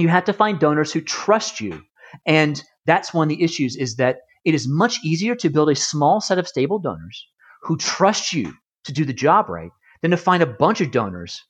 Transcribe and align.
you 0.00 0.08
have 0.08 0.24
to 0.24 0.32
find 0.32 0.58
donors 0.58 0.92
who 0.92 1.00
trust 1.00 1.60
you. 1.60 1.82
And 2.26 2.62
that's 2.86 3.12
one 3.12 3.30
of 3.30 3.36
the 3.36 3.42
issues 3.42 3.76
is 3.76 3.96
that 3.96 4.18
it 4.44 4.54
is 4.54 4.68
much 4.68 4.98
easier 5.04 5.34
to 5.36 5.50
build 5.50 5.70
a 5.70 5.74
small 5.74 6.20
set 6.20 6.38
of 6.38 6.48
stable 6.48 6.78
donors 6.78 7.26
who 7.62 7.76
trust 7.76 8.32
you 8.32 8.52
to 8.84 8.92
do 8.92 9.04
the 9.04 9.12
job 9.12 9.48
right 9.48 9.70
than 10.02 10.10
to 10.12 10.16
find 10.16 10.42
a 10.42 10.46
bunch 10.46 10.80
of 10.80 10.92
donors 10.92 11.42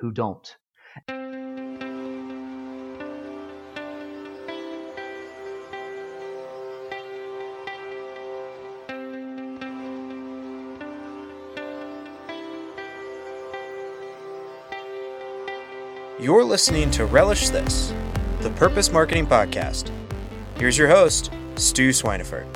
who 0.00 0.12
don't. 0.12 0.56
You're 16.22 16.44
listening 16.44 16.88
to 16.92 17.04
Relish 17.04 17.48
This, 17.48 17.92
the 18.42 18.50
Purpose 18.50 18.92
Marketing 18.92 19.26
Podcast. 19.26 19.90
Here's 20.56 20.78
your 20.78 20.86
host, 20.86 21.32
Stu 21.56 21.88
Swineford. 21.88 22.46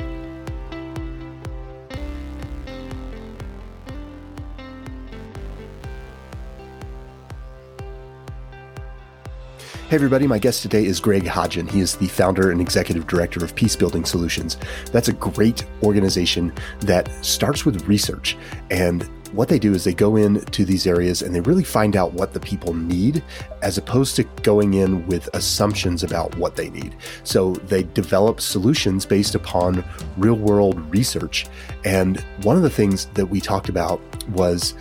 Hey, 9.89 9.97
everybody, 9.97 10.29
my 10.29 10.39
guest 10.39 10.63
today 10.63 10.85
is 10.85 11.01
Greg 11.01 11.27
Hodgin. 11.27 11.67
He 11.67 11.81
is 11.81 11.97
the 11.97 12.07
founder 12.07 12.53
and 12.53 12.61
executive 12.61 13.09
director 13.09 13.45
of 13.45 13.57
Peace 13.57 13.75
Building 13.75 14.05
Solutions. 14.05 14.59
That's 14.93 15.09
a 15.09 15.13
great 15.13 15.67
organization 15.83 16.53
that 16.83 17.09
starts 17.25 17.67
with 17.67 17.85
research. 17.89 18.37
And 18.71 19.11
what 19.33 19.49
they 19.49 19.59
do 19.59 19.75
is 19.75 19.85
they 19.85 19.95
go 19.95 20.17
into 20.17 20.65
these 20.65 20.87
areas 20.87 21.23
and 21.23 21.35
they 21.35 21.41
really 21.41 21.65
find 21.65 21.97
out 21.97 22.13
what 22.13 22.33
the 22.33 22.41
people 22.41 22.75
need 22.75 23.23
as 23.63 23.79
opposed 23.79 24.17
to 24.17 24.25
going 24.43 24.75
in 24.75 25.07
with 25.07 25.29
assumptions 25.35 26.03
about 26.03 26.37
what 26.37 26.57
they 26.57 26.71
need. 26.71 26.97
So 27.25 27.53
they 27.55 27.83
develop 27.83 28.41
solutions 28.41 29.07
based 29.07 29.35
upon 29.35 29.85
real 30.17 30.35
world 30.35 30.79
research. 30.93 31.47
And 31.85 32.21
one 32.43 32.57
of 32.57 32.63
the 32.63 32.71
things 32.71 33.07
that 33.15 33.27
we 33.27 33.41
talked 33.41 33.69
about 33.69 34.01
was 34.31 34.75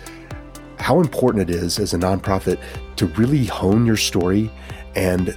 how 0.78 1.00
important 1.00 1.48
it 1.48 1.54
is 1.54 1.78
as 1.78 1.94
a 1.94 1.98
nonprofit 1.98 2.60
to 2.96 3.06
really 3.06 3.44
hone 3.46 3.86
your 3.86 3.96
story 3.96 4.50
and 4.94 5.36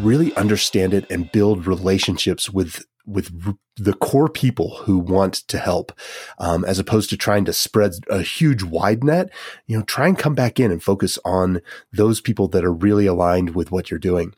really 0.00 0.34
understand 0.36 0.94
it 0.94 1.10
and 1.10 1.30
build 1.32 1.66
relationships 1.66 2.50
with 2.50 2.84
with 3.06 3.30
the 3.76 3.94
core 3.94 4.28
people 4.28 4.76
who 4.84 4.98
want 4.98 5.34
to 5.34 5.58
help, 5.58 5.92
um, 6.38 6.64
as 6.64 6.78
opposed 6.78 7.10
to 7.10 7.16
trying 7.16 7.44
to 7.44 7.52
spread 7.52 7.92
a 8.08 8.22
huge 8.22 8.62
wide 8.62 9.04
net. 9.04 9.30
You 9.66 9.78
know, 9.78 9.84
try 9.84 10.08
and 10.08 10.18
come 10.18 10.34
back 10.34 10.58
in 10.58 10.70
and 10.70 10.82
focus 10.82 11.18
on 11.24 11.60
those 11.92 12.20
people 12.20 12.48
that 12.48 12.64
are 12.64 12.72
really 12.72 13.06
aligned 13.06 13.54
with 13.54 13.70
what 13.70 13.90
you're 13.90 13.98
doing. 13.98 14.34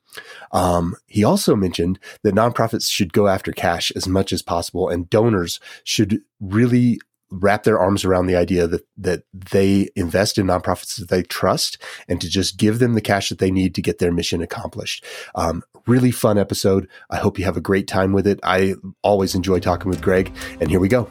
Um, 0.53 0.97
he 1.07 1.23
also 1.23 1.55
mentioned 1.55 1.99
that 2.23 2.35
nonprofits 2.35 2.91
should 2.91 3.13
go 3.13 3.29
after 3.29 3.53
cash 3.53 3.93
as 3.95 4.09
much 4.09 4.33
as 4.33 4.43
possible, 4.43 4.89
and 4.89 5.09
donors 5.09 5.61
should 5.85 6.21
really 6.41 6.99
wrap 7.31 7.65
their 7.65 7.79
arms 7.79 8.05
around 8.05 8.27
the 8.27 8.37
idea 8.37 8.67
that 8.67 8.87
that 8.97 9.23
they 9.33 9.89
invest 9.95 10.39
in 10.39 10.47
nonprofits 10.47 10.97
that 10.99 11.11
they 11.11 11.23
trust 11.23 11.77
and 12.09 12.21
to 12.21 12.29
just 12.29 12.57
give 12.57 12.79
them 12.79 12.95
the 12.95 13.01
cash 13.01 13.29
that 13.29 13.39
they 13.39 13.51
need 13.51 13.75
to 13.75 13.83
get 13.83 13.99
their 13.99 14.13
mission 14.13 14.43
accomplished. 14.43 15.05
Um, 15.35 15.63
really 15.89 16.11
fun 16.11 16.39
episode. 16.39 16.89
I 17.11 17.17
hope 17.17 17.39
you 17.39 17.45
have 17.45 17.57
a 17.57 17.61
great 17.61 17.89
time 17.89 18.13
with 18.13 18.27
it. 18.27 18.39
I 18.43 18.75
always 19.03 19.35
enjoy 19.35 19.59
talking 19.61 19.89
with 19.89 20.03
Greg, 20.03 20.33
and 20.61 20.71
here 20.71 20.81
we 20.81 20.89
go. 20.89 21.11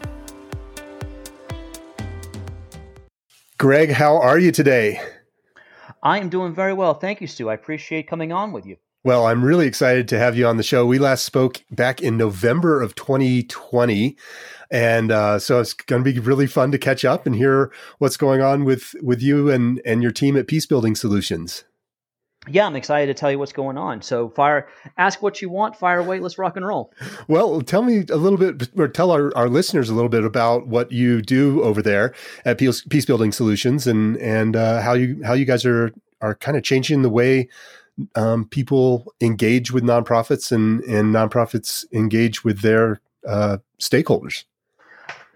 Greg, 3.58 3.90
how 3.92 4.18
are 4.18 4.38
you 4.38 4.52
today? 4.52 5.02
I 6.04 6.20
am 6.20 6.30
doing 6.30 6.54
very 6.54 6.74
well. 6.74 6.94
Thank 6.94 7.22
you, 7.22 7.28
Stu. 7.28 7.50
I 7.50 7.56
appreciate 7.56 8.08
coming 8.08 8.32
on 8.32 8.52
with 8.52 8.66
you. 8.66 8.78
Well, 9.04 9.26
I'm 9.26 9.44
really 9.44 9.68
excited 9.68 10.08
to 10.10 10.20
have 10.20 10.38
you 10.38 10.46
on 10.46 10.58
the 10.58 10.64
show. 10.64 10.86
We 10.86 11.00
last 11.00 11.24
spoke 11.24 11.64
back 11.72 12.02
in 12.02 12.18
November 12.18 12.82
of 12.82 12.94
2020. 12.96 14.18
And 14.70 15.12
uh, 15.12 15.40
so 15.40 15.60
it's 15.60 15.74
going 15.74 16.04
to 16.04 16.14
be 16.14 16.20
really 16.20 16.46
fun 16.46 16.72
to 16.72 16.78
catch 16.78 17.06
up 17.06 17.26
and 17.26 17.36
hear 17.36 17.72
what's 18.00 18.18
going 18.18 18.42
on 18.42 18.66
with 18.66 18.96
with 19.02 19.22
you 19.22 19.50
and 19.50 19.82
and 19.86 20.04
your 20.04 20.12
team 20.12 20.36
at 20.36 20.48
Peace 20.48 20.66
Building 20.66 20.94
Solutions. 20.94 21.64
Yeah, 22.50 22.66
I'm 22.66 22.76
excited 22.76 23.08
to 23.08 23.20
tell 23.20 23.32
you 23.32 23.40
what's 23.40 23.54
going 23.54 23.78
on. 23.78 24.02
So, 24.02 24.30
fire, 24.30 24.68
ask 24.98 25.22
what 25.22 25.42
you 25.42 25.50
want, 25.50 25.76
fire 25.76 26.00
away, 26.00 26.20
let's 26.20 26.38
rock 26.38 26.56
and 26.56 26.66
roll. 26.66 26.94
Well, 27.28 27.62
tell 27.62 27.82
me 27.82 28.06
a 28.10 28.16
little 28.16 28.38
bit, 28.38 28.70
or 28.78 28.88
tell 28.88 29.12
our, 29.12 29.36
our 29.36 29.50
listeners 29.50 29.90
a 29.90 29.94
little 29.94 30.10
bit 30.10 30.24
about 30.24 30.68
what 30.68 30.92
you 30.92 31.22
do 31.22 31.62
over 31.64 31.82
there 31.82 32.14
at 32.46 32.58
Peace, 32.58 32.84
Peace 32.90 33.06
Building 33.06 33.32
Solutions, 33.32 33.88
and 33.88 34.18
and 34.18 34.56
uh, 34.56 34.82
how 34.82 34.94
you 34.94 35.22
how 35.24 35.34
you 35.34 35.46
guys 35.46 35.66
are 35.66 35.92
are 36.22 36.36
kind 36.36 36.58
of 36.58 36.64
changing 36.64 37.02
the 37.02 37.10
way 37.10 37.50
um, 38.16 38.46
people 38.46 39.14
engage 39.22 39.72
with 39.72 39.84
nonprofits 39.84 40.52
and 40.52 40.84
and 40.84 41.14
nonprofits 41.14 41.86
engage 41.92 42.44
with 42.44 42.62
their 42.62 43.02
uh, 43.28 43.58
stakeholders. 43.80 44.44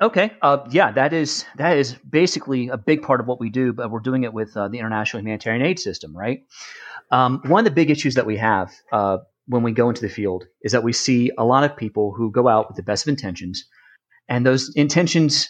Okay. 0.01 0.31
Uh, 0.41 0.65
yeah, 0.71 0.91
that 0.91 1.13
is 1.13 1.45
that 1.57 1.77
is 1.77 1.93
basically 2.09 2.69
a 2.69 2.77
big 2.77 3.03
part 3.03 3.19
of 3.19 3.27
what 3.27 3.39
we 3.39 3.51
do, 3.51 3.71
but 3.71 3.91
we're 3.91 3.99
doing 3.99 4.23
it 4.23 4.33
with 4.33 4.57
uh, 4.57 4.67
the 4.67 4.79
international 4.79 5.21
humanitarian 5.21 5.63
aid 5.63 5.79
system, 5.79 6.17
right? 6.17 6.43
Um, 7.11 7.41
one 7.45 7.59
of 7.59 7.65
the 7.65 7.75
big 7.75 7.89
issues 7.89 8.15
that 8.15 8.25
we 8.25 8.37
have 8.37 8.71
uh, 8.91 9.17
when 9.47 9.63
we 9.63 9.71
go 9.71 9.89
into 9.89 10.01
the 10.01 10.09
field 10.09 10.45
is 10.61 10.71
that 10.71 10.83
we 10.83 10.93
see 10.93 11.31
a 11.37 11.45
lot 11.45 11.63
of 11.63 11.75
people 11.75 12.13
who 12.15 12.31
go 12.31 12.47
out 12.47 12.67
with 12.67 12.77
the 12.77 12.83
best 12.83 13.05
of 13.05 13.09
intentions, 13.09 13.65
and 14.29 14.45
those 14.45 14.71
intentions, 14.75 15.49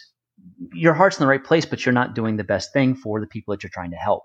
your 0.72 0.94
heart's 0.94 1.18
in 1.18 1.22
the 1.22 1.28
right 1.28 1.44
place, 1.44 1.64
but 1.64 1.84
you're 1.84 1.92
not 1.92 2.14
doing 2.14 2.36
the 2.36 2.44
best 2.44 2.72
thing 2.72 2.94
for 2.94 3.20
the 3.20 3.26
people 3.26 3.52
that 3.52 3.62
you're 3.62 3.70
trying 3.70 3.92
to 3.92 3.96
help. 3.96 4.24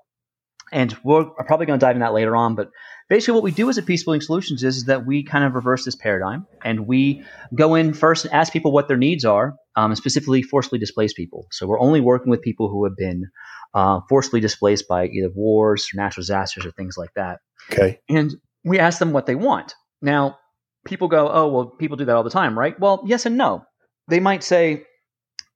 And 0.71 0.97
we're 1.03 1.25
probably 1.45 1.65
going 1.65 1.79
to 1.79 1.85
dive 1.85 1.95
in 1.95 2.01
that 2.01 2.13
later 2.13 2.35
on, 2.35 2.55
but 2.55 2.69
basically 3.09 3.35
what 3.35 3.43
we 3.43 3.51
do 3.51 3.69
as 3.69 3.77
a 3.77 3.81
peace 3.81 4.03
building 4.03 4.21
solutions 4.21 4.63
is, 4.63 4.77
is 4.77 4.85
that 4.85 5.05
we 5.05 5.23
kind 5.23 5.43
of 5.43 5.55
reverse 5.55 5.85
this 5.85 5.95
paradigm 5.95 6.45
and 6.63 6.87
we 6.87 7.23
go 7.55 7.75
in 7.75 7.93
first 7.93 8.25
and 8.25 8.33
ask 8.33 8.51
people 8.51 8.71
what 8.71 8.87
their 8.87 8.97
needs 8.97 9.25
are, 9.25 9.55
um, 9.75 9.95
specifically 9.95 10.41
forcibly 10.41 10.79
displaced 10.79 11.15
people. 11.15 11.47
So 11.51 11.67
we're 11.67 11.79
only 11.79 12.01
working 12.01 12.29
with 12.29 12.41
people 12.41 12.69
who 12.69 12.83
have 12.83 12.95
been 12.97 13.25
uh, 13.73 14.01
forcibly 14.09 14.39
displaced 14.39 14.87
by 14.87 15.07
either 15.07 15.29
wars, 15.33 15.89
or 15.93 15.97
natural 15.97 16.21
disasters, 16.21 16.65
or 16.65 16.71
things 16.71 16.97
like 16.97 17.13
that. 17.15 17.39
Okay. 17.71 17.99
And 18.09 18.35
we 18.63 18.79
ask 18.79 18.99
them 18.99 19.11
what 19.11 19.25
they 19.25 19.35
want. 19.35 19.75
Now, 20.01 20.37
people 20.85 21.07
go, 21.07 21.29
oh, 21.31 21.47
well, 21.47 21.65
people 21.65 21.97
do 21.97 22.05
that 22.05 22.15
all 22.15 22.23
the 22.23 22.29
time, 22.29 22.57
right? 22.57 22.79
Well, 22.79 23.03
yes 23.05 23.25
and 23.25 23.37
no. 23.37 23.63
They 24.09 24.19
might 24.19 24.43
say, 24.43 24.83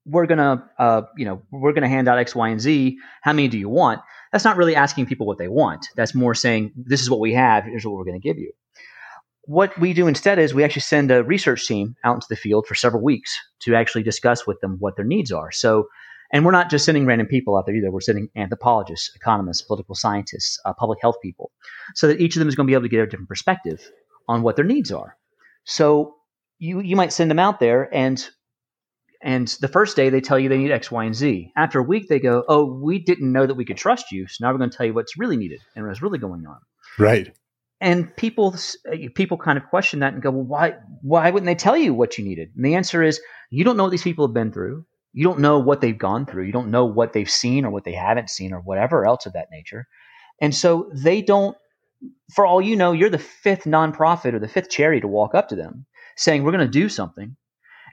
we're 0.05 0.25
gonna, 0.25 0.69
uh, 0.79 1.03
you 1.15 1.25
know, 1.25 1.43
we're 1.51 1.73
gonna 1.73 1.87
hand 1.87 2.07
out 2.07 2.17
X, 2.17 2.35
Y, 2.35 2.49
and 2.49 2.59
Z. 2.59 2.97
How 3.21 3.33
many 3.33 3.47
do 3.47 3.57
you 3.57 3.69
want? 3.69 4.01
That's 4.31 4.45
not 4.45 4.57
really 4.57 4.75
asking 4.75 5.07
people 5.07 5.27
what 5.27 5.37
they 5.37 5.47
want. 5.47 5.87
That's 5.95 6.15
more 6.15 6.33
saying, 6.33 6.71
this 6.75 7.01
is 7.01 7.09
what 7.09 7.19
we 7.19 7.33
have. 7.33 7.65
Here's 7.65 7.85
what 7.85 7.95
we're 7.95 8.05
going 8.05 8.19
to 8.19 8.27
give 8.27 8.37
you. 8.37 8.51
What 9.45 9.77
we 9.79 9.93
do 9.93 10.07
instead 10.07 10.39
is 10.39 10.53
we 10.53 10.63
actually 10.63 10.83
send 10.83 11.11
a 11.11 11.23
research 11.23 11.67
team 11.67 11.95
out 12.03 12.15
into 12.15 12.27
the 12.29 12.35
field 12.35 12.67
for 12.67 12.75
several 12.75 13.03
weeks 13.03 13.35
to 13.61 13.75
actually 13.75 14.03
discuss 14.03 14.47
with 14.47 14.59
them 14.61 14.77
what 14.79 14.95
their 14.95 15.05
needs 15.05 15.31
are. 15.31 15.51
So, 15.51 15.87
and 16.31 16.45
we're 16.45 16.51
not 16.51 16.69
just 16.69 16.85
sending 16.85 17.05
random 17.05 17.27
people 17.27 17.57
out 17.57 17.65
there 17.65 17.75
either. 17.75 17.91
We're 17.91 18.01
sending 18.01 18.29
anthropologists, 18.35 19.11
economists, 19.15 19.63
political 19.63 19.95
scientists, 19.95 20.59
uh, 20.63 20.73
public 20.73 20.99
health 21.01 21.17
people, 21.21 21.51
so 21.95 22.07
that 22.07 22.21
each 22.21 22.35
of 22.35 22.39
them 22.39 22.47
is 22.47 22.55
going 22.55 22.67
to 22.67 22.71
be 22.71 22.75
able 22.75 22.83
to 22.83 22.89
get 22.89 23.01
a 23.01 23.07
different 23.07 23.27
perspective 23.27 23.81
on 24.29 24.43
what 24.43 24.55
their 24.55 24.63
needs 24.63 24.91
are. 24.91 25.17
So 25.65 26.15
you 26.59 26.79
you 26.79 26.95
might 26.95 27.11
send 27.11 27.29
them 27.29 27.39
out 27.39 27.59
there 27.59 27.93
and 27.93 28.23
and 29.23 29.47
the 29.61 29.67
first 29.67 29.95
day 29.95 30.09
they 30.09 30.21
tell 30.21 30.39
you 30.39 30.49
they 30.49 30.57
need 30.57 30.71
X, 30.71 30.91
Y, 30.91 31.03
and 31.03 31.15
Z. 31.15 31.51
After 31.55 31.79
a 31.79 31.83
week, 31.83 32.07
they 32.09 32.19
go, 32.19 32.43
"Oh, 32.47 32.65
we 32.65 32.99
didn't 32.99 33.31
know 33.31 33.45
that 33.45 33.55
we 33.55 33.65
could 33.65 33.77
trust 33.77 34.11
you, 34.11 34.27
so 34.27 34.43
now 34.45 34.51
we're 34.51 34.57
going 34.57 34.69
to 34.69 34.77
tell 34.77 34.85
you 34.85 34.93
what's 34.93 35.17
really 35.17 35.37
needed 35.37 35.59
and 35.75 35.87
what's 35.87 36.01
really 36.01 36.19
going 36.19 36.45
on." 36.45 36.57
Right. 36.97 37.35
And 37.79 38.15
people 38.15 38.55
people 39.15 39.37
kind 39.37 39.57
of 39.57 39.65
question 39.65 39.99
that 39.99 40.13
and 40.13 40.21
go, 40.21 40.31
"Well, 40.31 40.45
why 40.45 40.73
why 41.01 41.29
wouldn't 41.29 41.47
they 41.47 41.55
tell 41.55 41.77
you 41.77 41.93
what 41.93 42.17
you 42.17 42.23
needed?" 42.23 42.49
And 42.55 42.65
the 42.65 42.75
answer 42.75 43.01
is, 43.01 43.19
you 43.51 43.63
don't 43.63 43.77
know 43.77 43.83
what 43.83 43.91
these 43.91 44.03
people 44.03 44.25
have 44.25 44.33
been 44.33 44.51
through. 44.51 44.85
You 45.13 45.25
don't 45.25 45.39
know 45.39 45.59
what 45.59 45.81
they've 45.81 45.97
gone 45.97 46.25
through. 46.25 46.45
You 46.45 46.53
don't 46.53 46.71
know 46.71 46.85
what 46.85 47.13
they've 47.13 47.29
seen 47.29 47.65
or 47.65 47.71
what 47.71 47.83
they 47.83 47.93
haven't 47.93 48.29
seen 48.29 48.53
or 48.53 48.61
whatever 48.61 49.05
else 49.05 49.25
of 49.25 49.33
that 49.33 49.49
nature. 49.51 49.85
And 50.41 50.55
so 50.55 50.89
they 50.93 51.21
don't. 51.21 51.55
For 52.33 52.47
all 52.47 52.61
you 52.61 52.75
know, 52.75 52.93
you're 52.93 53.09
the 53.09 53.19
fifth 53.19 53.65
nonprofit 53.65 54.33
or 54.33 54.39
the 54.39 54.47
fifth 54.47 54.69
charity 54.69 55.01
to 55.01 55.07
walk 55.07 55.35
up 55.35 55.49
to 55.49 55.55
them 55.55 55.85
saying, 56.15 56.43
"We're 56.43 56.53
going 56.53 56.65
to 56.65 56.79
do 56.79 56.89
something." 56.89 57.35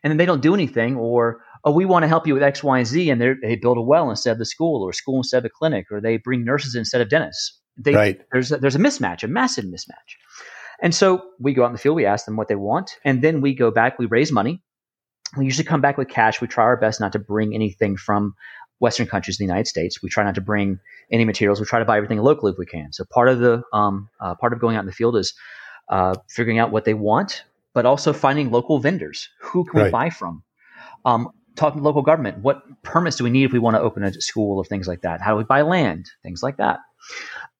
And 0.02 0.10
then 0.10 0.16
they 0.16 0.26
don't 0.26 0.42
do 0.42 0.54
anything, 0.54 0.96
or 0.96 1.40
oh, 1.64 1.72
we 1.72 1.84
want 1.84 2.02
to 2.04 2.08
help 2.08 2.26
you 2.26 2.34
with 2.34 2.42
X, 2.42 2.62
Y, 2.62 2.78
and 2.78 2.86
Z, 2.86 3.10
and 3.10 3.20
they 3.20 3.56
build 3.56 3.78
a 3.78 3.82
well 3.82 4.10
instead 4.10 4.32
of 4.32 4.38
the 4.38 4.46
school, 4.46 4.82
or 4.82 4.90
a 4.90 4.94
school 4.94 5.16
instead 5.18 5.38
of 5.38 5.44
a 5.44 5.50
clinic, 5.50 5.86
or 5.90 6.00
they 6.00 6.16
bring 6.16 6.44
nurses 6.44 6.74
instead 6.74 7.00
of 7.00 7.08
dentists. 7.08 7.58
They, 7.76 7.94
right. 7.94 8.20
There's 8.32 8.52
a, 8.52 8.58
there's 8.58 8.74
a 8.74 8.80
mismatch, 8.80 9.22
a 9.22 9.28
massive 9.28 9.64
mismatch. 9.64 10.16
And 10.80 10.94
so 10.94 11.24
we 11.40 11.54
go 11.54 11.64
out 11.64 11.68
in 11.68 11.72
the 11.72 11.78
field, 11.78 11.96
we 11.96 12.06
ask 12.06 12.24
them 12.24 12.36
what 12.36 12.48
they 12.48 12.54
want, 12.54 12.98
and 13.04 13.22
then 13.22 13.40
we 13.40 13.54
go 13.54 13.70
back, 13.70 13.98
we 13.98 14.06
raise 14.06 14.30
money. 14.32 14.62
We 15.36 15.44
usually 15.44 15.64
come 15.64 15.80
back 15.80 15.98
with 15.98 16.08
cash. 16.08 16.40
We 16.40 16.48
try 16.48 16.64
our 16.64 16.76
best 16.76 17.00
not 17.00 17.12
to 17.12 17.18
bring 17.18 17.54
anything 17.54 17.96
from 17.96 18.34
Western 18.80 19.06
countries 19.06 19.38
in 19.38 19.46
the 19.46 19.52
United 19.52 19.66
States. 19.66 20.02
We 20.02 20.08
try 20.08 20.24
not 20.24 20.36
to 20.36 20.40
bring 20.40 20.78
any 21.12 21.24
materials. 21.24 21.60
We 21.60 21.66
try 21.66 21.80
to 21.80 21.84
buy 21.84 21.96
everything 21.96 22.18
locally 22.18 22.52
if 22.52 22.58
we 22.58 22.66
can. 22.66 22.92
So 22.92 23.04
part 23.04 23.28
of 23.28 23.38
the 23.38 23.62
um, 23.72 24.08
uh, 24.20 24.36
part 24.36 24.52
of 24.52 24.60
going 24.60 24.76
out 24.76 24.80
in 24.80 24.86
the 24.86 24.92
field 24.92 25.16
is 25.16 25.34
uh, 25.88 26.14
figuring 26.28 26.58
out 26.58 26.70
what 26.70 26.84
they 26.84 26.94
want, 26.94 27.44
but 27.78 27.86
also 27.86 28.12
finding 28.12 28.50
local 28.50 28.80
vendors. 28.80 29.28
Who 29.40 29.64
can 29.64 29.78
right. 29.78 29.84
we 29.84 29.90
buy 29.92 30.10
from? 30.10 30.42
Um, 31.04 31.30
talking 31.54 31.78
to 31.78 31.84
local 31.84 32.02
government. 32.02 32.38
What 32.38 32.60
permits 32.82 33.14
do 33.14 33.22
we 33.22 33.30
need 33.30 33.44
if 33.44 33.52
we 33.52 33.60
want 33.60 33.76
to 33.76 33.80
open 33.80 34.02
a 34.02 34.12
school 34.20 34.58
or 34.58 34.64
things 34.64 34.88
like 34.88 35.02
that? 35.02 35.20
How 35.20 35.30
do 35.30 35.36
we 35.36 35.44
buy 35.44 35.62
land? 35.62 36.10
Things 36.24 36.42
like 36.42 36.56
that. 36.56 36.80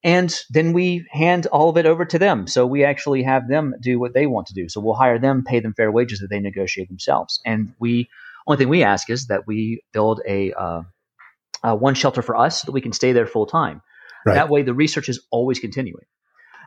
And 0.02 0.36
then 0.50 0.72
we 0.72 1.06
hand 1.12 1.46
all 1.46 1.68
of 1.68 1.76
it 1.76 1.86
over 1.86 2.04
to 2.04 2.18
them. 2.18 2.48
So 2.48 2.66
we 2.66 2.82
actually 2.82 3.22
have 3.22 3.46
them 3.46 3.76
do 3.80 4.00
what 4.00 4.12
they 4.12 4.26
want 4.26 4.48
to 4.48 4.54
do. 4.54 4.68
So 4.68 4.80
we'll 4.80 4.96
hire 4.96 5.20
them, 5.20 5.44
pay 5.44 5.60
them 5.60 5.72
fair 5.72 5.92
wages 5.92 6.18
that 6.18 6.30
they 6.30 6.40
negotiate 6.40 6.88
themselves. 6.88 7.40
And 7.46 7.72
we, 7.78 8.08
only 8.48 8.58
thing 8.58 8.68
we 8.68 8.82
ask 8.82 9.10
is 9.10 9.28
that 9.28 9.46
we 9.46 9.82
build 9.92 10.20
a, 10.26 10.52
uh, 10.52 10.82
uh, 11.62 11.76
one 11.76 11.94
shelter 11.94 12.22
for 12.22 12.36
us 12.36 12.62
so 12.62 12.66
that 12.66 12.72
we 12.72 12.80
can 12.80 12.92
stay 12.92 13.12
there 13.12 13.24
full 13.24 13.46
time. 13.46 13.82
Right. 14.26 14.34
That 14.34 14.48
way, 14.48 14.62
the 14.62 14.74
research 14.74 15.08
is 15.08 15.24
always 15.30 15.60
continuing. 15.60 16.06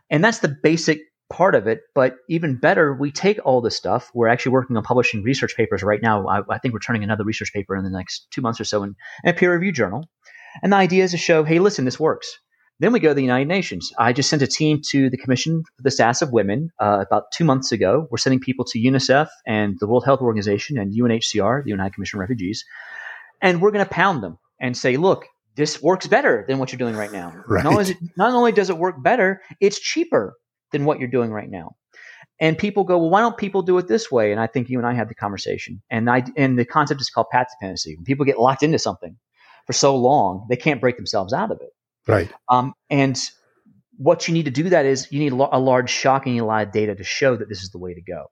And 0.10 0.24
that's 0.24 0.40
the 0.40 0.56
basic 0.64 1.02
part 1.32 1.56
of 1.56 1.68
it. 1.68 1.82
But 1.96 2.18
even 2.30 2.58
better, 2.58 2.94
we 2.94 3.12
take 3.12 3.40
all 3.44 3.62
this 3.62 3.76
stuff. 3.76 4.12
We're 4.14 4.28
actually 4.28 4.52
working 4.52 4.78
on 4.78 4.84
publishing 4.84 5.24
research 5.24 5.56
papers 5.56 5.82
right 5.82 6.02
now. 6.02 6.28
I, 6.28 6.42
I 6.50 6.58
think 6.60 6.74
we're 6.74 6.80
turning 6.80 7.04
another 7.04 7.24
research 7.24 7.54
paper 7.54 7.76
in 7.76 7.84
the 7.84 7.90
next 7.90 8.28
two 8.32 8.42
months 8.42 8.60
or 8.60 8.66
so 8.66 8.84
in, 8.84 8.96
in 9.24 9.30
a 9.32 9.34
peer 9.34 9.52
reviewed 9.52 9.76
journal. 9.76 10.10
And 10.62 10.74
the 10.74 10.78
idea 10.78 11.04
is 11.04 11.12
to 11.12 11.18
show, 11.18 11.44
hey, 11.44 11.60
listen, 11.60 11.86
this 11.86 12.00
works. 12.00 12.38
Then 12.80 12.94
we 12.94 13.00
go 13.00 13.10
to 13.10 13.14
the 13.14 13.22
United 13.22 13.48
Nations. 13.48 13.94
I 13.98 14.12
just 14.12 14.30
sent 14.30 14.42
a 14.42 14.48
team 14.48 14.82
to 14.90 15.10
the 15.10 15.18
Commission 15.18 15.64
for 15.78 15.84
the 15.84 15.92
Status 15.92 16.24
of 16.24 16.32
Women 16.32 16.72
uh, 16.80 17.06
about 17.08 17.26
two 17.32 17.46
months 17.46 17.72
ago. 17.72 18.08
We're 18.10 18.18
sending 18.18 18.40
people 18.40 18.66
to 18.66 18.80
UNICEF 18.80 19.28
and 19.46 19.78
the 19.80 19.88
World 19.88 20.04
Health 20.04 20.20
Organization 20.20 20.80
and 20.80 20.92
UNHCR, 20.92 21.64
the 21.64 21.70
United 21.70 21.94
Commission 21.94 22.18
on 22.18 22.22
Refugees, 22.22 22.66
and 23.40 23.62
we're 23.62 23.72
going 23.72 23.86
to 23.86 23.90
pound 23.90 24.24
them 24.24 24.40
and 24.60 24.76
say, 24.76 24.98
look, 24.98 25.28
this 25.56 25.82
works 25.82 26.08
better 26.08 26.44
than 26.48 26.58
what 26.58 26.72
you're 26.72 26.80
doing 26.80 26.96
right 26.96 27.12
now. 27.12 27.34
Right. 27.48 27.64
Not, 27.64 27.74
only 27.74 27.92
it, 27.92 27.98
not 28.18 28.34
only 28.34 28.52
does 28.52 28.70
it 28.70 28.78
work 28.78 29.02
better, 29.02 29.42
it's 29.60 29.80
cheaper 29.80 30.34
than 30.72 30.86
what 30.86 31.00
you're 31.00 31.10
doing 31.10 31.32
right 31.32 31.50
now. 31.50 31.76
And 32.40 32.58
people 32.58 32.84
go, 32.84 32.98
well, 32.98 33.10
why 33.10 33.22
don't 33.22 33.38
people 33.38 33.62
do 33.62 33.78
it 33.78 33.88
this 33.88 34.12
way? 34.12 34.32
And 34.32 34.42
I 34.42 34.48
think 34.48 34.70
you 34.70 34.80
and 34.80 34.88
I 34.88 34.94
had 34.94 35.10
the 35.10 35.16
conversation. 35.16 35.82
And 35.92 36.10
I 36.10 36.24
and 36.36 36.58
the 36.58 36.66
concept 36.66 37.00
is 37.02 37.10
called 37.10 37.28
path 37.32 37.48
dependency. 37.54 37.96
When 37.96 38.04
people 38.04 38.26
get 38.26 38.40
locked 38.40 38.64
into 38.64 38.80
something 38.80 39.16
for 39.68 39.74
so 39.74 39.96
long, 39.96 40.48
they 40.50 40.56
can't 40.56 40.82
break 40.82 40.98
themselves 40.98 41.34
out 41.34 41.52
of 41.52 41.62
it. 41.62 41.70
Right. 42.08 42.32
Um, 42.50 42.74
and 42.90 43.20
what 43.98 44.28
you 44.28 44.34
need 44.34 44.46
to 44.46 44.52
do 44.52 44.70
that 44.70 44.86
is 44.86 45.08
you 45.12 45.20
need 45.20 45.34
a 45.34 45.60
large 45.60 45.92
shock 45.92 46.26
and 46.26 46.40
a 46.40 46.44
lot 46.44 46.66
of 46.66 46.74
data 46.74 46.96
to 46.96 47.04
show 47.04 47.36
that 47.36 47.48
this 47.48 47.62
is 47.62 47.70
the 47.70 47.78
way 47.78 47.94
to 47.94 48.02
go. 48.02 48.26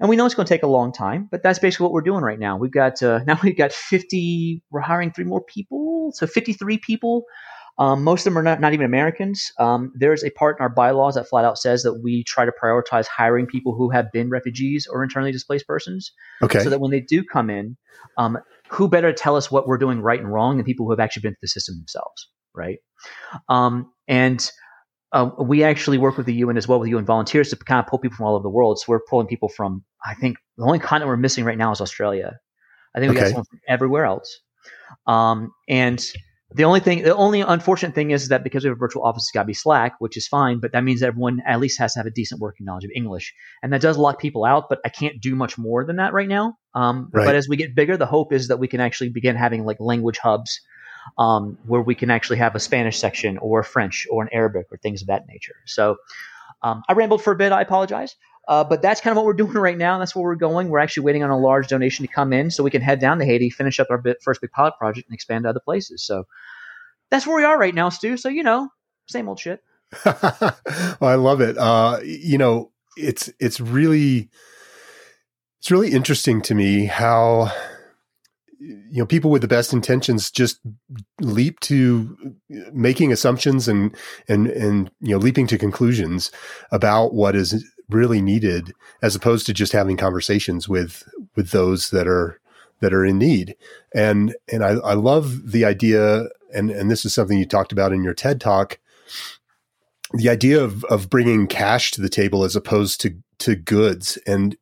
And 0.00 0.08
we 0.08 0.16
know 0.16 0.24
it's 0.24 0.34
going 0.34 0.46
to 0.46 0.54
take 0.54 0.62
a 0.62 0.68
long 0.68 0.92
time, 0.92 1.28
but 1.30 1.42
that's 1.42 1.58
basically 1.58 1.84
what 1.84 1.92
we're 1.92 2.00
doing 2.00 2.22
right 2.22 2.38
now. 2.38 2.56
We've 2.56 2.70
got 2.70 3.02
uh, 3.02 3.20
now 3.26 3.38
we've 3.42 3.56
got 3.56 3.72
50. 3.72 4.62
We're 4.70 4.80
hiring 4.80 5.12
three 5.12 5.24
more 5.24 5.42
people, 5.42 6.12
so 6.14 6.26
53 6.26 6.78
people. 6.78 7.24
Um, 7.80 8.04
most 8.04 8.20
of 8.20 8.24
them 8.24 8.38
are 8.38 8.42
not, 8.42 8.60
not 8.60 8.74
even 8.74 8.84
Americans. 8.84 9.50
Um, 9.58 9.90
there's 9.94 10.22
a 10.22 10.30
part 10.30 10.58
in 10.58 10.62
our 10.62 10.68
bylaws 10.68 11.14
that 11.14 11.26
flat 11.26 11.46
out 11.46 11.58
says 11.58 11.82
that 11.82 11.94
we 11.94 12.22
try 12.24 12.44
to 12.44 12.52
prioritize 12.62 13.06
hiring 13.06 13.46
people 13.46 13.74
who 13.74 13.88
have 13.88 14.12
been 14.12 14.28
refugees 14.28 14.86
or 14.86 15.02
internally 15.02 15.32
displaced 15.32 15.66
persons. 15.66 16.12
Okay. 16.42 16.60
So 16.60 16.68
that 16.68 16.78
when 16.78 16.90
they 16.90 17.00
do 17.00 17.24
come 17.24 17.48
in, 17.48 17.78
um, 18.18 18.36
who 18.68 18.86
better 18.86 19.10
to 19.10 19.16
tell 19.16 19.34
us 19.34 19.50
what 19.50 19.66
we're 19.66 19.78
doing 19.78 20.02
right 20.02 20.20
and 20.20 20.30
wrong 20.30 20.58
than 20.58 20.66
people 20.66 20.84
who 20.84 20.92
have 20.92 21.00
actually 21.00 21.22
been 21.22 21.32
through 21.32 21.38
the 21.42 21.48
system 21.48 21.76
themselves, 21.78 22.28
right? 22.54 22.80
Um, 23.48 23.90
and 24.06 24.50
uh, 25.12 25.30
we 25.40 25.64
actually 25.64 25.96
work 25.96 26.18
with 26.18 26.26
the 26.26 26.34
UN 26.34 26.58
as 26.58 26.68
well 26.68 26.80
with 26.80 26.90
UN 26.90 27.06
volunteers 27.06 27.48
to 27.48 27.56
kind 27.56 27.80
of 27.80 27.86
pull 27.86 27.98
people 27.98 28.16
from 28.16 28.26
all 28.26 28.34
over 28.34 28.42
the 28.42 28.50
world. 28.50 28.78
So 28.78 28.84
we're 28.88 29.00
pulling 29.08 29.26
people 29.26 29.48
from, 29.48 29.84
I 30.04 30.12
think 30.14 30.36
the 30.58 30.64
only 30.64 30.80
continent 30.80 31.08
we're 31.08 31.16
missing 31.16 31.44
right 31.44 31.58
now 31.58 31.72
is 31.72 31.80
Australia. 31.80 32.36
I 32.94 33.00
think 33.00 33.12
we 33.12 33.16
okay. 33.16 33.24
got 33.24 33.30
someone 33.30 33.46
from 33.46 33.60
everywhere 33.66 34.04
else. 34.04 34.40
Um, 35.06 35.52
and 35.66 36.04
the 36.52 36.64
only 36.64 36.80
thing, 36.80 37.02
the 37.04 37.14
only 37.14 37.42
unfortunate 37.42 37.94
thing 37.94 38.10
is 38.10 38.28
that 38.28 38.42
because 38.42 38.64
we 38.64 38.68
have 38.68 38.76
a 38.76 38.78
virtual 38.78 39.04
office, 39.04 39.22
it's 39.22 39.30
got 39.30 39.42
to 39.42 39.46
be 39.46 39.54
Slack, 39.54 39.94
which 40.00 40.16
is 40.16 40.26
fine, 40.26 40.58
but 40.58 40.72
that 40.72 40.82
means 40.82 41.02
everyone 41.02 41.40
at 41.46 41.60
least 41.60 41.78
has 41.78 41.92
to 41.92 42.00
have 42.00 42.06
a 42.06 42.10
decent 42.10 42.40
working 42.40 42.66
knowledge 42.66 42.84
of 42.84 42.90
English. 42.94 43.32
And 43.62 43.72
that 43.72 43.80
does 43.80 43.96
lock 43.96 44.18
people 44.18 44.44
out, 44.44 44.68
but 44.68 44.80
I 44.84 44.88
can't 44.88 45.20
do 45.20 45.36
much 45.36 45.56
more 45.56 45.84
than 45.84 45.96
that 45.96 46.12
right 46.12 46.28
now. 46.28 46.56
Um, 46.74 47.08
right. 47.12 47.24
But 47.24 47.36
as 47.36 47.48
we 47.48 47.56
get 47.56 47.74
bigger, 47.74 47.96
the 47.96 48.06
hope 48.06 48.32
is 48.32 48.48
that 48.48 48.58
we 48.58 48.66
can 48.66 48.80
actually 48.80 49.10
begin 49.10 49.36
having 49.36 49.64
like 49.64 49.78
language 49.78 50.18
hubs 50.18 50.60
um, 51.18 51.56
where 51.66 51.80
we 51.80 51.94
can 51.94 52.10
actually 52.10 52.38
have 52.38 52.54
a 52.54 52.60
Spanish 52.60 52.98
section 52.98 53.38
or 53.38 53.60
a 53.60 53.64
French 53.64 54.06
or 54.10 54.22
an 54.22 54.28
Arabic 54.32 54.66
or 54.70 54.76
things 54.78 55.02
of 55.02 55.08
that 55.08 55.26
nature. 55.28 55.54
So 55.66 55.96
um, 56.62 56.82
I 56.88 56.94
rambled 56.94 57.22
for 57.22 57.32
a 57.32 57.36
bit. 57.36 57.52
I 57.52 57.62
apologize. 57.62 58.16
Uh, 58.50 58.64
but 58.64 58.82
that's 58.82 59.00
kind 59.00 59.12
of 59.12 59.16
what 59.16 59.24
we're 59.24 59.32
doing 59.44 59.52
right 59.52 59.78
now. 59.78 59.98
That's 59.98 60.14
where 60.14 60.24
we're 60.24 60.34
going. 60.34 60.68
We're 60.68 60.80
actually 60.80 61.04
waiting 61.04 61.22
on 61.22 61.30
a 61.30 61.38
large 61.38 61.68
donation 61.68 62.04
to 62.04 62.12
come 62.12 62.32
in 62.32 62.50
so 62.50 62.64
we 62.64 62.70
can 62.70 62.82
head 62.82 62.98
down 62.98 63.18
to 63.20 63.24
Haiti, 63.24 63.48
finish 63.48 63.78
up 63.78 63.86
our 63.90 63.98
bit, 63.98 64.18
first 64.22 64.40
big 64.40 64.50
pilot 64.50 64.74
project, 64.76 65.08
and 65.08 65.14
expand 65.14 65.44
to 65.44 65.50
other 65.50 65.60
places. 65.60 66.02
So 66.02 66.24
that's 67.10 67.26
where 67.26 67.36
we 67.36 67.44
are 67.44 67.56
right 67.56 67.74
now, 67.74 67.88
Stu. 67.88 68.16
So, 68.16 68.28
you 68.28 68.42
know, 68.42 68.68
same 69.08 69.28
old 69.28 69.38
shit. 69.38 69.62
well, 70.04 70.56
I 71.00 71.14
love 71.14 71.40
it. 71.40 71.56
Uh, 71.56 72.00
you 72.02 72.38
know, 72.38 72.72
it's 72.96 73.30
it's 73.38 73.60
really 73.60 74.30
it's 75.60 75.70
really 75.70 75.92
interesting 75.92 76.42
to 76.42 76.54
me 76.54 76.86
how 76.86 77.52
you 78.90 78.98
know 79.00 79.06
people 79.06 79.30
with 79.30 79.42
the 79.42 79.48
best 79.48 79.72
intentions 79.72 80.30
just 80.30 80.60
leap 81.20 81.60
to 81.60 82.34
making 82.72 83.12
assumptions 83.12 83.68
and 83.68 83.96
and 84.28 84.48
and 84.48 84.90
you 85.00 85.12
know 85.12 85.18
leaping 85.18 85.46
to 85.46 85.58
conclusions 85.58 86.30
about 86.72 87.14
what 87.14 87.36
is 87.36 87.64
really 87.88 88.22
needed 88.22 88.72
as 89.02 89.14
opposed 89.14 89.46
to 89.46 89.54
just 89.54 89.72
having 89.72 89.96
conversations 89.96 90.68
with 90.68 91.02
with 91.36 91.50
those 91.50 91.90
that 91.90 92.06
are 92.06 92.40
that 92.80 92.92
are 92.92 93.04
in 93.04 93.18
need. 93.18 93.54
And 93.94 94.34
and 94.50 94.64
I, 94.64 94.70
I 94.70 94.94
love 94.94 95.52
the 95.52 95.64
idea 95.64 96.26
and 96.52 96.70
and 96.70 96.90
this 96.90 97.04
is 97.04 97.14
something 97.14 97.38
you 97.38 97.46
talked 97.46 97.72
about 97.72 97.92
in 97.92 98.02
your 98.02 98.14
TED 98.14 98.40
talk 98.40 98.78
the 100.12 100.28
idea 100.28 100.62
of 100.62 100.84
of 100.84 101.08
bringing 101.08 101.46
cash 101.46 101.92
to 101.92 102.00
the 102.00 102.08
table 102.08 102.44
as 102.44 102.56
opposed 102.56 103.00
to 103.02 103.16
to 103.38 103.54
goods. 103.54 104.18
And 104.26 104.56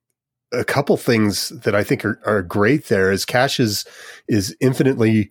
a 0.53 0.65
couple 0.65 0.97
things 0.97 1.50
that 1.50 1.75
I 1.75 1.85
think 1.85 2.05
are, 2.05 2.21
are 2.25 2.43
great 2.43 2.87
there 2.87 3.11
is 3.12 3.25
cash 3.25 3.61
is 3.61 3.85
is 4.29 4.56
infinitely 4.61 5.31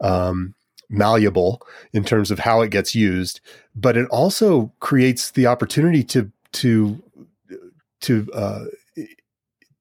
um, 0.00 0.54
malleable 0.88 1.62
in 1.92 2.04
terms 2.04 2.30
of 2.30 2.40
how 2.40 2.62
it 2.62 2.70
gets 2.70 2.94
used, 2.94 3.40
but 3.74 3.96
it 3.96 4.08
also 4.08 4.72
creates 4.80 5.30
the 5.30 5.46
opportunity 5.46 6.02
to 6.04 6.30
to 6.52 7.02
to 8.02 8.28
uh, 8.32 8.64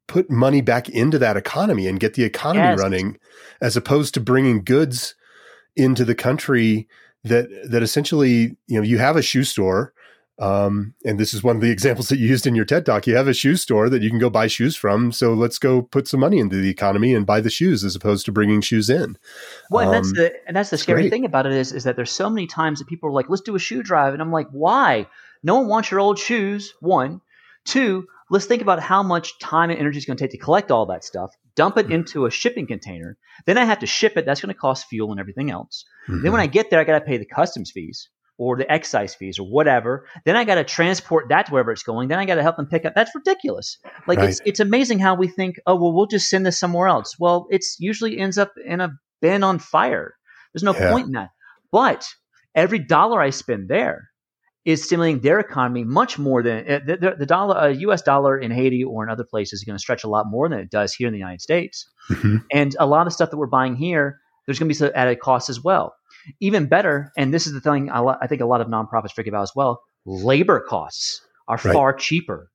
put 0.08 0.30
money 0.30 0.62
back 0.62 0.88
into 0.90 1.18
that 1.20 1.38
economy 1.38 1.88
and 1.88 2.00
get 2.00 2.14
the 2.14 2.24
economy 2.24 2.66
yes. 2.66 2.80
running, 2.80 3.18
as 3.62 3.76
opposed 3.76 4.14
to 4.14 4.20
bringing 4.20 4.64
goods 4.64 5.16
into 5.76 6.06
the 6.06 6.16
country 6.16 6.88
that 7.24 7.50
that 7.70 7.84
essentially 7.84 8.56
you 8.68 8.78
know 8.78 8.84
you 8.84 8.98
have 8.98 9.16
a 9.16 9.22
shoe 9.22 9.44
store 9.44 9.94
um, 10.38 10.94
and 11.06 11.20
this 11.20 11.34
is 11.34 11.44
one 11.44 11.56
of 11.56 11.62
the 11.62 11.72
examples 11.76 12.10
that 12.10 12.20
you 12.20 12.28
used 12.28 12.46
in 12.46 12.56
your 12.56 12.66
TED 12.66 12.86
talk. 12.86 13.08
You 13.08 13.16
have 13.16 13.28
a 13.28 13.34
shoe 13.34 13.56
store 13.56 13.90
that 13.90 14.02
you 14.02 14.10
can 14.10 14.20
go 14.20 14.30
buy 14.30 14.48
shoes 14.48 14.76
from. 14.76 15.12
So 15.12 15.34
let's 15.34 15.58
go 15.58 15.82
put 15.82 16.08
some 16.08 16.20
money 16.20 16.40
into 16.40 16.62
the 16.62 16.70
economy 16.70 17.14
and 17.14 17.26
buy 17.26 17.42
the 17.42 17.50
shoes 17.50 17.84
as 17.84 17.96
opposed 17.96 18.26
to 18.26 18.32
bringing 18.32 18.62
shoes 18.62 18.90
in. 18.90 19.18
Well, 19.70 19.86
and 19.86 19.94
that's 19.94 20.10
um, 20.10 20.16
the 20.16 20.48
and 20.48 20.56
that's 20.56 20.70
the 20.70 20.78
scary 20.78 21.04
great. 21.04 21.12
thing 21.12 21.26
about 21.26 21.46
it 21.46 21.54
is 21.54 21.72
is 21.72 21.84
that 21.86 21.96
there's 21.96 22.12
so 22.12 22.30
many 22.30 22.48
times 22.48 22.80
that 22.80 22.88
people 22.88 23.10
are 23.10 23.14
like, 23.14 23.30
let's 23.30 23.42
do 23.42 23.56
a 23.56 23.60
shoe 23.60 23.84
drive, 23.84 24.14
and 24.14 24.22
I'm 24.22 24.32
like, 24.32 24.48
why? 24.52 25.08
No 25.44 25.56
one 25.56 25.68
wants 25.68 25.92
your 25.92 26.00
old 26.00 26.20
shoes. 26.20 26.74
One, 26.80 27.22
two. 27.66 28.08
Let's 28.32 28.46
think 28.46 28.64
about 28.64 28.80
how 28.80 29.04
much 29.04 29.38
time 29.38 29.70
and 29.70 29.78
energy 29.78 30.00
is 30.00 30.06
going 30.06 30.18
to 30.18 30.24
take 30.24 30.32
to 30.32 30.40
collect 30.40 30.72
all 30.72 30.88
that 30.88 31.04
stuff, 31.04 31.30
dump 31.56 31.78
it 31.78 31.84
mm-hmm. 31.84 31.92
into 31.94 32.26
a 32.26 32.32
shipping 32.32 32.66
container. 32.66 33.20
Then 33.46 33.60
I 33.60 33.66
have 33.66 33.80
to 33.80 33.86
ship 33.86 34.18
it. 34.18 34.26
That's 34.26 34.42
going 34.42 34.52
to 34.52 34.60
cost 34.60 34.88
fuel 34.88 35.12
and 35.12 35.20
everything 35.20 35.52
else. 35.52 35.86
Mm-hmm. 36.10 36.24
Then 36.24 36.32
when 36.32 36.42
I 36.42 36.48
get 36.48 36.72
there, 36.72 36.80
I 36.80 36.86
got 36.86 36.98
to 36.98 37.06
pay 37.06 37.18
the 37.18 37.26
customs 37.26 37.70
fees 37.70 38.10
or 38.38 38.58
the 38.58 38.70
excise 38.72 39.16
fees 39.16 39.40
or 39.40 39.48
whatever. 39.48 40.06
Then 40.26 40.36
I 40.36 40.44
got 40.44 40.56
to 40.56 40.64
transport 40.64 41.30
that 41.30 41.46
to 41.46 41.52
wherever 41.52 41.72
it's 41.72 41.84
going. 41.84 42.10
Then 42.10 42.20
I 42.20 42.26
got 42.26 42.36
to 42.36 42.44
help 42.44 42.58
them 42.58 42.66
pick 42.66 42.86
up. 42.86 42.94
That's 42.96 43.14
ridiculous. 43.16 43.78
Like 44.08 44.20
right. 44.20 44.30
it's 44.30 44.42
it's 44.46 44.60
amazing 44.60 45.00
how 45.00 45.16
we 45.16 45.28
think, 45.28 45.60
oh 45.66 45.76
well, 45.76 45.94
we'll 45.94 46.08
just 46.08 46.30
send 46.30 46.46
this 46.46 46.60
somewhere 46.60 46.88
else. 46.88 47.16
Well, 47.20 47.48
it's 47.50 47.78
usually 47.80 48.18
ends 48.18 48.38
up 48.38 48.54
in 48.66 48.82
a 48.82 48.92
bin 49.22 49.44
on 49.44 49.60
fire. 49.60 50.16
There's 50.54 50.64
no 50.64 50.74
yeah. 50.74 50.92
point 50.92 51.08
in 51.08 51.14
that. 51.14 51.30
But 51.72 52.06
every 52.54 52.80
dollar 52.80 53.22
I 53.22 53.30
spend 53.30 53.70
there 53.70 54.10
is 54.66 54.84
stimulating 54.84 55.22
their 55.22 55.40
economy 55.40 55.84
much 55.84 56.18
more 56.18 56.42
than 56.42 56.60
uh, 56.68 56.80
the, 56.86 56.98
the, 56.98 57.16
the, 57.20 57.26
dollar, 57.26 57.56
a 57.56 57.72
U.S. 57.74 58.02
dollar 58.02 58.38
in 58.38 58.50
Haiti 58.50 58.84
or 58.84 59.04
in 59.04 59.10
other 59.10 59.24
places 59.24 59.60
is 59.60 59.64
going 59.64 59.76
to 59.76 59.82
stretch 59.82 60.04
a 60.04 60.10
lot 60.10 60.26
more 60.28 60.50
than 60.50 60.60
it 60.60 60.72
does 60.72 60.94
here 60.94 61.08
in 61.08 61.14
the 61.14 61.20
United 61.20 61.42
States. 61.42 61.88
Mm-hmm. 62.10 62.38
And 62.52 62.76
a 62.80 62.88
lot 62.88 63.06
of 63.06 63.14
stuff 63.14 63.30
that 63.30 63.38
we're 63.38 63.46
buying 63.46 63.76
here, 63.76 64.20
there's 64.46 64.58
going 64.58 64.68
to 64.68 64.70
be 64.70 64.74
some 64.74 64.92
added 64.96 65.20
costs 65.20 65.50
as 65.50 65.64
well. 65.64 65.94
Even 66.40 66.68
better, 66.68 67.12
and 67.18 67.34
this 67.34 67.48
is 67.48 67.54
the 67.54 67.62
thing 67.62 67.90
I, 67.90 68.28
think 68.28 68.42
a 68.42 68.46
lot 68.46 68.62
of 68.62 68.68
nonprofits 68.68 69.12
forget 69.12 69.32
about 69.32 69.44
as 69.44 69.52
well 69.56 69.82
labor 70.06 70.60
costs 70.60 71.22
are 71.48 71.60
right. 71.64 71.74
far 71.74 71.94
cheaper. 71.94 72.52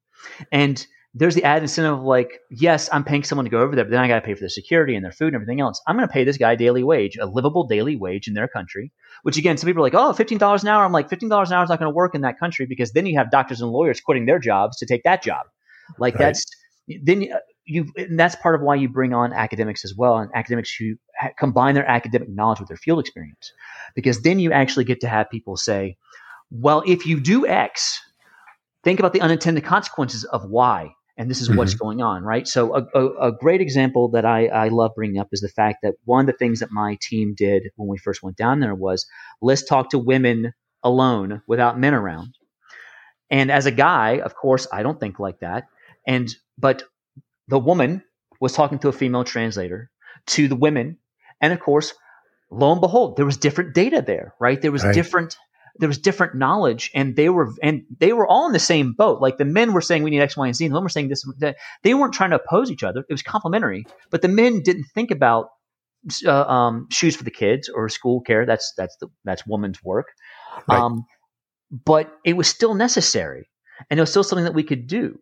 And 0.53 0.85
there's 1.15 1.35
the 1.35 1.43
added 1.43 1.63
incentive 1.63 1.99
of 1.99 2.05
like, 2.05 2.39
yes, 2.51 2.89
I'm 2.93 3.03
paying 3.03 3.25
someone 3.25 3.45
to 3.45 3.51
go 3.51 3.61
over 3.61 3.75
there, 3.75 3.85
but 3.85 3.91
then 3.91 4.01
I 4.01 4.07
got 4.07 4.21
to 4.21 4.21
pay 4.21 4.35
for 4.35 4.41
their 4.41 4.49
security 4.49 4.95
and 4.95 5.05
their 5.05 5.13
food 5.13 5.29
and 5.29 5.37
everything 5.37 5.61
else. 5.61 5.81
I'm 5.87 5.97
going 5.97 6.07
to 6.07 6.13
pay 6.13 6.23
this 6.23 6.37
guy 6.37 6.53
a 6.53 6.57
daily 6.57 6.85
wage, 6.85 7.17
a 7.17 7.27
livable 7.27 7.67
daily 7.67 7.97
wage 7.97 8.29
in 8.29 8.35
their 8.35 8.47
country, 8.47 8.93
which 9.23 9.37
again, 9.37 9.57
some 9.57 9.67
people 9.67 9.83
are 9.83 9.87
like, 9.87 9.95
oh, 9.95 10.13
$15 10.13 10.63
an 10.63 10.69
hour. 10.69 10.85
I'm 10.85 10.93
like, 10.93 11.11
$15 11.11 11.25
an 11.25 11.53
hour 11.53 11.65
is 11.65 11.71
not 11.71 11.81
going 11.81 11.91
to 11.91 11.95
work 11.95 12.15
in 12.15 12.21
that 12.21 12.39
country 12.39 12.67
because 12.67 12.93
then 12.93 13.07
you 13.07 13.19
have 13.19 13.31
doctors 13.31 13.61
and 13.61 13.71
lawyers 13.71 14.01
quitting 14.01 14.27
their 14.27 14.39
jobs 14.39 14.77
to 14.79 14.87
take 14.87 15.03
that 15.03 15.23
job. 15.23 15.47
Like 15.99 16.15
right. 16.15 16.27
that's, 16.27 16.45
then 17.03 17.27
uh, 17.33 17.39
you, 17.71 17.87
and 17.97 18.19
that's 18.19 18.37
part 18.37 18.55
of 18.55 18.61
why 18.61 18.75
you 18.75 18.89
bring 18.89 19.15
on 19.15 19.33
academics 19.33 19.85
as 19.85 19.95
well, 19.97 20.17
and 20.19 20.31
academics 20.35 20.75
who 20.75 20.97
ha- 21.19 21.31
combine 21.39 21.75
their 21.75 21.89
academic 21.89 22.29
knowledge 22.29 22.61
with 22.61 22.69
their 22.69 22.77
field 22.77 23.01
experience, 23.01 23.53
because 23.95 24.23
then 24.23 24.39
you 24.39 24.53
actually 24.53 24.85
get 24.85 25.01
to 25.01 25.09
have 25.09 25.31
people 25.31 25.57
say, 25.57 25.97
"Well, 26.51 26.83
if 26.87 27.07
you 27.07 27.21
do 27.21 27.47
X, 27.47 28.01
think 28.85 28.99
about 28.99 29.13
the 29.13 29.21
unintended 29.21 29.65
consequences 29.65 30.25
of 30.25 30.45
Y." 30.49 30.93
And 31.17 31.31
this 31.31 31.43
is 31.43 31.49
mm-hmm. 31.49 31.59
what's 31.59 31.75
going 31.75 32.01
on, 32.01 32.23
right? 32.23 32.49
So, 32.49 32.75
a, 32.75 32.87
a, 32.95 33.29
a 33.29 33.33
great 33.33 33.61
example 33.61 34.09
that 34.13 34.25
I, 34.25 34.47
I 34.47 34.69
love 34.69 34.93
bringing 34.95 35.21
up 35.21 35.29
is 35.33 35.43
the 35.43 35.49
fact 35.49 35.79
that 35.83 35.95
one 36.05 36.21
of 36.21 36.27
the 36.27 36.39
things 36.39 36.61
that 36.61 36.71
my 36.71 36.97
team 37.03 37.35
did 37.37 37.71
when 37.77 37.89
we 37.89 37.99
first 37.99 38.23
went 38.23 38.39
down 38.39 38.61
there 38.61 38.75
was 38.75 39.07
let's 39.43 39.63
talk 39.63 39.91
to 39.91 39.99
women 39.99 40.55
alone 40.83 41.43
without 41.47 41.79
men 41.79 41.95
around. 41.95 42.35
And 43.31 43.51
as 43.51 43.67
a 43.67 43.71
guy, 43.71 44.21
of 44.21 44.35
course, 44.35 44.67
I 44.73 44.83
don't 44.83 44.99
think 44.99 45.19
like 45.19 45.41
that. 45.41 45.69
And 46.07 46.35
but 46.59 46.83
the 47.51 47.59
woman 47.59 48.03
was 48.41 48.53
talking 48.53 48.79
to 48.81 48.89
a 48.89 48.93
female 48.93 49.25
translator 49.25 49.91
to 50.27 50.49
the 50.49 50.57
women, 50.57 50.99
and 51.41 51.53
of 51.53 51.61
course, 51.61 51.93
lo 52.51 52.73
and 52.73 52.81
behold, 52.81 53.17
there 53.17 53.27
was 53.27 53.37
different 53.37 53.75
data 53.75 54.03
there, 54.03 54.35
right? 54.41 54.61
There 54.63 54.73
was 54.73 54.85
Right. 54.85 54.95
different 54.95 55.37
there 55.79 55.89
was 55.89 55.99
different 55.99 56.35
knowledge, 56.35 56.91
and 56.95 57.17
they 57.17 57.29
were 57.31 57.55
and 57.63 57.85
they 58.01 58.13
were 58.13 58.27
all 58.27 58.47
in 58.47 58.53
the 58.53 58.59
same 58.59 58.93
boat. 58.93 59.21
Like 59.23 59.39
the 59.39 59.45
men 59.47 59.73
were 59.73 59.81
saying 59.81 60.03
we 60.03 60.11
need 60.11 60.21
X, 60.21 60.37
Y, 60.37 60.47
and 60.47 60.55
Z, 60.55 60.65
and 60.65 60.73
the 60.73 60.75
women 60.75 60.85
were 60.85 60.91
saying 60.91 61.09
this. 61.09 61.25
That. 61.39 61.57
They 61.83 61.95
weren't 61.95 62.13
trying 62.13 62.31
to 62.31 62.37
oppose 62.37 62.71
each 62.71 62.83
other. 62.83 63.01
It 63.09 63.13
was 63.13 63.23
complementary, 63.23 63.87
but 64.11 64.21
the 64.21 64.29
men 64.29 64.63
didn't 64.63 64.87
think 64.95 65.11
about 65.11 65.49
uh, 66.27 66.43
um, 66.43 66.89
shoes 66.91 67.17
for 67.17 67.25
the 67.25 67.31
kids 67.31 67.69
or 67.69 67.89
school 67.89 68.21
care. 68.21 68.45
That's 68.45 68.75
that's 68.77 68.97
the 68.97 69.09
that's 69.25 69.47
woman's 69.47 69.83
work. 69.83 70.09
Right. 70.69 70.81
Um, 70.81 71.05
but 71.71 72.13
it 72.25 72.37
was 72.37 72.49
still 72.49 72.75
necessary, 72.75 73.49
and 73.89 73.99
it 73.99 74.03
was 74.03 74.11
still 74.11 74.25
something 74.25 74.45
that 74.45 74.55
we 74.55 74.65
could 74.65 74.87
do. 74.87 75.19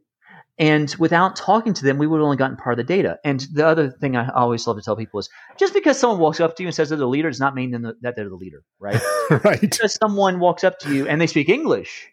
And 0.59 0.93
without 0.99 1.37
talking 1.37 1.73
to 1.75 1.85
them, 1.85 1.99
we 1.99 2.07
would 2.09 2.19
have 2.19 2.25
only 2.25 2.37
gotten 2.37 2.57
part 2.57 2.79
of 2.79 2.85
the 2.85 2.93
data. 2.97 3.19
And 3.25 3.47
the 3.53 3.65
other 3.67 3.91
thing 3.91 4.17
I 4.17 4.29
always 4.31 4.67
love 4.67 4.77
to 4.77 4.83
tell 4.83 4.97
people 4.97 5.21
is 5.21 5.29
just 5.57 5.73
because 5.73 5.99
someone 5.99 6.19
walks 6.19 6.41
up 6.41 6.57
to 6.57 6.63
you 6.63 6.67
and 6.69 6.75
says 6.75 6.89
they're 6.89 6.99
the 6.99 7.07
leader 7.07 7.31
does 7.31 7.39
not 7.39 7.55
mean 7.55 7.71
that 7.71 8.17
they're 8.17 8.29
the 8.29 8.35
leader, 8.35 8.63
right? 8.81 9.01
right. 9.45 9.61
because 9.61 9.95
someone 9.95 10.41
walks 10.41 10.65
up 10.65 10.81
to 10.81 10.93
you 10.93 11.07
and 11.07 11.21
they 11.21 11.29
speak 11.29 11.49
English 11.49 12.09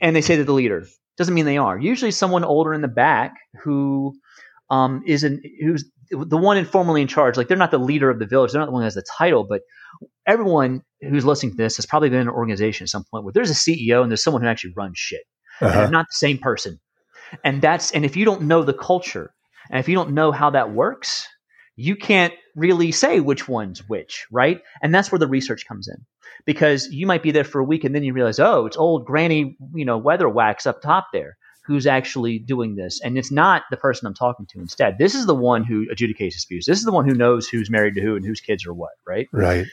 and 0.00 0.16
they 0.16 0.20
say 0.20 0.34
they're 0.34 0.44
the 0.44 0.52
leader 0.52 0.84
doesn't 1.16 1.34
mean 1.34 1.46
they 1.46 1.58
are. 1.58 1.78
Usually, 1.78 2.10
someone 2.10 2.44
older 2.44 2.74
in 2.74 2.82
the 2.82 2.88
back 2.88 3.34
who 3.62 4.14
um, 4.70 5.02
is 5.06 5.24
in, 5.24 5.40
who's 5.60 5.84
the 6.10 6.36
one 6.36 6.56
informally 6.56 7.02
in 7.02 7.08
charge. 7.08 7.36
Like 7.36 7.48
they're 7.48 7.56
not 7.56 7.70
the 7.70 7.78
leader 7.78 8.10
of 8.10 8.18
the 8.18 8.26
village. 8.26 8.52
They're 8.52 8.60
not 8.60 8.66
the 8.66 8.72
one 8.72 8.82
who 8.82 8.86
has 8.86 8.94
the 8.94 9.04
title, 9.16 9.46
but 9.48 9.62
everyone 10.26 10.82
who's 11.00 11.24
listening 11.24 11.52
to 11.52 11.56
this 11.56 11.76
has 11.76 11.86
probably 11.86 12.10
been 12.10 12.20
in 12.20 12.28
an 12.28 12.34
organization 12.34 12.84
at 12.84 12.88
some 12.90 13.04
point 13.10 13.24
where 13.24 13.32
there's 13.32 13.50
a 13.50 13.54
CEO 13.54 14.02
and 14.02 14.10
there's 14.10 14.22
someone 14.22 14.42
who 14.42 14.48
actually 14.48 14.74
runs 14.76 14.98
shit. 14.98 15.22
And 15.60 15.70
Uh-huh. 15.70 15.80
they're 15.80 15.90
not 15.90 16.06
the 16.10 16.16
same 16.16 16.38
person. 16.38 16.78
And 17.44 17.60
that's 17.60 17.90
and 17.92 18.04
if 18.04 18.16
you 18.16 18.24
don't 18.24 18.42
know 18.42 18.62
the 18.62 18.74
culture 18.74 19.32
and 19.70 19.80
if 19.80 19.88
you 19.88 19.94
don't 19.94 20.12
know 20.12 20.32
how 20.32 20.50
that 20.50 20.72
works, 20.72 21.26
you 21.76 21.96
can't 21.96 22.32
really 22.54 22.90
say 22.92 23.20
which 23.20 23.48
one's 23.48 23.86
which, 23.88 24.26
right? 24.30 24.60
And 24.82 24.94
that's 24.94 25.12
where 25.12 25.18
the 25.18 25.28
research 25.28 25.66
comes 25.66 25.88
in. 25.88 26.04
Because 26.44 26.88
you 26.88 27.06
might 27.06 27.22
be 27.22 27.30
there 27.30 27.44
for 27.44 27.60
a 27.60 27.64
week 27.64 27.84
and 27.84 27.94
then 27.94 28.04
you 28.04 28.12
realize, 28.12 28.38
oh, 28.38 28.66
it's 28.66 28.76
old 28.76 29.04
granny, 29.04 29.56
you 29.74 29.84
know, 29.84 30.00
Weatherwax 30.00 30.66
up 30.66 30.80
top 30.80 31.08
there 31.12 31.36
who's 31.64 31.86
actually 31.86 32.38
doing 32.38 32.76
this. 32.76 33.00
And 33.02 33.18
it's 33.18 33.32
not 33.32 33.64
the 33.70 33.76
person 33.76 34.06
I'm 34.06 34.14
talking 34.14 34.46
to 34.50 34.60
instead. 34.60 34.98
This 34.98 35.14
is 35.14 35.26
the 35.26 35.34
one 35.34 35.64
who 35.64 35.86
adjudicates 35.88 36.32
disputes. 36.32 36.66
This 36.66 36.78
is 36.78 36.84
the 36.84 36.92
one 36.92 37.08
who 37.08 37.14
knows 37.14 37.48
who's 37.48 37.68
married 37.68 37.94
to 37.96 38.00
who 38.00 38.14
and 38.14 38.24
whose 38.24 38.40
kids 38.40 38.64
are 38.66 38.72
what, 38.72 38.92
right? 39.06 39.28
Right. 39.32 39.66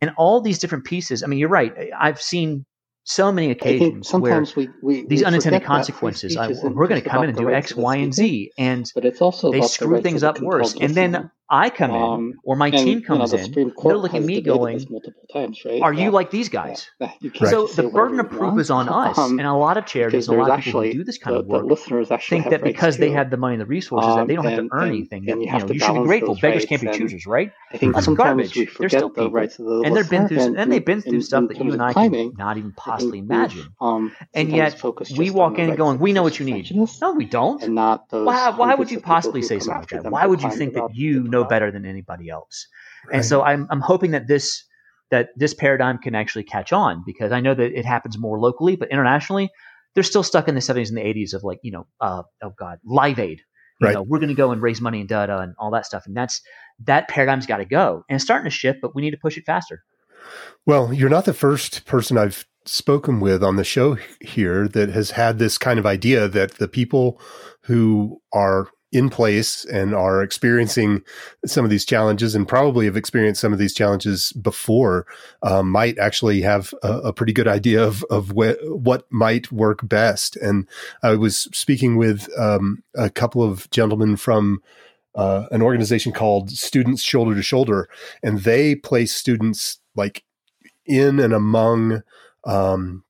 And 0.00 0.12
all 0.16 0.40
these 0.40 0.58
different 0.58 0.84
pieces. 0.84 1.22
I 1.22 1.26
mean, 1.26 1.38
you're 1.38 1.48
right. 1.48 1.72
I've 1.96 2.20
seen 2.20 2.66
so 3.08 3.30
many 3.30 3.52
occasions 3.52 4.12
where 4.12 4.32
sometimes 4.32 4.56
we, 4.56 4.68
we 4.82 5.06
these 5.06 5.20
we 5.20 5.26
unintended 5.26 5.42
forget 5.42 5.52
that 5.52 5.60
free 5.60 5.66
consequences. 5.66 6.36
I, 6.36 6.48
we're 6.48 6.88
going 6.88 7.00
to 7.00 7.08
come 7.08 7.22
in 7.22 7.30
and 7.30 7.38
do 7.38 7.50
X, 7.50 7.74
Y, 7.74 7.96
and 7.96 8.12
Z, 8.12 8.50
and 8.58 8.90
but 8.94 9.04
it's 9.04 9.22
also 9.22 9.52
they 9.52 9.58
about 9.58 9.68
the 9.68 9.72
screw 9.72 10.02
things 10.02 10.22
up 10.22 10.40
worse. 10.40 10.74
And 10.74 10.94
then. 10.94 11.30
I 11.48 11.70
come 11.70 11.90
in, 11.92 12.02
Um, 12.02 12.32
or 12.42 12.56
my 12.56 12.66
and, 12.66 12.76
team 12.76 12.88
you 12.88 12.94
know, 13.02 13.06
comes 13.18 13.30
the 13.30 13.38
in. 13.38 13.52
They're 13.52 13.96
looking 13.96 14.22
at 14.22 14.26
me 14.26 14.40
going, 14.40 14.84
multiple 14.90 15.22
times, 15.32 15.64
right? 15.64 15.80
"Are 15.80 15.92
you 15.92 16.10
like 16.10 16.32
these 16.32 16.48
guys?" 16.48 16.90
you 17.20 17.30
can't 17.30 17.50
So 17.50 17.68
the 17.68 17.88
burden 17.88 18.18
of 18.18 18.28
proof 18.30 18.58
is 18.58 18.68
on 18.68 18.88
us, 18.88 19.16
Um, 19.16 19.38
and 19.38 19.46
a 19.46 19.54
lot 19.54 19.76
of 19.76 19.86
charities 19.86 20.26
a 20.26 20.32
lot 20.32 20.50
of 20.50 20.64
people 20.64 20.82
who 20.82 20.92
do 20.92 21.04
this 21.04 21.18
kind 21.18 21.36
the, 21.36 21.40
of 21.40 21.46
work 21.46 21.62
the 21.62 21.68
listeners 21.68 22.10
actually 22.10 22.40
think 22.40 22.50
that 22.50 22.64
because 22.64 22.96
they 22.96 23.12
have 23.12 23.30
the 23.30 23.36
money 23.36 23.54
and 23.54 23.60
the 23.60 23.66
resources 23.66 24.12
that 24.16 24.22
Um, 24.22 24.26
they 24.26 24.34
don't 24.34 24.44
have 24.44 24.58
to 24.58 24.68
earn 24.72 24.88
anything. 24.88 25.26
That, 25.26 25.36
you 25.36 25.44
you 25.46 25.52
know, 25.52 25.68
you 25.68 25.78
should 25.78 25.94
be 25.94 26.02
grateful. 26.02 26.34
Beggars 26.34 26.64
can't 26.64 26.82
be 26.82 26.90
choosers, 26.90 27.26
right? 27.26 27.52
I 27.72 27.76
think 27.76 27.94
That's 27.94 28.08
garbage. 28.08 28.54
They're 28.78 28.88
still 28.88 29.10
people. 29.10 29.30
rights 29.30 29.60
of 29.60 29.66
the 29.66 29.82
And 29.82 29.96
they've 29.96 30.10
been 30.10 30.26
through, 30.26 30.56
and, 30.56 30.72
they've 30.72 30.84
been 30.84 31.00
through 31.00 31.20
stuff 31.20 31.44
that 31.48 31.62
you 31.62 31.72
and 31.72 31.80
I 31.80 31.92
can 31.92 32.32
not 32.36 32.56
even 32.56 32.74
I 32.84 32.95
possibly 32.96 33.18
imagine. 33.18 33.74
Um, 33.80 34.14
And 34.34 34.50
yet, 34.50 34.82
we 35.16 35.30
walk 35.30 35.58
in 35.58 35.74
going, 35.76 35.98
"We 35.98 36.12
know 36.12 36.22
what 36.22 36.38
you 36.38 36.46
need." 36.46 36.70
No, 37.00 37.12
we 37.12 37.24
don't. 37.26 37.62
and 37.62 37.74
not 37.74 38.08
those. 38.10 38.26
Why, 38.26 38.50
why 38.50 38.74
would 38.74 38.90
you 38.90 39.00
possibly 39.00 39.42
say 39.42 39.58
something 39.58 39.80
like 39.80 40.02
that? 40.02 40.10
Why 40.10 40.26
would 40.26 40.42
you 40.42 40.50
think 40.50 40.74
that 40.74 40.88
you 40.94 41.22
know 41.24 41.44
better 41.44 41.70
than 41.70 41.84
anybody 41.84 42.28
else? 42.28 42.66
And 43.12 43.24
so 43.24 43.42
I'm 43.42 43.66
I'm 43.70 43.80
hoping 43.80 44.10
that 44.12 44.26
this 44.26 44.64
that 45.10 45.28
this 45.36 45.54
paradigm 45.54 45.98
can 45.98 46.14
actually 46.16 46.42
catch 46.42 46.72
on 46.72 47.02
because 47.06 47.30
I 47.30 47.40
know 47.40 47.54
that 47.54 47.78
it 47.78 47.84
happens 47.84 48.18
more 48.18 48.40
locally, 48.40 48.74
but 48.74 48.90
internationally, 48.90 49.50
they're 49.94 50.02
still 50.02 50.24
stuck 50.24 50.48
in 50.48 50.56
the 50.56 50.60
70s 50.60 50.88
and 50.88 50.96
the 50.96 51.02
80s 51.02 51.32
of 51.32 51.44
like 51.44 51.60
you 51.62 51.70
know, 51.70 51.86
uh, 52.00 52.22
oh 52.42 52.52
god, 52.58 52.78
Live 52.84 53.18
Aid. 53.20 53.42
You 53.78 53.86
Right. 53.88 53.94
know, 53.94 54.02
we're 54.02 54.18
going 54.18 54.30
to 54.30 54.34
go 54.34 54.52
and 54.52 54.60
raise 54.62 54.80
money 54.80 55.00
and 55.00 55.08
da 55.08 55.26
da 55.26 55.38
and 55.40 55.54
all 55.58 55.70
that 55.72 55.84
stuff, 55.86 56.06
and 56.06 56.16
that's 56.16 56.40
that 56.84 57.08
paradigm's 57.08 57.46
got 57.46 57.58
to 57.58 57.64
go, 57.66 58.04
and 58.08 58.16
it's 58.16 58.24
starting 58.24 58.44
to 58.44 58.50
shift, 58.50 58.80
but 58.82 58.94
we 58.94 59.02
need 59.02 59.10
to 59.12 59.18
push 59.18 59.36
it 59.36 59.44
faster. 59.44 59.84
Well, 60.64 60.92
you're 60.92 61.10
not 61.10 61.24
the 61.26 61.34
first 61.34 61.84
person 61.84 62.18
I've 62.18 62.46
spoken 62.66 63.20
with 63.20 63.42
on 63.42 63.56
the 63.56 63.64
show 63.64 63.96
here 64.20 64.68
that 64.68 64.90
has 64.90 65.12
had 65.12 65.38
this 65.38 65.58
kind 65.58 65.78
of 65.78 65.86
idea 65.86 66.28
that 66.28 66.54
the 66.54 66.68
people 66.68 67.20
who 67.62 68.20
are 68.32 68.68
in 68.92 69.10
place 69.10 69.64
and 69.64 69.94
are 69.94 70.22
experiencing 70.22 71.02
some 71.44 71.64
of 71.64 71.70
these 71.70 71.84
challenges 71.84 72.34
and 72.34 72.46
probably 72.46 72.86
have 72.86 72.96
experienced 72.96 73.40
some 73.40 73.52
of 73.52 73.58
these 73.58 73.74
challenges 73.74 74.32
before 74.32 75.06
um, 75.42 75.70
might 75.70 75.98
actually 75.98 76.40
have 76.40 76.72
a, 76.82 76.98
a 76.98 77.12
pretty 77.12 77.32
good 77.32 77.48
idea 77.48 77.82
of, 77.82 78.04
of 78.04 78.30
wh- 78.30 78.56
what 78.64 79.04
might 79.10 79.50
work 79.50 79.86
best. 79.86 80.36
And 80.36 80.68
I 81.02 81.16
was 81.16 81.48
speaking 81.52 81.96
with 81.96 82.28
um, 82.38 82.82
a 82.94 83.10
couple 83.10 83.42
of 83.42 83.68
gentlemen 83.70 84.16
from 84.16 84.62
uh, 85.16 85.46
an 85.50 85.62
organization 85.62 86.12
called 86.12 86.50
Students 86.50 87.02
Shoulder 87.02 87.34
to 87.34 87.42
Shoulder, 87.42 87.88
and 88.22 88.40
they 88.40 88.74
place 88.74 89.14
students 89.14 89.80
like 89.96 90.22
in 90.84 91.18
and 91.18 91.32
among 91.32 92.02
um, 92.46 93.04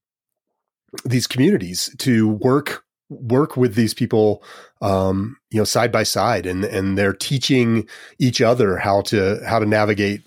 these 1.05 1.27
communities 1.27 1.95
to 1.99 2.29
work 2.29 2.83
work 3.09 3.57
with 3.57 3.75
these 3.77 3.95
people 3.95 4.43
um, 4.83 5.37
you 5.51 5.59
know 5.59 5.65
side 5.65 5.93
by 5.93 6.03
side 6.03 6.47
and 6.47 6.65
and 6.65 6.99
they're 6.99 7.13
teaching 7.13 7.87
each 8.19 8.41
other 8.41 8.77
how 8.77 9.01
to 9.01 9.41
how 9.47 9.59
to 9.59 9.67
navigate 9.67 10.23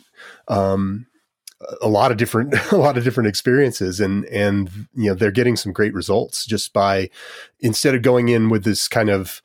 um, 0.48 1.06
a 1.82 1.90
lot 1.90 2.12
of 2.12 2.18
different 2.18 2.54
a 2.72 2.78
lot 2.78 2.98
of 2.98 3.04
different 3.04 3.28
experiences 3.28 4.00
and 4.00 4.26
and 4.26 4.70
you 4.96 5.10
know 5.10 5.14
they're 5.14 5.32
getting 5.32 5.56
some 5.56 5.74
great 5.74 5.94
results 5.94 6.46
just 6.46 6.74
by 6.74 7.10
instead 7.60 7.96
of 7.96 8.02
going 8.02 8.30
in 8.30 8.50
with 8.50 8.64
this 8.64 8.88
kind 8.88 9.10
of 9.10 9.42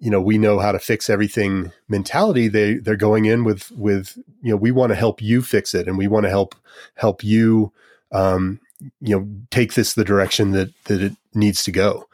you 0.00 0.10
know 0.10 0.20
we 0.20 0.36
know 0.36 0.58
how 0.58 0.72
to 0.72 0.78
fix 0.78 1.08
everything 1.08 1.70
mentality 1.88 2.48
they 2.48 2.74
they're 2.74 2.96
going 2.96 3.24
in 3.24 3.44
with 3.44 3.70
with 3.72 4.18
you 4.42 4.50
know 4.50 4.56
we 4.56 4.70
want 4.70 4.90
to 4.90 4.96
help 4.96 5.22
you 5.22 5.40
fix 5.42 5.74
it 5.74 5.86
and 5.86 5.96
we 5.96 6.08
want 6.08 6.24
to 6.24 6.30
help 6.30 6.54
help 6.96 7.22
you 7.22 7.72
um 8.12 8.60
you 9.00 9.18
know 9.18 9.28
take 9.50 9.74
this 9.74 9.94
the 9.94 10.04
direction 10.04 10.52
that 10.52 10.72
that 10.84 11.02
it 11.02 11.12
needs 11.34 11.62
to 11.64 11.72
go 11.72 12.06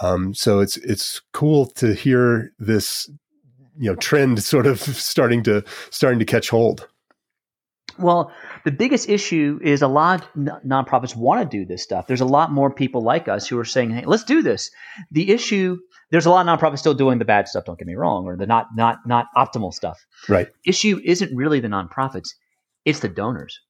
um 0.00 0.34
so 0.34 0.60
it's 0.60 0.76
it's 0.78 1.20
cool 1.32 1.66
to 1.66 1.94
hear 1.94 2.52
this 2.58 3.10
you 3.78 3.90
know 3.90 3.96
trend 3.96 4.42
sort 4.42 4.66
of 4.66 4.80
starting 4.80 5.42
to 5.42 5.62
starting 5.90 6.18
to 6.18 6.24
catch 6.24 6.50
hold 6.50 6.88
Well, 7.96 8.32
the 8.64 8.72
biggest 8.72 9.08
issue 9.08 9.60
is 9.62 9.80
a 9.82 9.88
lot 9.88 10.22
of 10.22 10.28
nonprofits 10.66 11.14
want 11.14 11.48
to 11.48 11.58
do 11.58 11.64
this 11.64 11.82
stuff. 11.82 12.08
There's 12.08 12.20
a 12.20 12.26
lot 12.26 12.50
more 12.50 12.70
people 12.70 13.02
like 13.02 13.28
us 13.28 13.46
who 13.46 13.56
are 13.58 13.64
saying, 13.64 13.90
"Hey, 13.90 14.04
let's 14.04 14.24
do 14.24 14.42
this." 14.42 14.70
The 15.12 15.30
issue 15.30 15.78
there's 16.10 16.26
a 16.26 16.30
lot 16.30 16.46
of 16.46 16.58
nonprofits 16.58 16.78
still 16.78 16.94
doing 16.94 17.18
the 17.18 17.24
bad 17.24 17.48
stuff. 17.48 17.64
Don't 17.64 17.78
get 17.78 17.86
me 17.86 17.94
wrong, 17.94 18.26
or 18.26 18.36
the 18.36 18.46
not 18.46 18.66
not 18.74 18.98
not 19.06 19.26
optimal 19.36 19.72
stuff. 19.72 19.98
right 20.28 20.48
Issue 20.64 21.00
isn't 21.04 21.36
really 21.36 21.60
the 21.60 21.68
nonprofits; 21.68 22.30
it's 22.84 23.00
the 23.00 23.08
donors. 23.08 23.60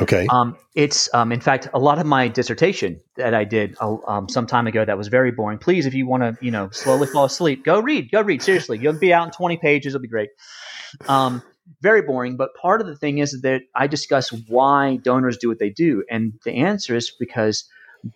Okay 0.00 0.26
Um, 0.30 0.56
it's 0.74 1.12
um, 1.14 1.32
in 1.32 1.40
fact 1.40 1.68
a 1.74 1.78
lot 1.78 1.98
of 1.98 2.06
my 2.06 2.28
dissertation 2.28 3.00
that 3.16 3.34
I 3.34 3.44
did 3.44 3.76
uh, 3.80 3.96
um, 4.06 4.28
some 4.28 4.46
time 4.46 4.66
ago 4.66 4.84
that 4.84 4.96
was 4.96 5.08
very 5.08 5.30
boring. 5.30 5.58
Please, 5.58 5.86
if 5.86 5.94
you 5.94 6.06
want 6.06 6.22
to, 6.22 6.36
you 6.44 6.50
know, 6.50 6.70
slowly 6.70 7.06
fall 7.06 7.24
asleep, 7.24 7.64
go 7.64 7.80
read. 7.80 8.10
Go 8.10 8.22
read. 8.22 8.42
Seriously, 8.42 8.78
you'll 8.78 8.98
be 8.98 9.12
out 9.12 9.26
in 9.26 9.32
20 9.32 9.56
pages. 9.58 9.94
It'll 9.94 10.02
be 10.02 10.08
great. 10.08 10.30
Um, 11.06 11.42
very 11.82 12.02
boring. 12.02 12.36
But 12.36 12.54
part 12.54 12.80
of 12.80 12.86
the 12.86 12.96
thing 12.96 13.18
is 13.18 13.40
that 13.42 13.62
I 13.74 13.86
discuss 13.86 14.32
why 14.48 14.96
donors 14.96 15.36
do 15.36 15.48
what 15.48 15.58
they 15.58 15.70
do, 15.70 16.04
and 16.10 16.32
the 16.44 16.52
answer 16.52 16.96
is 16.96 17.12
because 17.18 17.64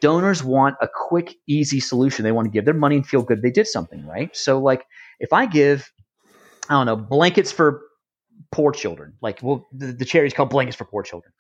donors 0.01 0.43
want 0.45 0.77
a 0.81 0.89
quick, 0.89 1.35
easy 1.47 1.81
solution. 1.81 2.25
They 2.25 2.33
want 2.33 2.47
to 2.47 2.51
give 2.51 2.65
their 2.65 2.75
money 2.75 2.97
and 2.97 3.07
feel 3.07 3.23
good 3.23 3.43
they 3.43 3.51
did 3.51 3.67
something 3.67 4.07
right. 4.07 4.35
So, 4.37 4.59
like, 4.59 4.85
if 5.21 5.33
I 5.33 5.47
give, 5.47 5.91
I 6.69 6.75
don't 6.75 6.87
know, 6.87 6.97
blankets 6.97 7.53
for 7.53 7.83
poor 8.53 8.73
children. 8.73 9.15
Like, 9.21 9.41
well, 9.43 9.67
the, 9.73 9.87
the 9.93 10.05
charity's 10.05 10.35
called 10.35 10.51
Blankets 10.51 10.77
for 10.77 10.85
Poor 10.85 11.03
Children. 11.03 11.33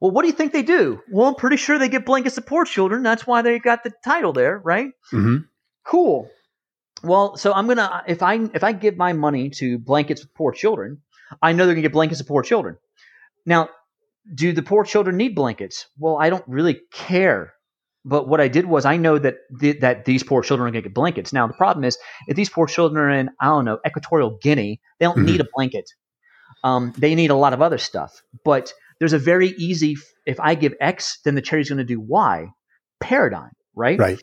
Well, 0.00 0.10
what 0.10 0.22
do 0.22 0.28
you 0.28 0.34
think 0.34 0.52
they 0.52 0.62
do? 0.62 1.00
Well, 1.10 1.28
I'm 1.28 1.34
pretty 1.34 1.56
sure 1.56 1.78
they 1.78 1.88
get 1.88 2.04
blankets 2.06 2.34
to 2.36 2.42
poor 2.42 2.64
children. 2.64 3.02
That's 3.02 3.26
why 3.26 3.42
they 3.42 3.58
got 3.58 3.84
the 3.84 3.92
title 4.04 4.32
there, 4.32 4.58
right? 4.64 4.90
hmm 5.10 5.38
Cool. 5.86 6.30
Well, 7.02 7.36
so 7.36 7.52
I'm 7.52 7.66
gonna 7.68 8.02
if 8.06 8.22
I 8.22 8.34
if 8.54 8.64
I 8.64 8.72
give 8.72 8.96
my 8.96 9.12
money 9.12 9.50
to 9.50 9.78
blankets 9.78 10.22
for 10.22 10.28
poor 10.34 10.52
children, 10.52 11.02
I 11.42 11.52
know 11.52 11.66
they're 11.66 11.74
gonna 11.74 11.82
get 11.82 11.92
blankets 11.92 12.20
to 12.20 12.24
poor 12.26 12.42
children. 12.42 12.76
Now, 13.44 13.68
do 14.34 14.52
the 14.52 14.62
poor 14.62 14.84
children 14.84 15.16
need 15.16 15.34
blankets? 15.34 15.86
Well, 15.98 16.16
I 16.18 16.30
don't 16.30 16.44
really 16.48 16.80
care. 16.92 17.52
But 18.06 18.28
what 18.28 18.40
I 18.40 18.48
did 18.48 18.66
was 18.66 18.84
I 18.84 18.96
know 18.96 19.18
that 19.18 19.36
th- 19.60 19.80
that 19.80 20.04
these 20.04 20.22
poor 20.22 20.42
children 20.42 20.68
are 20.68 20.70
going 20.72 20.82
to 20.82 20.88
get 20.88 20.94
blankets. 20.94 21.32
Now 21.32 21.46
the 21.46 21.54
problem 21.54 21.84
is 21.84 21.98
if 22.28 22.36
these 22.36 22.50
poor 22.50 22.66
children 22.66 23.02
are 23.02 23.10
in 23.10 23.30
I 23.40 23.46
don't 23.46 23.64
know 23.64 23.78
Equatorial 23.86 24.38
Guinea, 24.42 24.80
they 24.98 25.06
don't 25.06 25.18
Mhm. 25.18 25.24
need 25.24 25.40
a 25.40 25.46
blanket. 25.54 25.90
Um, 26.64 26.92
they 26.98 27.14
need 27.14 27.30
a 27.30 27.36
lot 27.36 27.52
of 27.52 27.62
other 27.62 27.78
stuff. 27.78 28.20
But 28.44 28.72
there's 28.98 29.12
a 29.12 29.18
very 29.18 29.50
easy 29.50 29.96
if 30.26 30.40
I 30.40 30.54
give 30.54 30.74
X, 30.80 31.18
then 31.24 31.34
the 31.34 31.42
charity's 31.42 31.68
going 31.68 31.78
to 31.78 31.84
do 31.84 32.00
Y 32.00 32.46
paradigm, 33.00 33.50
right? 33.76 33.98
Right. 33.98 34.22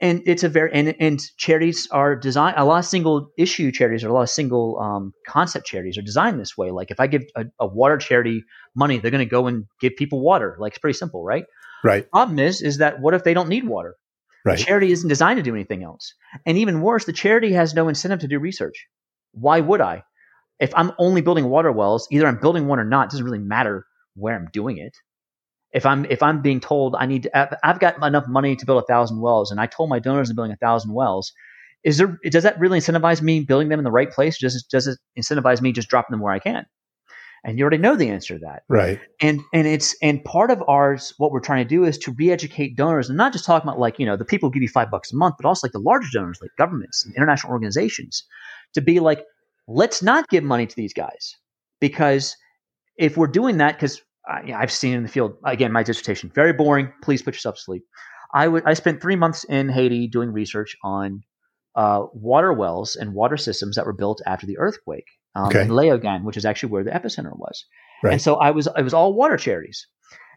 And 0.00 0.22
it's 0.26 0.44
a 0.44 0.48
very 0.48 0.70
and 0.72 0.94
and 1.00 1.20
charities 1.38 1.88
are 1.90 2.14
designed. 2.14 2.54
A 2.56 2.64
lot 2.64 2.78
of 2.78 2.84
single 2.84 3.30
issue 3.36 3.72
charities 3.72 4.04
or 4.04 4.10
a 4.10 4.12
lot 4.12 4.22
of 4.22 4.30
single 4.30 4.78
um, 4.78 5.12
concept 5.26 5.66
charities 5.66 5.98
are 5.98 6.02
designed 6.02 6.38
this 6.38 6.56
way. 6.56 6.70
Like 6.70 6.92
if 6.92 7.00
I 7.00 7.08
give 7.08 7.24
a, 7.34 7.46
a 7.58 7.66
water 7.66 7.96
charity 7.96 8.44
money, 8.76 8.98
they're 8.98 9.10
going 9.10 9.26
to 9.26 9.30
go 9.30 9.48
and 9.48 9.64
give 9.80 9.96
people 9.96 10.20
water. 10.20 10.56
Like 10.60 10.74
it's 10.74 10.78
pretty 10.78 10.96
simple, 10.96 11.24
right? 11.24 11.44
Right. 11.82 12.08
Problem 12.10 12.38
is, 12.38 12.62
is 12.62 12.78
that 12.78 13.00
what 13.00 13.14
if 13.14 13.24
they 13.24 13.34
don't 13.34 13.48
need 13.48 13.64
water? 13.64 13.96
Right. 14.44 14.56
The 14.56 14.64
charity 14.64 14.92
isn't 14.92 15.08
designed 15.08 15.38
to 15.38 15.42
do 15.42 15.54
anything 15.54 15.82
else. 15.82 16.14
And 16.46 16.56
even 16.58 16.80
worse, 16.80 17.04
the 17.04 17.12
charity 17.12 17.52
has 17.54 17.74
no 17.74 17.88
incentive 17.88 18.20
to 18.20 18.28
do 18.28 18.38
research. 18.38 18.86
Why 19.32 19.60
would 19.60 19.80
I? 19.80 20.04
If 20.60 20.72
I'm 20.74 20.92
only 20.98 21.20
building 21.20 21.46
water 21.46 21.70
wells, 21.72 22.08
either 22.10 22.26
I'm 22.26 22.40
building 22.40 22.66
one 22.66 22.78
or 22.78 22.84
not, 22.84 23.06
it 23.06 23.10
doesn't 23.12 23.24
really 23.24 23.38
matter 23.38 23.86
where 24.14 24.34
I'm 24.34 24.48
doing 24.52 24.78
it. 24.78 24.96
If 25.72 25.84
I'm 25.84 26.06
if 26.06 26.22
I'm 26.22 26.40
being 26.40 26.60
told 26.60 26.96
I 26.98 27.06
need 27.06 27.24
to, 27.24 27.66
I've 27.66 27.78
got 27.78 28.02
enough 28.02 28.26
money 28.26 28.56
to 28.56 28.66
build 28.66 28.82
a 28.82 28.86
thousand 28.86 29.20
wells, 29.20 29.50
and 29.50 29.60
I 29.60 29.66
told 29.66 29.90
my 29.90 29.98
donors 29.98 30.30
I'm 30.30 30.36
building 30.36 30.52
a 30.52 30.56
thousand 30.56 30.94
wells, 30.94 31.32
is 31.84 31.98
there 31.98 32.18
does 32.24 32.42
that 32.42 32.58
really 32.58 32.78
incentivize 32.78 33.22
me 33.22 33.40
building 33.40 33.68
them 33.68 33.78
in 33.78 33.84
the 33.84 33.90
right 33.90 34.10
place? 34.10 34.38
Does 34.38 34.56
it, 34.56 34.64
does 34.70 34.86
it 34.86 34.98
incentivize 35.18 35.60
me 35.60 35.72
just 35.72 35.88
dropping 35.88 36.12
them 36.12 36.20
where 36.20 36.32
I 36.32 36.38
can? 36.38 36.64
And 37.44 37.56
you 37.56 37.64
already 37.64 37.78
know 37.78 37.94
the 37.94 38.08
answer 38.08 38.34
to 38.34 38.40
that. 38.40 38.62
Right. 38.68 39.00
And 39.20 39.40
and 39.52 39.66
it's 39.66 39.94
and 40.02 40.24
part 40.24 40.50
of 40.50 40.62
ours, 40.66 41.14
what 41.18 41.30
we're 41.30 41.40
trying 41.40 41.64
to 41.64 41.68
do 41.68 41.84
is 41.84 41.96
to 41.98 42.12
re-educate 42.12 42.76
donors, 42.76 43.08
and 43.08 43.16
not 43.16 43.32
just 43.32 43.44
talking 43.44 43.68
about 43.68 43.78
like 43.78 43.98
you 43.98 44.06
know 44.06 44.16
the 44.16 44.24
people 44.24 44.48
who 44.48 44.54
give 44.54 44.62
you 44.62 44.68
five 44.68 44.90
bucks 44.90 45.12
a 45.12 45.16
month, 45.16 45.36
but 45.38 45.46
also 45.46 45.66
like 45.66 45.72
the 45.72 45.78
larger 45.78 46.08
donors, 46.12 46.38
like 46.42 46.50
governments 46.58 47.04
and 47.04 47.14
international 47.14 47.52
organizations, 47.52 48.24
to 48.74 48.80
be 48.80 49.00
like, 49.00 49.24
let's 49.68 50.02
not 50.02 50.28
give 50.30 50.42
money 50.42 50.66
to 50.66 50.74
these 50.74 50.92
guys 50.92 51.36
because 51.80 52.34
if 52.96 53.16
we're 53.16 53.26
doing 53.28 53.58
that, 53.58 53.74
because 53.76 54.02
I, 54.26 54.52
I've 54.52 54.72
seen 54.72 54.94
in 54.94 55.02
the 55.04 55.08
field 55.08 55.34
again, 55.44 55.70
my 55.70 55.82
dissertation 55.84 56.32
very 56.34 56.52
boring. 56.52 56.92
Please 57.02 57.22
put 57.22 57.34
yourself 57.34 57.54
to 57.56 57.60
sleep. 57.62 57.84
I 58.34 58.48
would 58.48 58.64
I 58.66 58.74
spent 58.74 59.00
three 59.00 59.16
months 59.16 59.44
in 59.44 59.68
Haiti 59.68 60.08
doing 60.08 60.32
research 60.32 60.76
on 60.82 61.22
uh, 61.76 62.06
water 62.12 62.52
wells 62.52 62.96
and 62.96 63.14
water 63.14 63.36
systems 63.36 63.76
that 63.76 63.86
were 63.86 63.92
built 63.92 64.20
after 64.26 64.46
the 64.46 64.58
earthquake 64.58 65.06
um, 65.36 65.46
Okay. 65.46 65.62
in 65.62 65.68
Leogane, 65.68 66.24
which 66.24 66.36
is 66.36 66.44
actually 66.44 66.70
where 66.70 66.82
the 66.82 66.90
epicenter 66.90 67.38
was. 67.38 67.64
Right. 68.02 68.14
And 68.14 68.22
so 68.22 68.36
I 68.36 68.50
was 68.50 68.66
it 68.76 68.82
was 68.82 68.94
all 68.94 69.12
water 69.14 69.36
charities, 69.36 69.86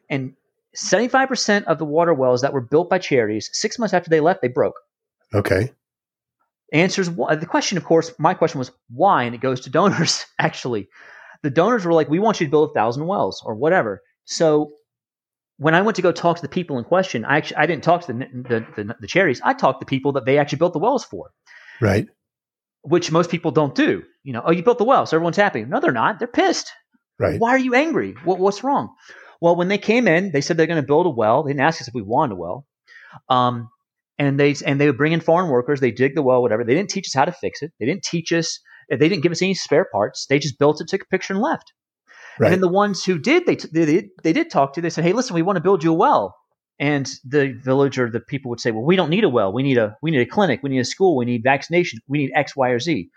and 0.10 0.34
seventy 0.76 1.08
five 1.10 1.28
percent 1.28 1.66
of 1.68 1.80
the 1.80 1.86
water 1.86 2.14
wells 2.14 2.42
that 2.42 2.54
were 2.54 2.62
built 2.62 2.90
by 2.90 3.00
charities, 3.00 3.50
six 3.54 3.80
months 3.80 3.94
after 3.94 4.10
they 4.10 4.20
left, 4.20 4.42
they 4.42 4.48
broke. 4.48 4.76
Okay. 5.34 5.72
Answers 6.72 7.10
the 7.10 7.48
question, 7.50 7.78
of 7.78 7.84
course. 7.84 8.14
My 8.18 8.34
question 8.34 8.60
was 8.60 8.72
why, 8.90 9.24
and 9.24 9.36
it 9.36 9.42
goes 9.42 9.62
to 9.62 9.70
donors. 9.70 10.26
Actually, 10.40 10.88
the 11.44 11.50
donors 11.50 11.86
were 11.86 11.94
like, 11.94 12.10
"We 12.10 12.20
want 12.20 12.40
you 12.40 12.48
to 12.48 12.52
build 12.52 12.70
a 12.70 12.74
thousand 12.74 13.08
wells 13.08 13.42
or 13.46 13.56
whatever." 13.56 14.02
So 14.26 14.72
when 15.58 15.76
I 15.76 15.82
went 15.82 15.96
to 15.98 16.02
go 16.02 16.12
talk 16.12 16.38
to 16.38 16.42
the 16.42 16.48
people 16.50 16.78
in 16.78 16.84
question, 16.86 17.26
I 17.26 17.38
actually 17.38 17.58
I 17.58 17.66
didn't 17.66 17.84
talk 17.84 18.06
to 18.06 18.14
the 18.14 18.20
the, 18.34 18.66
the, 18.84 18.96
the 19.02 19.08
charities. 19.08 19.42
I 19.44 19.54
talked 19.54 19.82
to 19.82 19.86
people 19.86 20.14
that 20.14 20.26
they 20.26 20.38
actually 20.38 20.60
built 20.60 20.74
the 20.74 20.80
wells 20.80 21.04
for, 21.04 21.32
Right. 21.82 22.08
which 22.84 23.12
most 23.12 23.30
people 23.30 23.52
don't 23.52 23.76
do. 23.76 24.04
You 24.24 24.34
know, 24.34 24.42
oh, 24.46 24.52
you 24.52 24.64
built 24.64 24.78
the 24.78 24.86
well, 24.86 25.06
so 25.06 25.18
everyone's 25.18 25.38
happy. 25.38 25.66
No, 25.66 25.80
they're 25.80 25.92
not. 25.92 26.20
They're 26.20 26.28
pissed. 26.28 26.72
Right. 27.20 27.40
Why 27.40 27.50
are 27.52 27.60
you 27.60 27.76
angry? 27.76 28.16
What, 28.24 28.40
what's 28.40 28.64
wrong? 28.64 28.96
Well, 29.42 29.56
when 29.56 29.68
they 29.68 29.78
came 29.78 30.08
in, 30.08 30.32
they 30.32 30.42
said 30.42 30.56
they're 30.58 30.68
going 30.68 30.82
to 30.82 30.88
build 30.88 31.06
a 31.06 31.10
well. 31.10 31.44
They 31.44 31.50
didn't 31.52 31.62
ask 31.66 31.82
us 31.82 31.88
if 31.88 31.94
we 31.94 32.02
wanted 32.02 32.34
a 32.34 32.38
well. 32.38 32.66
Um, 33.30 33.70
and 34.22 34.40
they 34.40 34.56
and 34.66 34.80
they 34.80 34.86
would 34.86 34.98
bring 34.98 35.14
in 35.14 35.20
foreign 35.20 35.50
workers. 35.50 35.80
They 35.80 35.90
dig 35.90 36.14
the 36.14 36.22
well, 36.22 36.44
whatever. 36.44 36.64
They 36.64 36.76
didn't 36.76 36.92
teach 36.92 37.08
us 37.08 37.14
how 37.14 37.26
to 37.26 37.32
fix 37.32 37.64
it. 37.64 37.72
They 37.80 37.88
didn't 37.88 38.04
teach 38.04 38.32
us. 38.32 38.60
They 38.88 39.10
didn't 39.10 39.24
give 39.24 39.32
us 39.32 39.42
any 39.42 39.56
spare 39.56 39.88
parts. 39.92 40.28
They 40.28 40.38
just 40.38 40.60
built 40.60 40.80
it, 40.80 40.88
took 40.88 41.02
a 41.02 41.06
picture, 41.06 41.34
and 41.34 41.42
left. 41.42 41.74
Right. 42.40 42.48
And 42.48 42.54
then 42.54 42.62
the 42.62 42.68
ones 42.68 43.04
who 43.04 43.18
did, 43.18 43.46
they, 43.46 43.56
t- 43.56 43.70
they 43.74 43.86
did 43.86 44.10
they 44.24 44.34
did 44.34 44.52
talk 44.52 44.74
to. 44.74 44.82
They 44.82 44.92
said, 44.92 45.06
"Hey, 45.06 45.14
listen, 45.14 45.34
we 45.34 45.42
want 45.42 45.58
to 45.58 45.62
build 45.62 45.84
you 45.84 45.92
a 45.92 45.96
well." 45.96 46.36
And 46.80 47.10
the 47.26 47.54
village 47.64 47.98
or 47.98 48.12
the 48.12 48.20
people 48.20 48.50
would 48.50 48.60
say, 48.60 48.70
"Well, 48.70 48.84
we 48.84 48.96
don't 48.96 49.10
need 49.10 49.24
a 49.24 49.30
well. 49.30 49.52
We 49.52 49.64
need 49.64 49.80
a 49.80 49.98
we 50.04 50.12
need 50.12 50.22
a 50.22 50.26
clinic. 50.28 50.60
We 50.62 50.70
need 50.70 50.80
a 50.80 50.86
school. 50.86 51.18
We 51.18 51.26
need 51.26 51.42
vaccination. 51.44 52.00
We 52.08 52.20
need 52.20 52.32
X, 52.36 52.56
Y, 52.56 52.70
or 52.70 52.80
Z." 52.80 53.10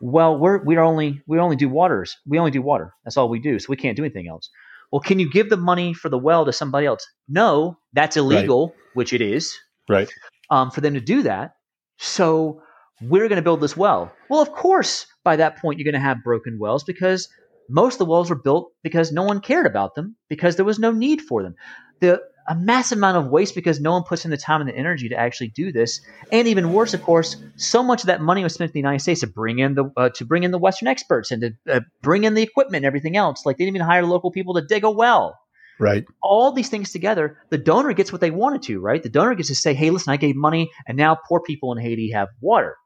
Well, 0.00 0.38
we're 0.38 0.62
we 0.62 0.76
only 0.76 1.22
we 1.26 1.38
only 1.38 1.56
do 1.56 1.70
waters. 1.70 2.18
We 2.26 2.38
only 2.38 2.50
do 2.50 2.60
water. 2.60 2.92
That's 3.04 3.16
all 3.16 3.30
we 3.30 3.40
do. 3.40 3.58
So 3.58 3.66
we 3.70 3.76
can't 3.76 3.96
do 3.96 4.04
anything 4.04 4.28
else. 4.28 4.50
Well, 4.92 5.00
can 5.00 5.18
you 5.20 5.30
give 5.30 5.48
the 5.48 5.56
money 5.56 5.94
for 5.94 6.10
the 6.10 6.18
well 6.18 6.44
to 6.44 6.52
somebody 6.52 6.86
else? 6.86 7.06
No, 7.28 7.78
that's 7.94 8.16
illegal, 8.16 8.74
which 8.94 9.12
it 9.12 9.22
is 9.22 9.56
Right. 9.90 10.12
Um, 10.50 10.70
for 10.70 10.80
them 10.80 10.94
to 10.94 11.00
do 11.00 11.22
that. 11.22 11.54
So 11.98 12.62
we're 13.02 13.28
going 13.28 13.36
to 13.36 13.42
build 13.42 13.60
this 13.60 13.76
well. 13.76 14.12
Well, 14.28 14.40
of 14.40 14.52
course, 14.52 15.06
by 15.24 15.36
that 15.36 15.58
point, 15.58 15.78
you're 15.78 15.90
going 15.90 16.00
to 16.00 16.06
have 16.06 16.24
broken 16.24 16.58
wells 16.58 16.84
because 16.84 17.28
most 17.68 17.94
of 17.94 17.98
the 17.98 18.04
wells 18.06 18.30
were 18.30 18.36
built 18.36 18.72
because 18.82 19.12
no 19.12 19.22
one 19.22 19.40
cared 19.40 19.66
about 19.66 19.94
them 19.94 20.16
because 20.28 20.56
there 20.56 20.64
was 20.64 20.78
no 20.78 20.92
need 20.92 21.20
for 21.22 21.42
them. 21.42 21.54
The 22.00 22.20
a 22.48 22.54
massive 22.56 22.98
amount 22.98 23.16
of 23.16 23.28
waste 23.28 23.54
because 23.54 23.80
no 23.80 23.92
one 23.92 24.02
puts 24.02 24.24
in 24.24 24.30
the 24.32 24.36
time 24.36 24.60
and 24.60 24.68
the 24.68 24.74
energy 24.74 25.08
to 25.08 25.14
actually 25.14 25.48
do 25.48 25.70
this. 25.70 26.00
And 26.32 26.48
even 26.48 26.72
worse, 26.72 26.94
of 26.94 27.02
course, 27.02 27.36
so 27.54 27.80
much 27.80 28.02
of 28.02 28.08
that 28.08 28.20
money 28.20 28.42
was 28.42 28.54
spent 28.54 28.70
in 28.70 28.72
the 28.72 28.80
United 28.80 29.00
States 29.00 29.20
to 29.20 29.28
bring 29.28 29.60
in 29.60 29.74
the 29.74 29.92
uh, 29.96 30.08
to 30.10 30.24
bring 30.24 30.42
in 30.42 30.50
the 30.50 30.58
Western 30.58 30.88
experts 30.88 31.30
and 31.30 31.42
to 31.42 31.72
uh, 31.72 31.80
bring 32.02 32.24
in 32.24 32.34
the 32.34 32.42
equipment 32.42 32.78
and 32.78 32.86
everything 32.86 33.16
else. 33.16 33.46
Like 33.46 33.56
they 33.56 33.64
didn't 33.64 33.76
even 33.76 33.86
hire 33.86 34.04
local 34.04 34.32
people 34.32 34.54
to 34.54 34.62
dig 34.62 34.82
a 34.82 34.90
well 34.90 35.38
Right. 35.80 36.04
all 36.22 36.52
these 36.52 36.68
things 36.68 36.92
together, 36.92 37.38
the 37.48 37.58
donor 37.58 37.92
gets 37.92 38.12
what 38.12 38.20
they 38.20 38.30
wanted 38.30 38.62
to, 38.62 38.80
right? 38.80 39.02
The 39.02 39.08
donor 39.08 39.34
gets 39.34 39.48
to 39.48 39.54
say, 39.54 39.74
hey, 39.74 39.90
listen, 39.90 40.12
I 40.12 40.16
gave 40.16 40.36
money, 40.36 40.70
and 40.86 40.96
now 40.96 41.18
poor 41.28 41.40
people 41.40 41.72
in 41.72 41.78
Haiti 41.78 42.12
have 42.12 42.28
water. 42.40 42.76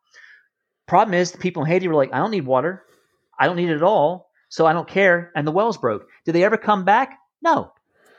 Problem 0.87 1.15
is, 1.15 1.33
the 1.33 1.39
people 1.39 1.63
in 1.63 1.69
Haiti 1.69 1.89
were 1.89 1.95
like, 1.95 2.13
I 2.13 2.19
don't 2.19 2.31
need 2.31 2.47
water. 2.47 2.85
I 3.39 3.47
don't 3.47 3.57
need 3.57 3.71
it 3.71 3.77
at 3.77 3.83
all. 3.83 4.29
So 4.49 4.67
I 4.67 4.73
don't 4.73 4.89
care. 4.89 5.33
And 5.35 5.47
the 5.47 5.53
wells 5.53 5.79
broke. 5.79 6.07
Did 6.25 6.35
they 6.35 6.45
ever 6.45 6.57
come 6.57 6.85
back? 6.85 7.19
No. 7.43 7.73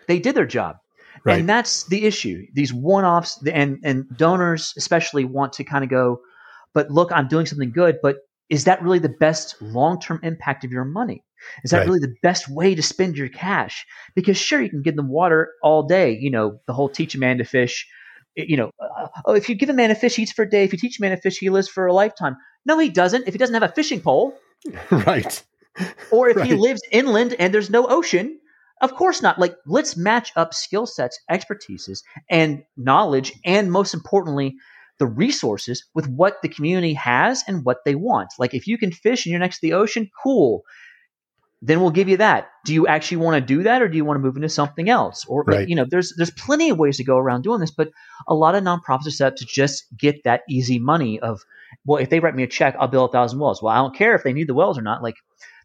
They 0.08 0.20
did 0.20 0.36
their 0.36 0.46
job. 0.46 0.78
Right. 1.24 1.40
And 1.40 1.48
that's 1.48 1.86
the 1.86 2.04
issue. 2.06 2.46
These 2.54 2.74
one 2.74 3.06
offs, 3.06 3.42
and, 3.48 3.80
and 3.84 4.06
donors 4.18 4.74
especially 4.78 5.26
want 5.26 5.54
to 5.54 5.64
kind 5.64 5.84
of 5.84 5.90
go, 5.90 6.20
but 6.74 6.92
look, 6.92 7.12
I'm 7.12 7.28
doing 7.28 7.46
something 7.46 7.72
good, 7.72 7.98
but 8.04 8.18
is 8.50 8.66
that 8.66 8.82
really 8.82 9.00
the 9.00 9.10
best 9.10 9.60
long 9.62 10.00
term 10.00 10.20
impact 10.24 10.66
of 10.66 10.72
your 10.72 10.86
money? 10.86 11.24
Is 11.64 11.72
that 11.72 11.80
Right. 11.80 11.88
really 11.88 12.00
the 12.00 12.16
best 12.22 12.50
way 12.50 12.76
to 12.76 12.82
spend 12.82 13.18
your 13.18 13.30
cash? 13.30 13.86
Because 14.16 14.38
sure, 14.38 14.62
you 14.62 14.70
can 14.70 14.82
give 14.82 14.96
them 14.96 15.10
water 15.10 15.52
all 15.62 15.84
day. 15.84 16.18
You 16.20 16.32
know, 16.32 16.60
the 16.68 16.74
whole 16.74 16.90
teach 16.90 17.16
a 17.16 17.20
man 17.20 17.38
to 17.40 17.44
fish. 17.44 17.88
You 18.36 18.58
know, 18.58 18.72
uh, 18.80 19.08
oh, 19.26 19.34
if 19.34 19.48
you 19.48 19.56
give 19.56 19.70
a 19.70 19.74
man 19.74 19.92
a 19.92 19.96
fish, 19.96 20.16
he 20.18 20.24
eats 20.24 20.34
for 20.34 20.44
a 20.44 20.50
day. 20.50 20.64
If 20.64 20.74
you 20.74 20.80
teach 20.80 21.00
a 21.00 21.02
man 21.02 21.14
a 21.14 21.18
fish, 21.18 21.38
he 21.38 21.50
lives 21.50 21.70
for 21.70 21.86
a 21.86 21.94
lifetime. 21.94 22.36
No, 22.66 22.78
he 22.80 22.90
doesn't. 22.90 23.28
If 23.28 23.34
he 23.34 23.38
doesn't 23.38 23.54
have 23.54 23.64
a 23.64 23.74
fishing 23.74 24.02
pole, 24.02 24.38
right. 24.92 25.44
or 26.12 26.30
if 26.30 26.42
he 26.42 26.54
lives 26.56 26.82
inland 26.92 27.36
and 27.40 27.54
there's 27.54 27.70
no 27.70 27.88
ocean, 27.88 28.40
of 28.82 28.94
course 28.96 29.22
not. 29.22 29.40
Like, 29.40 29.56
let's 29.66 29.96
match 29.96 30.32
up 30.36 30.54
skill 30.54 30.86
sets, 30.86 31.20
expertises, 31.32 32.04
and 32.30 32.64
knowledge, 32.76 33.34
and 33.46 33.72
most 33.72 33.94
importantly, 33.94 34.56
the 35.00 35.08
resources 35.08 35.86
with 35.94 36.08
what 36.08 36.42
the 36.42 36.50
community 36.50 36.94
has 36.94 37.44
and 37.48 37.66
what 37.66 37.80
they 37.86 37.96
want. 37.96 38.30
Like, 38.40 38.54
if 38.54 38.68
you 38.68 38.78
can 38.78 38.92
fish 38.92 39.26
and 39.26 39.32
you're 39.32 39.40
next 39.40 39.60
to 39.60 39.68
the 39.68 39.74
ocean, 39.74 40.10
cool. 40.24 40.64
Then 41.66 41.82
we'll 41.82 41.90
give 41.90 42.08
you 42.08 42.18
that. 42.18 42.50
Do 42.64 42.76
you 42.76 42.86
actually 42.86 43.18
want 43.18 43.36
to 43.36 43.42
do 43.42 43.64
that, 43.64 43.82
or 43.82 43.88
do 43.88 43.98
you 43.98 44.06
want 44.06 44.18
to 44.18 44.22
move 44.22 44.36
into 44.36 44.50
something 44.50 44.88
else? 44.88 45.26
Or 45.26 45.44
Right. 45.44 45.68
you 45.68 45.76
know, 45.76 45.86
there's 45.90 46.14
there's 46.16 46.30
plenty 46.32 46.70
of 46.70 46.78
ways 46.78 46.98
to 46.98 47.04
go 47.04 47.18
around 47.18 47.42
doing 47.42 47.60
this, 47.60 47.72
but 47.72 47.90
a 48.28 48.36
lot 48.36 48.54
of 48.54 48.64
nonprofits 48.64 49.08
are 49.08 49.12
set 49.12 49.28
up 49.34 49.36
to 49.38 49.46
just 49.46 49.86
get 49.98 50.24
that 50.26 50.42
easy 50.48 50.78
money 50.78 51.20
of, 51.20 51.42
well, 51.84 52.00
if 52.00 52.12
they 52.12 52.20
write 52.20 52.36
me 52.36 52.44
a 52.44 52.48
check, 52.48 52.76
I'll 52.80 52.88
build 52.88 53.10
a 53.10 53.14
thousand 53.14 53.40
wells. 53.40 53.64
Well, 53.64 53.74
I 53.74 53.78
don't 53.78 53.96
care 53.96 54.14
if 54.14 54.24
they 54.24 54.34
need 54.34 54.48
the 54.48 54.54
wells 54.54 54.78
or 54.78 54.84
not. 54.84 55.02
Like 55.02 55.16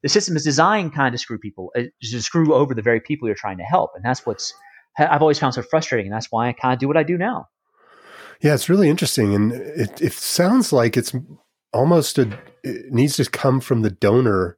the 0.02 0.08
system 0.08 0.36
is 0.36 0.44
designed 0.44 0.94
kind 0.94 1.14
of 1.14 1.18
to 1.18 1.22
screw 1.22 1.38
people, 1.38 1.70
uh, 1.76 1.82
to 2.02 2.22
screw 2.22 2.54
over 2.54 2.74
the 2.74 2.82
very 2.82 3.00
people 3.00 3.28
you're 3.28 3.34
trying 3.34 3.58
to 3.58 3.64
help, 3.64 3.90
and 3.94 4.02
that's 4.02 4.24
what's 4.24 4.54
I've 4.98 5.20
always 5.22 5.38
found 5.38 5.54
so 5.54 5.62
frustrating, 5.62 6.06
and 6.06 6.14
that's 6.14 6.32
why 6.32 6.48
I 6.48 6.52
kind 6.52 6.72
of 6.72 6.80
do 6.80 6.88
what 6.88 6.96
I 6.96 7.02
do 7.02 7.18
now. 7.18 7.48
Yeah, 8.40 8.54
it's 8.54 8.70
really 8.70 8.88
interesting, 8.88 9.34
and 9.34 9.52
it, 9.52 10.00
it 10.00 10.12
sounds 10.14 10.72
like 10.72 10.96
it's 10.96 11.14
almost 11.74 12.18
a 12.18 12.38
it 12.64 12.90
needs 12.90 13.16
to 13.16 13.30
come 13.30 13.60
from 13.60 13.82
the 13.82 13.90
donor 13.90 14.56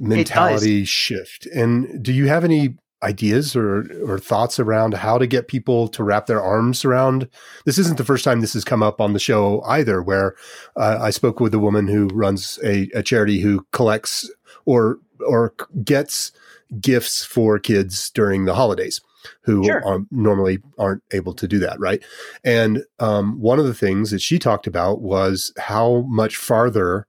mentality 0.00 0.84
shift. 0.84 1.46
And 1.46 2.02
do 2.02 2.12
you 2.12 2.28
have 2.28 2.44
any 2.44 2.76
ideas 3.02 3.56
or 3.56 3.84
or 4.06 4.18
thoughts 4.18 4.60
around 4.60 4.94
how 4.94 5.18
to 5.18 5.26
get 5.26 5.48
people 5.48 5.88
to 5.88 6.04
wrap 6.04 6.26
their 6.26 6.42
arms 6.42 6.84
around? 6.84 7.28
This 7.64 7.78
isn't 7.78 7.98
the 7.98 8.04
first 8.04 8.24
time 8.24 8.40
this 8.40 8.54
has 8.54 8.64
come 8.64 8.82
up 8.82 9.00
on 9.00 9.12
the 9.12 9.18
show 9.18 9.62
either. 9.62 10.02
Where 10.02 10.34
uh, 10.76 10.98
I 11.00 11.10
spoke 11.10 11.40
with 11.40 11.54
a 11.54 11.58
woman 11.58 11.88
who 11.88 12.08
runs 12.08 12.58
a, 12.64 12.88
a 12.94 13.02
charity 13.02 13.40
who 13.40 13.66
collects 13.72 14.30
or 14.64 14.98
or 15.26 15.54
gets 15.84 16.32
gifts 16.80 17.24
for 17.24 17.58
kids 17.58 18.10
during 18.10 18.44
the 18.44 18.54
holidays 18.54 19.00
who 19.42 19.64
Sure. 19.64 20.04
normally 20.10 20.58
aren't 20.78 21.02
able 21.12 21.34
to 21.34 21.46
do 21.46 21.58
that, 21.60 21.78
right? 21.78 22.02
And 22.44 22.84
um, 22.98 23.40
one 23.40 23.58
of 23.58 23.66
the 23.66 23.74
things 23.74 24.10
that 24.10 24.20
she 24.20 24.38
talked 24.38 24.66
about 24.66 25.00
was 25.00 25.52
how 25.58 26.04
much 26.08 26.36
farther 26.36 27.06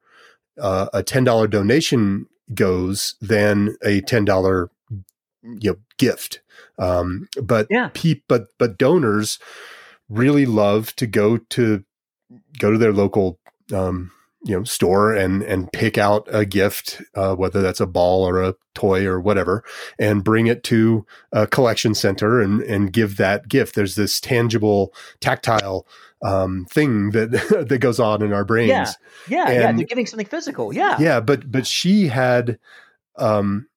uh, 0.60 0.88
a 0.94 1.02
ten 1.02 1.24
dollar 1.24 1.48
donation 1.48 2.28
goes 2.54 3.16
than 3.22 3.76
a 3.84 4.02
ten 4.02 4.26
dollar 4.26 4.70
you 5.44 5.72
know 5.72 5.78
gift. 5.98 6.42
Um, 6.80 7.28
but 7.42 7.68
Yeah. 7.70 7.90
pe- 7.94 8.22
but 8.28 8.48
but 8.58 8.78
donors 8.78 9.40
really 10.10 10.46
love 10.46 10.96
to 10.98 11.08
go 11.08 11.38
to 11.38 11.84
go 12.60 12.72
to 12.72 12.78
their 12.78 12.94
local 12.94 13.40
um, 13.74 14.12
you 14.44 14.56
know 14.56 14.64
store 14.64 15.14
and 15.14 15.42
and 15.44 15.72
pick 15.72 15.98
out 15.98 16.28
a 16.32 16.46
gift 16.46 17.02
uh, 17.16 17.36
whether 17.36 17.62
that's 17.62 17.80
a 17.80 17.88
ball 17.88 18.28
or 18.28 18.42
a 18.42 18.56
toy 18.76 19.06
or 19.06 19.20
whatever 19.20 19.64
and 20.00 20.24
bring 20.24 20.48
it 20.48 20.64
to 20.64 21.06
a 21.32 21.48
collection 21.48 21.94
center 21.96 22.42
and 22.42 22.62
and 22.64 22.92
give 22.92 23.18
that 23.18 23.48
gift 23.48 23.76
there's 23.76 23.96
this 23.96 24.20
tangible 24.20 24.94
tactile 25.22 25.88
um, 26.24 26.66
thing 26.70 27.12
that 27.12 27.32
that 27.70 27.80
goes 27.80 28.00
on 28.00 28.22
in 28.22 28.34
our 28.34 28.46
brains. 28.46 28.70
Yeah, 28.70 28.92
yeah, 29.28 29.52
yeah. 29.52 29.70
And- 29.70 29.80
They're 29.80 29.86
giving 29.86 30.06
something 30.06 30.28
physical. 30.28 30.74
Yeah, 30.74 30.98
yeah 31.00 31.20
but 31.20 31.52
but 31.52 31.68
she 31.68 32.08
had 32.08 32.58
um 33.18 33.68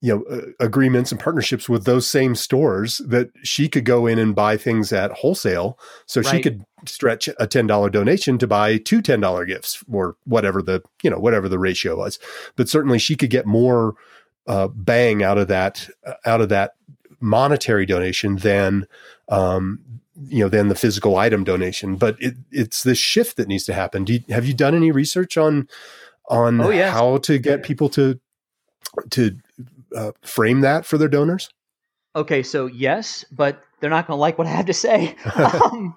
you 0.00 0.14
know 0.14 0.24
uh, 0.36 0.46
agreements 0.58 1.12
and 1.12 1.20
partnerships 1.20 1.68
with 1.68 1.84
those 1.84 2.06
same 2.06 2.34
stores 2.34 2.98
that 3.06 3.30
she 3.42 3.68
could 3.68 3.84
go 3.84 4.06
in 4.06 4.18
and 4.18 4.34
buy 4.34 4.56
things 4.56 4.92
at 4.92 5.12
wholesale. 5.12 5.78
So 6.06 6.22
she 6.22 6.40
could 6.42 6.64
stretch 6.86 7.28
a 7.28 7.46
$10 7.46 7.92
donation 7.92 8.38
to 8.38 8.46
buy 8.46 8.78
two 8.78 9.02
$10 9.02 9.46
gifts 9.46 9.84
or 9.92 10.16
whatever 10.24 10.62
the 10.62 10.82
you 11.02 11.10
know 11.10 11.18
whatever 11.18 11.48
the 11.48 11.58
ratio 11.58 11.96
was. 11.96 12.18
But 12.56 12.68
certainly 12.68 12.98
she 12.98 13.14
could 13.16 13.30
get 13.30 13.46
more 13.46 13.94
uh, 14.46 14.68
bang 14.68 15.22
out 15.22 15.36
of 15.36 15.48
that 15.48 15.88
uh, 16.06 16.14
out 16.24 16.40
of 16.40 16.48
that 16.48 16.72
monetary 17.20 17.84
donation 17.84 18.36
than 18.36 18.86
um 19.28 19.78
you 20.28 20.40
know 20.44 20.48
than 20.48 20.68
the 20.68 20.74
physical 20.74 21.16
item 21.16 21.44
donation 21.44 21.96
but 21.96 22.16
it, 22.20 22.34
it's 22.50 22.82
this 22.82 22.98
shift 22.98 23.36
that 23.36 23.48
needs 23.48 23.64
to 23.64 23.72
happen 23.72 24.04
Do 24.04 24.14
you, 24.14 24.20
have 24.28 24.44
you 24.44 24.54
done 24.54 24.74
any 24.74 24.90
research 24.90 25.36
on 25.36 25.68
on 26.28 26.60
Oh, 26.60 26.70
yes. 26.70 26.92
how 26.92 27.18
to 27.18 27.38
get 27.38 27.62
people 27.62 27.88
to 27.90 28.18
to 29.10 29.36
uh, 29.96 30.12
frame 30.22 30.60
that 30.60 30.84
for 30.86 30.98
their 30.98 31.08
donors 31.08 31.48
Okay, 32.16 32.42
so 32.42 32.66
yes, 32.66 33.24
but 33.30 33.62
they're 33.78 33.88
not 33.88 34.08
going 34.08 34.16
to 34.16 34.20
like 34.20 34.36
what 34.36 34.48
I 34.48 34.50
have 34.50 34.66
to 34.66 34.72
say. 34.72 35.14
um, 35.36 35.94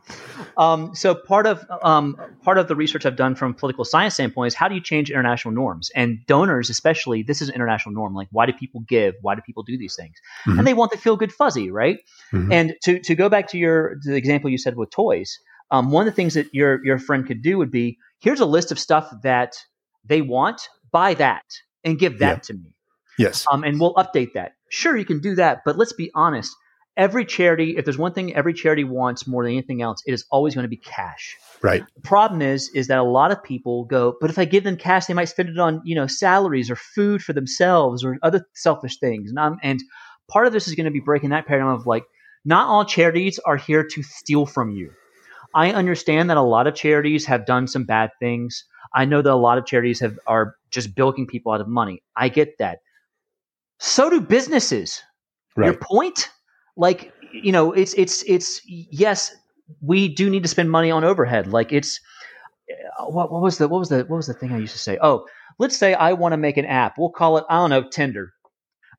um, 0.58 0.94
so 0.96 1.16
part 1.16 1.46
of 1.48 1.66
um, 1.84 2.18
part 2.44 2.58
of 2.58 2.68
the 2.68 2.76
research 2.76 3.06
I've 3.06 3.16
done 3.16 3.36
from 3.36 3.52
a 3.52 3.54
political 3.54 3.86
science 3.86 4.14
standpoint 4.16 4.48
is 4.48 4.54
how 4.56 4.68
do 4.68 4.76
you 4.76 4.82
change 4.82 5.10
international 5.10 5.54
norms 5.54 5.90
and 5.96 6.20
donors, 6.28 6.70
especially. 6.70 7.24
This 7.24 7.42
is 7.42 7.50
an 7.50 7.56
international 7.56 7.94
norm. 7.94 8.14
Like, 8.14 8.28
why 8.32 8.46
do 8.46 8.54
people 8.54 8.82
give? 8.88 9.16
Why 9.22 9.36
do 9.36 9.42
people 9.42 9.64
do 9.64 9.78
these 9.78 9.96
things? 9.96 10.16
Mhm. 10.48 10.60
And 10.60 10.68
they 10.68 10.74
want 10.74 10.92
the 10.92 10.98
feel 10.98 11.16
good 11.18 11.32
fuzzy, 11.34 11.72
right? 11.72 12.00
Mhm. 12.32 12.52
And 12.54 12.74
to 12.84 13.00
to 13.00 13.16
go 13.16 13.30
back 13.30 13.48
to 13.50 13.58
your 13.58 13.96
to 14.04 14.10
the 14.12 14.16
example 14.18 14.50
you 14.50 14.58
said 14.58 14.76
with 14.76 14.92
toys, 14.92 15.38
um, 15.72 15.92
one 15.92 16.08
of 16.08 16.14
the 16.14 16.16
things 16.16 16.34
that 16.36 16.48
your 16.54 16.84
your 16.86 16.98
friend 17.00 17.26
could 17.26 17.42
do 17.42 17.58
would 17.58 17.72
be 17.72 17.98
here's 18.20 18.40
a 18.40 18.46
list 18.46 18.72
of 18.72 18.80
stuff 18.80 19.12
that 19.24 19.54
they 20.06 20.22
want. 20.22 20.62
Buy 20.92 21.14
that 21.16 21.44
and 21.84 21.98
give 21.98 22.20
that 22.20 22.38
Yeah. 22.38 22.40
to 22.44 22.54
me 22.54 22.76
yes 23.18 23.46
um, 23.52 23.64
and 23.64 23.80
we'll 23.80 23.94
update 23.96 24.34
that. 24.34 24.54
Sure, 24.70 24.96
you 24.98 25.06
can 25.06 25.20
do 25.20 25.36
that, 25.36 25.62
but 25.66 25.78
let's 25.78 25.94
be 25.94 26.10
honest. 26.16 26.56
Every 26.96 27.26
charity, 27.26 27.76
if 27.78 27.86
there's 27.86 27.98
one 27.98 28.14
thing 28.14 28.36
every 28.36 28.54
charity 28.54 28.84
wants 28.84 29.26
more 29.26 29.44
than 29.44 29.54
anything 29.54 29.82
else, 29.82 30.04
it 30.06 30.14
is 30.14 30.26
always 30.30 30.54
going 30.54 30.64
to 30.64 30.70
be 30.70 30.78
cash. 30.78 31.36
right 31.64 31.84
The 31.96 32.02
problem 32.02 32.42
is, 32.42 32.70
is 32.76 32.88
that 32.88 33.00
a 33.00 33.04
lot 33.04 33.32
of 33.32 33.44
people 33.44 33.86
go, 33.86 34.16
but 34.22 34.30
if 34.30 34.38
I 34.38 34.46
give 34.46 34.64
them 34.64 34.78
cash, 34.78 35.08
they 35.08 35.16
might 35.16 35.26
spend 35.26 35.50
it 35.50 35.58
on, 35.58 35.82
you 35.84 35.96
know, 35.96 36.06
salaries 36.06 36.70
or 36.70 36.76
food 36.76 37.24
for 37.24 37.34
themselves 37.34 38.04
or 38.04 38.18
other 38.22 38.46
selfish 38.54 39.00
things. 39.00 39.32
And, 39.32 39.40
I'm, 39.40 39.58
and 39.64 39.82
part 40.30 40.46
of 40.46 40.54
this 40.54 40.68
is 40.68 40.76
going 40.76 40.86
to 40.86 40.92
be 40.92 41.00
breaking 41.00 41.32
that 41.32 41.48
paradigm 41.48 41.70
of 41.70 41.88
like, 41.88 42.04
not 42.46 42.68
all 42.68 42.86
charities 42.86 43.40
are 43.40 43.58
here 43.58 43.84
to 43.84 44.04
steal 44.04 44.46
from 44.46 44.70
you. 44.70 44.92
I 45.56 45.72
understand 45.72 46.30
that 46.30 46.38
a 46.38 46.42
lot 46.42 46.68
of 46.68 46.76
charities 46.76 47.26
have 47.26 47.46
done 47.46 47.68
some 47.68 47.86
bad 47.86 48.12
things. 48.20 48.66
I 48.94 49.06
know 49.06 49.22
that 49.22 49.32
a 49.32 49.36
lot 49.36 49.58
of 49.58 49.66
charities 49.66 50.00
have 50.00 50.20
are 50.28 50.56
just 50.72 50.96
bilking 50.96 51.28
people 51.28 51.52
out 51.52 51.62
of 51.62 51.68
money. 51.68 52.04
I 52.16 52.30
get 52.30 52.58
that. 52.60 52.80
So 53.80 54.10
do 54.10 54.22
businesses. 54.22 55.02
Right. 55.56 55.68
Your 55.68 55.76
point? 55.76 56.30
Like, 56.76 57.14
you 57.32 57.52
know, 57.52 57.72
it's 57.72 57.94
it's 57.94 58.24
it's 58.24 58.62
yes, 58.68 59.36
we 59.82 60.08
do 60.08 60.30
need 60.30 60.44
to 60.44 60.50
spend 60.50 60.72
money 60.72 60.92
on 60.92 61.04
overhead. 61.04 61.48
Like 61.48 61.72
it's 61.72 62.00
uh, 63.00 63.06
what, 63.06 63.32
what 63.32 63.42
was 63.42 63.58
the 63.58 63.68
what 63.68 63.80
was 63.80 63.90
the 63.90 64.00
what 64.00 64.18
was 64.18 64.28
the 64.28 64.34
thing 64.34 64.52
I 64.54 64.58
used 64.58 64.74
to 64.74 64.80
say? 64.80 64.98
Oh, 65.02 65.26
let's 65.60 65.78
say 65.78 65.94
I 65.94 66.14
want 66.14 66.34
to 66.34 66.38
make 66.38 66.58
an 66.58 66.66
app. 66.66 66.98
We'll 66.98 67.10
call 67.10 67.38
it 67.38 67.46
I 67.50 67.58
don't 67.58 67.70
know 67.70 67.88
Tinder, 67.90 68.34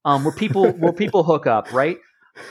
um, 0.05 0.25
where 0.25 0.35
people 0.35 0.71
where 0.73 0.93
people 0.93 1.23
hook 1.23 1.47
up. 1.47 1.73
Right? 1.73 1.99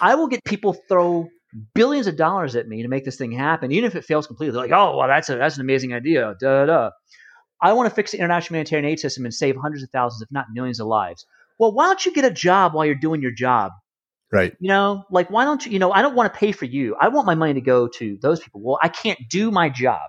I 0.02 0.16
will 0.16 0.28
get 0.28 0.44
people 0.46 0.76
throw 0.88 1.28
billions 1.74 2.08
of 2.08 2.16
dollars 2.16 2.56
at 2.56 2.68
me 2.68 2.82
to 2.82 2.88
make 2.88 3.06
this 3.06 3.18
thing 3.18 3.32
happen, 3.32 3.72
even 3.72 3.86
if 3.88 3.96
it 3.96 4.06
fails 4.06 4.28
completely. 4.28 4.54
They're 4.54 4.64
like, 4.64 4.72
oh, 4.72 4.98
well, 4.98 5.08
that's 5.08 5.30
a 5.30 5.36
that's 5.36 5.56
an 5.56 5.62
amazing 5.62 5.94
idea. 5.94 6.36
Da 6.40 6.66
da. 6.66 6.90
I 7.62 7.74
want 7.74 7.90
to 7.90 7.96
fix 7.96 8.12
the 8.12 8.18
international 8.18 8.56
humanitarian 8.56 8.90
aid 8.90 9.00
system 9.00 9.26
and 9.26 9.34
save 9.34 9.56
hundreds 9.56 9.84
of 9.84 9.90
thousands, 9.92 10.22
if 10.22 10.32
not 10.32 10.48
millions, 10.54 10.80
of 10.80 10.88
lives. 10.88 11.26
Well, 11.60 11.72
why 11.72 11.86
don't 11.86 12.06
you 12.06 12.14
get 12.14 12.26
a 12.26 12.32
job 12.32 12.74
while 12.74 12.86
you're 12.86 12.96
doing 12.96 13.22
your 13.22 13.32
job? 13.32 13.72
Right 14.34 14.54
You 14.60 14.70
know, 14.70 15.06
like 15.12 15.30
why 15.30 15.46
don't 15.46 15.66
you? 15.66 15.72
You 15.74 15.80
know, 15.80 15.92
I 15.92 16.02
don't 16.02 16.16
want 16.16 16.34
to 16.34 16.38
pay 16.40 16.52
for 16.52 16.66
you. 16.66 16.96
I 17.00 17.10
want 17.10 17.28
my 17.28 17.36
money 17.36 17.54
to 17.56 17.62
go 17.62 17.88
to 17.88 18.18
those 18.22 18.40
people. 18.40 18.62
Well, 18.62 18.80
I 18.82 18.90
can't 18.90 19.20
do 19.30 19.52
my 19.52 19.70
job 19.70 20.02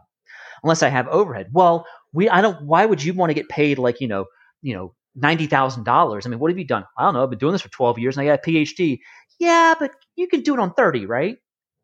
unless 0.62 0.82
I 0.82 0.88
have 0.88 1.08
overhead. 1.08 1.48
Well, 1.52 1.87
we 2.12 2.28
I 2.28 2.40
don't. 2.42 2.62
Why 2.66 2.87
would 2.87 3.02
you 3.02 3.14
want 3.14 3.30
to 3.30 3.34
get 3.34 3.48
paid 3.48 3.78
like 3.78 4.00
you 4.00 4.08
know, 4.08 4.26
you 4.62 4.74
know, 4.74 4.94
ninety 5.14 5.46
thousand 5.46 5.84
dollars? 5.84 6.26
I 6.26 6.30
mean, 6.30 6.38
what 6.40 6.50
have 6.50 6.58
you 6.58 6.66
done? 6.66 6.84
I 6.98 7.04
don't 7.04 7.14
know. 7.14 7.22
I've 7.24 7.30
been 7.30 7.38
doing 7.38 7.52
this 7.52 7.62
for 7.62 7.70
twelve 7.70 7.98
years 7.98 8.16
and 8.16 8.22
I 8.28 8.37
got 8.37 8.46
a 8.46 8.50
PhD. 8.50 9.00
Yeah, 9.38 9.74
but 9.78 9.92
you 10.16 10.28
can 10.28 10.42
do 10.42 10.54
it 10.54 10.60
on 10.60 10.74
thirty, 10.74 11.06
right? 11.06 11.38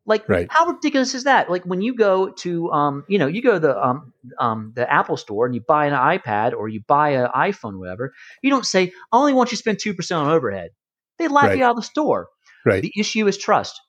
Like, 0.05 0.25
Right. 0.27 0.49
how 0.49 0.65
ridiculous 0.67 1.13
is 1.13 1.25
that? 1.25 1.49
Like 1.49 1.63
when 1.65 1.81
you 1.81 1.95
go 1.95 2.31
to, 2.31 2.71
um, 2.71 3.05
you 3.07 3.19
know, 3.19 3.27
you 3.27 3.41
go 3.41 3.53
to 3.53 3.59
the 3.59 3.85
um, 3.85 4.13
um, 4.39 4.73
the 4.75 4.91
Apple 4.91 5.17
store 5.17 5.45
and 5.45 5.53
you 5.53 5.61
buy 5.61 5.85
an 5.87 5.93
iPad 5.93 6.53
or 6.53 6.67
you 6.67 6.81
buy 6.87 7.09
an 7.11 7.27
iPhone, 7.35 7.77
whatever. 7.77 8.13
You 8.41 8.49
don't 8.49 8.65
say, 8.65 8.91
"I 9.11 9.17
only 9.17 9.33
want 9.33 9.51
you 9.51 9.57
to 9.57 9.61
spend 9.61 9.79
two 9.79 9.93
percent 9.93 10.21
on 10.21 10.31
overhead." 10.31 10.71
They 11.19 11.27
laugh 11.27 11.53
Right. 11.53 11.55
you 11.55 11.63
out 11.63 11.71
of 11.71 11.75
the 11.77 11.83
store. 11.83 12.29
Right 12.65 12.81
The 12.81 12.93
issue 12.97 13.27
is 13.27 13.37
trust. 13.37 13.79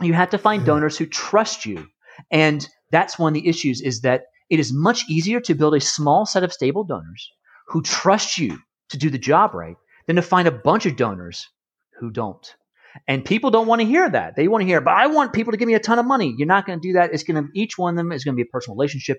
You 0.00 0.14
have 0.14 0.30
to 0.30 0.38
find 0.38 0.64
donors 0.64 0.96
who 0.96 1.06
trust 1.06 1.66
you. 1.66 1.86
And 2.30 2.66
that's 2.90 3.18
one 3.18 3.36
of 3.36 3.42
the 3.42 3.48
issues 3.48 3.80
is 3.80 4.00
that 4.02 4.24
it 4.50 4.58
is 4.58 4.72
much 4.72 5.04
easier 5.08 5.40
to 5.40 5.54
build 5.54 5.74
a 5.74 5.80
small 5.80 6.26
set 6.26 6.44
of 6.44 6.52
stable 6.52 6.84
donors 6.84 7.30
who 7.68 7.82
trust 7.82 8.38
you 8.38 8.58
to 8.90 8.98
do 8.98 9.10
the 9.10 9.18
job 9.18 9.54
right 9.54 9.76
than 10.06 10.16
to 10.16 10.22
find 10.22 10.46
a 10.46 10.52
bunch 10.52 10.86
of 10.86 10.96
donors 10.96 11.46
who 11.98 12.10
don't. 12.10 12.54
And 13.08 13.24
people 13.24 13.50
don't 13.50 13.66
want 13.66 13.80
to 13.80 13.86
hear 13.86 14.10
that. 14.10 14.36
They 14.36 14.48
want 14.48 14.62
to 14.62 14.66
hear, 14.66 14.80
but 14.82 14.94
I 14.94 15.06
want 15.06 15.32
people 15.32 15.52
to 15.52 15.56
give 15.56 15.66
me 15.66 15.74
a 15.74 15.80
ton 15.80 15.98
of 15.98 16.04
money. 16.04 16.34
You're 16.36 16.46
not 16.46 16.66
going 16.66 16.78
to 16.78 16.86
do 16.86 16.92
that. 16.92 17.12
It's 17.14 17.22
going 17.22 17.42
to, 17.42 17.48
each 17.54 17.78
one 17.78 17.94
of 17.94 17.96
them 17.96 18.12
is 18.12 18.24
going 18.24 18.34
to 18.34 18.36
be 18.36 18.46
a 18.46 18.52
personal 18.52 18.76
relationship. 18.76 19.18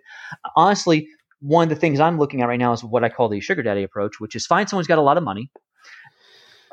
Honestly, 0.56 1.08
one 1.40 1.64
of 1.64 1.70
the 1.70 1.76
things 1.76 2.00
I'm 2.00 2.20
looking 2.20 2.42
at 2.42 2.48
right 2.48 2.60
now 2.60 2.72
is 2.72 2.84
what 2.84 3.04
I 3.04 3.10
call 3.10 3.30
the 3.30 3.40
sugar 3.40 3.64
daddy 3.64 3.84
approach, 3.84 4.20
which 4.20 4.36
is 4.36 4.46
find 4.46 4.70
someone 4.70 4.82
who's 4.82 4.88
got 4.88 5.00
a 5.00 5.02
lot 5.02 5.18
of 5.18 5.24
money, 5.24 5.50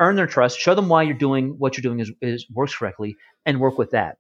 earn 0.00 0.16
their 0.16 0.26
trust, 0.26 0.58
show 0.58 0.74
them 0.74 0.88
why 0.88 1.02
you're 1.02 1.14
doing 1.14 1.54
what 1.58 1.76
you're 1.76 1.82
doing 1.82 2.00
is, 2.00 2.10
is 2.20 2.46
works 2.50 2.74
correctly, 2.74 3.16
and 3.46 3.60
work 3.60 3.78
with 3.78 3.92
that. 3.92 4.18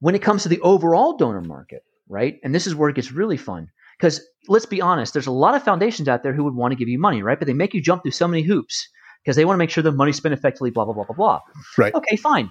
When 0.00 0.14
it 0.14 0.22
comes 0.22 0.42
to 0.42 0.48
the 0.48 0.60
overall 0.60 1.16
donor 1.16 1.40
market, 1.40 1.84
right? 2.08 2.38
And 2.42 2.54
this 2.54 2.66
is 2.66 2.74
where 2.74 2.88
it 2.88 2.96
gets 2.96 3.12
really 3.12 3.36
fun. 3.36 3.68
Because 3.98 4.20
let's 4.48 4.66
be 4.66 4.80
honest, 4.80 5.12
there's 5.12 5.28
a 5.28 5.32
lot 5.32 5.54
of 5.54 5.62
foundations 5.62 6.08
out 6.08 6.22
there 6.22 6.32
who 6.32 6.44
would 6.44 6.54
want 6.54 6.72
to 6.72 6.76
give 6.76 6.88
you 6.88 6.98
money, 6.98 7.22
right? 7.22 7.38
But 7.38 7.46
they 7.46 7.54
make 7.54 7.74
you 7.74 7.80
jump 7.80 8.02
through 8.02 8.10
so 8.10 8.26
many 8.26 8.42
hoops 8.42 8.88
because 9.22 9.36
they 9.36 9.44
want 9.44 9.54
to 9.54 9.58
make 9.58 9.70
sure 9.70 9.82
the 9.82 9.92
money's 9.92 10.16
spent 10.16 10.34
effectively, 10.34 10.70
blah, 10.70 10.84
blah, 10.84 10.94
blah, 10.94 11.04
blah, 11.04 11.14
blah. 11.14 11.40
Right. 11.78 11.94
Okay, 11.94 12.16
fine. 12.16 12.50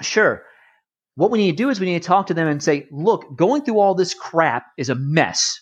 Sure. 0.00 0.44
What 1.16 1.30
we 1.30 1.38
need 1.38 1.50
to 1.50 1.56
do 1.56 1.68
is 1.68 1.80
we 1.80 1.86
need 1.86 2.00
to 2.00 2.06
talk 2.06 2.28
to 2.28 2.34
them 2.34 2.48
and 2.48 2.62
say, 2.62 2.86
look, 2.90 3.36
going 3.36 3.62
through 3.62 3.78
all 3.78 3.94
this 3.94 4.14
crap 4.14 4.66
is 4.78 4.88
a 4.88 4.94
mess. 4.94 5.60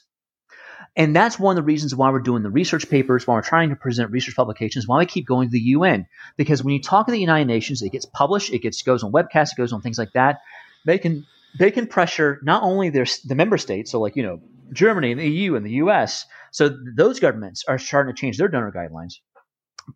And 0.96 1.14
that's 1.14 1.38
one 1.38 1.56
of 1.56 1.62
the 1.62 1.66
reasons 1.66 1.94
why 1.94 2.10
we're 2.10 2.20
doing 2.20 2.42
the 2.42 2.50
research 2.50 2.88
papers, 2.90 3.26
why 3.26 3.34
we're 3.34 3.42
trying 3.42 3.70
to 3.70 3.76
present 3.76 4.10
research 4.10 4.34
publications, 4.34 4.88
why 4.88 4.98
we 4.98 5.06
keep 5.06 5.26
going 5.26 5.48
to 5.48 5.52
the 5.52 5.60
UN. 5.60 6.06
Because 6.36 6.64
when 6.64 6.74
you 6.74 6.82
talk 6.82 7.06
to 7.06 7.12
the 7.12 7.20
United 7.20 7.46
Nations, 7.46 7.82
it 7.82 7.90
gets 7.90 8.06
published, 8.06 8.52
it 8.52 8.60
gets 8.60 8.82
goes 8.82 9.02
on 9.02 9.12
webcasts, 9.12 9.52
it 9.52 9.56
goes 9.56 9.72
on 9.72 9.82
things 9.82 9.98
like 9.98 10.12
that. 10.14 10.40
They 10.84 10.98
can 10.98 11.26
they 11.58 11.70
can 11.70 11.86
pressure 11.86 12.40
not 12.42 12.62
only 12.62 12.90
their 12.90 13.06
the 13.24 13.34
member 13.34 13.58
states, 13.58 13.90
so 13.92 14.00
like 14.00 14.16
you 14.16 14.22
know 14.22 14.40
Germany 14.72 15.12
and 15.12 15.20
the 15.20 15.28
EU 15.28 15.54
and 15.54 15.64
the 15.64 15.72
US. 15.72 16.26
So 16.50 16.76
those 16.96 17.20
governments 17.20 17.64
are 17.68 17.78
starting 17.78 18.14
to 18.14 18.20
change 18.20 18.38
their 18.38 18.48
donor 18.48 18.72
guidelines. 18.72 19.14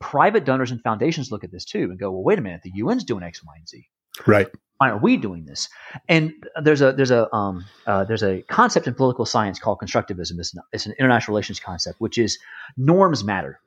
Private 0.00 0.44
donors 0.44 0.70
and 0.70 0.82
foundations 0.82 1.30
look 1.30 1.44
at 1.44 1.52
this 1.52 1.64
too 1.64 1.84
and 1.90 1.98
go, 1.98 2.10
well, 2.10 2.22
wait 2.22 2.38
a 2.38 2.42
minute, 2.42 2.62
the 2.62 2.80
UN's 2.80 3.04
doing 3.04 3.22
X, 3.22 3.44
Y, 3.44 3.52
and 3.56 3.68
Z 3.68 3.88
right 4.26 4.48
why 4.78 4.90
are 4.90 4.98
we 4.98 5.16
doing 5.16 5.44
this? 5.44 5.68
And 6.08 6.32
there's 6.62 6.80
a 6.82 6.92
there's 6.92 7.10
a 7.10 7.32
um, 7.34 7.64
uh, 7.86 8.04
there's 8.04 8.22
a 8.22 8.42
concept 8.42 8.86
in 8.86 8.94
political 8.94 9.24
science 9.26 9.58
called 9.58 9.78
constructivism. 9.78 10.38
It's, 10.38 10.54
an- 10.54 10.62
it's 10.72 10.86
an 10.86 10.92
international 10.98 11.34
relations 11.34 11.60
concept, 11.60 12.00
which 12.00 12.18
is 12.18 12.38
norms 12.76 13.24
matter. 13.24 13.60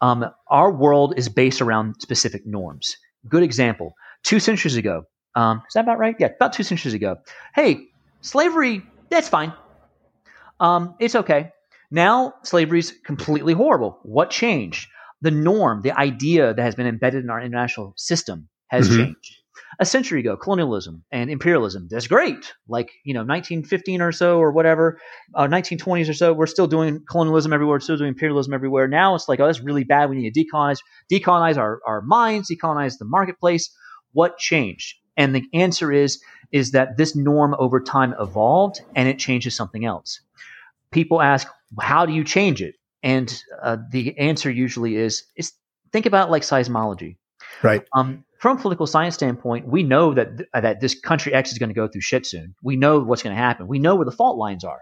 Um, 0.00 0.24
our 0.48 0.70
world 0.70 1.14
is 1.16 1.28
based 1.28 1.60
around 1.60 1.96
specific 2.00 2.46
norms. 2.46 2.96
Good 3.28 3.42
example: 3.42 3.94
two 4.22 4.40
centuries 4.40 4.76
ago. 4.76 5.04
Um, 5.34 5.58
is 5.68 5.74
that 5.74 5.84
about 5.84 5.98
right? 5.98 6.16
Yeah, 6.18 6.28
about 6.34 6.52
two 6.52 6.62
centuries 6.64 6.94
ago. 6.94 7.16
Hey, 7.54 7.86
slavery, 8.20 8.82
that's 9.10 9.28
fine. 9.28 9.52
Um, 10.60 10.94
it's 10.98 11.14
okay. 11.14 11.52
Now 11.90 12.34
slavery's 12.42 12.92
completely 13.04 13.54
horrible. 13.54 13.98
What 14.02 14.30
changed? 14.30 14.88
The 15.22 15.30
norm, 15.30 15.82
the 15.82 15.92
idea 15.98 16.54
that 16.54 16.62
has 16.62 16.74
been 16.74 16.86
embedded 16.86 17.24
in 17.24 17.30
our 17.30 17.40
international 17.40 17.94
system 17.96 18.48
has 18.68 18.88
Mhm. 18.88 18.96
changed 18.96 19.37
a 19.78 19.86
century 19.86 20.20
ago, 20.20 20.36
colonialism 20.36 21.04
and 21.10 21.30
imperialism. 21.30 21.88
That's 21.90 22.06
great. 22.06 22.52
Like, 22.68 22.90
you 23.04 23.14
know, 23.14 23.20
1915 23.20 24.00
or 24.02 24.12
so 24.12 24.38
or 24.38 24.52
whatever, 24.52 24.98
uh, 25.34 25.46
1920s 25.46 26.08
or 26.08 26.14
so, 26.14 26.32
we're 26.32 26.46
still 26.46 26.66
doing 26.66 27.00
colonialism 27.08 27.52
everywhere, 27.52 27.76
we're 27.76 27.80
still 27.80 27.96
doing 27.96 28.08
imperialism 28.08 28.52
everywhere. 28.54 28.88
Now 28.88 29.14
it's 29.14 29.28
like, 29.28 29.40
oh, 29.40 29.46
that's 29.46 29.60
really 29.60 29.84
bad. 29.84 30.10
We 30.10 30.16
need 30.16 30.34
to 30.34 30.44
decolonize, 30.44 30.78
decolonize 31.12 31.56
our, 31.56 31.80
our 31.86 32.02
minds, 32.02 32.50
decolonize 32.50 32.98
the 32.98 33.04
marketplace. 33.04 33.70
What 34.12 34.38
changed? 34.38 34.96
And 35.16 35.34
the 35.34 35.44
answer 35.52 35.92
is, 35.92 36.20
is 36.52 36.72
that 36.72 36.96
this 36.96 37.14
norm 37.14 37.54
over 37.58 37.80
time 37.80 38.14
evolved 38.18 38.80
and 38.94 39.08
it 39.08 39.18
changes 39.18 39.54
something 39.54 39.84
else. 39.84 40.20
people 40.90 41.20
ask, 41.20 41.46
how 41.80 42.06
do 42.06 42.12
you 42.12 42.24
change 42.24 42.62
it? 42.62 42.76
And 43.02 43.42
uh, 43.62 43.76
the 43.90 44.16
answer 44.18 44.50
usually 44.50 44.96
is, 44.96 45.24
is 45.36 45.52
think 45.92 46.06
about 46.06 46.30
like 46.30 46.42
seismology. 46.42 47.16
Right. 47.62 47.82
Um, 47.94 48.24
from 48.38 48.56
a 48.56 48.60
political 48.60 48.86
science 48.86 49.14
standpoint, 49.14 49.66
we 49.66 49.82
know 49.82 50.14
that 50.14 50.38
th- 50.38 50.48
that 50.54 50.80
this 50.80 50.98
country 50.98 51.34
X 51.34 51.52
is 51.52 51.58
going 51.58 51.70
to 51.70 51.74
go 51.74 51.88
through 51.88 52.00
shit 52.00 52.24
soon. 52.24 52.54
We 52.62 52.76
know 52.76 53.00
what's 53.00 53.22
going 53.22 53.34
to 53.34 53.42
happen. 53.42 53.66
We 53.66 53.78
know 53.78 53.96
where 53.96 54.04
the 54.04 54.12
fault 54.12 54.38
lines 54.38 54.64
are. 54.64 54.80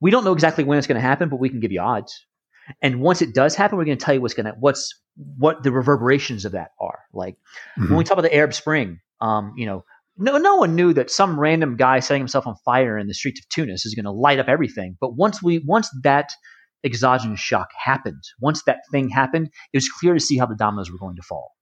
We 0.00 0.10
don't 0.10 0.24
know 0.24 0.32
exactly 0.32 0.64
when 0.64 0.78
it's 0.78 0.86
going 0.86 1.00
to 1.00 1.06
happen, 1.06 1.28
but 1.28 1.40
we 1.40 1.50
can 1.50 1.60
give 1.60 1.72
you 1.72 1.80
odds. 1.80 2.26
And 2.82 3.00
once 3.00 3.20
it 3.20 3.34
does 3.34 3.54
happen, 3.54 3.76
we're 3.76 3.84
going 3.84 3.98
to 3.98 4.04
tell 4.04 4.14
you 4.14 4.22
what's 4.22 4.34
going 4.34 4.46
to 4.46 4.54
what's 4.58 4.98
what 5.36 5.62
the 5.62 5.70
reverberations 5.70 6.44
of 6.46 6.52
that 6.52 6.70
are. 6.80 7.00
Like 7.12 7.36
mm-hmm. 7.78 7.88
when 7.88 7.98
we 7.98 8.04
talk 8.04 8.18
about 8.18 8.28
the 8.28 8.34
Arab 8.34 8.54
Spring, 8.54 9.00
um, 9.20 9.52
you 9.56 9.66
know, 9.66 9.84
no 10.16 10.38
no 10.38 10.56
one 10.56 10.74
knew 10.74 10.94
that 10.94 11.10
some 11.10 11.38
random 11.38 11.76
guy 11.76 12.00
setting 12.00 12.22
himself 12.22 12.46
on 12.46 12.56
fire 12.64 12.96
in 12.96 13.06
the 13.06 13.14
streets 13.14 13.40
of 13.40 13.48
Tunis 13.50 13.84
is 13.84 13.94
going 13.94 14.04
to 14.04 14.10
light 14.10 14.38
up 14.38 14.48
everything. 14.48 14.96
But 15.00 15.14
once 15.14 15.42
we 15.42 15.62
once 15.66 15.90
that 16.02 16.30
exogenous 16.82 17.40
shock 17.40 17.68
happened, 17.84 18.22
once 18.40 18.62
that 18.64 18.78
thing 18.90 19.10
happened, 19.10 19.48
it 19.72 19.76
was 19.76 19.88
clear 19.88 20.14
to 20.14 20.20
see 20.20 20.38
how 20.38 20.46
the 20.46 20.56
dominoes 20.56 20.90
were 20.90 20.98
going 20.98 21.16
to 21.16 21.22
fall 21.22 21.52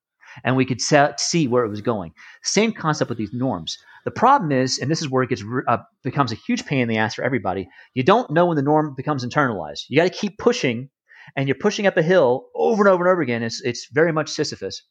and 0.44 0.56
we 0.56 0.64
could 0.64 0.80
see 0.80 1.48
where 1.48 1.64
it 1.64 1.68
was 1.68 1.80
going. 1.80 2.12
Same 2.42 2.72
concept 2.72 3.08
with 3.08 3.18
these 3.18 3.32
norms. 3.32 3.78
The 4.04 4.10
problem 4.10 4.50
is, 4.50 4.78
and 4.78 4.90
this 4.90 5.00
is 5.00 5.08
where 5.08 5.22
it 5.22 5.28
gets 5.28 5.44
uh, 5.68 5.78
becomes 6.02 6.32
a 6.32 6.36
huge 6.36 6.66
pain 6.66 6.80
in 6.80 6.88
the 6.88 6.98
ass 6.98 7.14
for 7.14 7.22
everybody. 7.22 7.68
You 7.94 8.02
don't 8.02 8.30
know 8.30 8.46
when 8.46 8.56
the 8.56 8.62
norm 8.62 8.94
becomes 8.96 9.24
internalized. 9.24 9.84
You 9.88 9.96
got 9.96 10.10
to 10.10 10.18
keep 10.18 10.38
pushing, 10.38 10.90
and 11.36 11.48
you're 11.48 11.56
pushing 11.56 11.86
up 11.86 11.96
a 11.96 12.02
hill 12.02 12.48
over 12.54 12.82
and 12.82 12.92
over 12.92 13.04
and 13.04 13.12
over 13.12 13.22
again. 13.22 13.42
It's 13.42 13.62
it's 13.62 13.88
very 13.92 14.12
much 14.12 14.30
Sisyphus, 14.30 14.82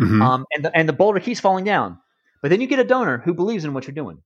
mm-hmm. 0.00 0.22
um, 0.22 0.46
and 0.54 0.64
the, 0.64 0.76
and 0.76 0.88
the 0.88 0.92
boulder 0.92 1.20
keeps 1.20 1.40
falling 1.40 1.64
down. 1.64 1.98
But 2.40 2.50
then 2.50 2.60
you 2.60 2.66
get 2.66 2.78
a 2.78 2.84
donor 2.84 3.18
who 3.18 3.34
believes 3.34 3.64
in 3.64 3.74
what 3.74 3.86
you're 3.86 3.94
doing, 3.94 4.18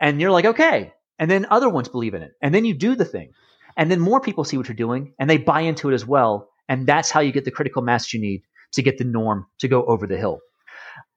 and 0.00 0.20
you're 0.20 0.30
like, 0.30 0.44
okay. 0.44 0.92
And 1.18 1.30
then 1.30 1.46
other 1.50 1.68
ones 1.68 1.88
believe 1.88 2.14
in 2.14 2.22
it, 2.22 2.32
and 2.42 2.54
then 2.54 2.64
you 2.64 2.74
do 2.74 2.94
the 2.94 3.04
thing, 3.04 3.32
and 3.76 3.90
then 3.90 4.00
more 4.00 4.20
people 4.20 4.44
see 4.44 4.58
what 4.58 4.68
you're 4.68 4.74
doing, 4.74 5.14
and 5.18 5.30
they 5.30 5.38
buy 5.38 5.60
into 5.60 5.88
it 5.88 5.94
as 5.94 6.06
well. 6.06 6.48
And 6.68 6.86
that's 6.86 7.10
how 7.10 7.20
you 7.20 7.32
get 7.32 7.44
the 7.44 7.50
critical 7.50 7.82
mass 7.82 8.12
you 8.14 8.20
need 8.20 8.42
to 8.72 8.82
get 8.82 8.98
the 8.98 9.04
norm 9.04 9.46
to 9.58 9.68
go 9.68 9.84
over 9.84 10.06
the 10.06 10.16
hill. 10.16 10.40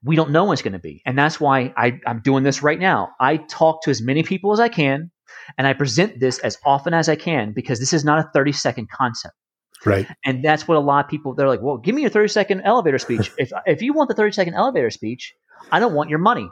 We 0.04 0.16
don't 0.16 0.30
know 0.30 0.44
when 0.44 0.52
it's 0.52 0.62
going 0.62 0.72
to 0.72 0.78
be. 0.78 1.02
And 1.04 1.18
that's 1.18 1.40
why 1.40 1.72
I, 1.76 1.98
I'm 2.06 2.20
doing 2.20 2.44
this 2.44 2.62
right 2.62 2.78
now. 2.78 3.10
I 3.18 3.38
talk 3.38 3.82
to 3.84 3.90
as 3.90 4.02
many 4.02 4.22
people 4.22 4.52
as 4.52 4.60
I 4.60 4.68
can 4.68 5.10
and 5.58 5.66
I 5.66 5.72
present 5.72 6.20
this 6.20 6.38
as 6.38 6.58
often 6.64 6.94
as 6.94 7.08
I 7.08 7.16
can 7.16 7.52
because 7.52 7.80
this 7.80 7.92
is 7.92 8.04
not 8.04 8.18
a 8.18 8.30
30 8.32 8.52
second 8.52 8.90
concept. 8.90 9.34
Right. 9.84 10.06
And 10.24 10.44
that's 10.44 10.66
what 10.66 10.76
a 10.76 10.80
lot 10.80 11.04
of 11.04 11.10
people 11.10 11.34
they're 11.34 11.48
like, 11.48 11.62
well, 11.62 11.78
give 11.78 11.94
me 11.94 12.02
your 12.02 12.10
30 12.10 12.28
second 12.28 12.62
elevator 12.62 12.98
speech. 13.06 13.30
if 13.38 13.52
if 13.66 13.82
you 13.82 13.92
want 13.92 14.08
the 14.08 14.14
30 14.14 14.32
second 14.32 14.54
elevator 14.54 14.90
speech, 14.90 15.34
I 15.70 15.80
don't 15.80 15.94
want 15.94 16.10
your 16.10 16.18
money. 16.18 16.48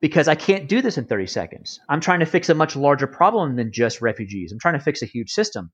Because 0.00 0.28
I 0.28 0.34
can't 0.34 0.68
do 0.68 0.80
this 0.80 0.98
in 0.98 1.04
30 1.04 1.26
seconds. 1.26 1.78
I'm 1.88 2.00
trying 2.00 2.20
to 2.20 2.26
fix 2.26 2.48
a 2.48 2.54
much 2.54 2.74
larger 2.74 3.06
problem 3.06 3.56
than 3.56 3.70
just 3.70 4.00
refugees. 4.00 4.50
I'm 4.50 4.58
trying 4.58 4.78
to 4.78 4.84
fix 4.84 5.02
a 5.02 5.06
huge 5.06 5.30
system. 5.30 5.70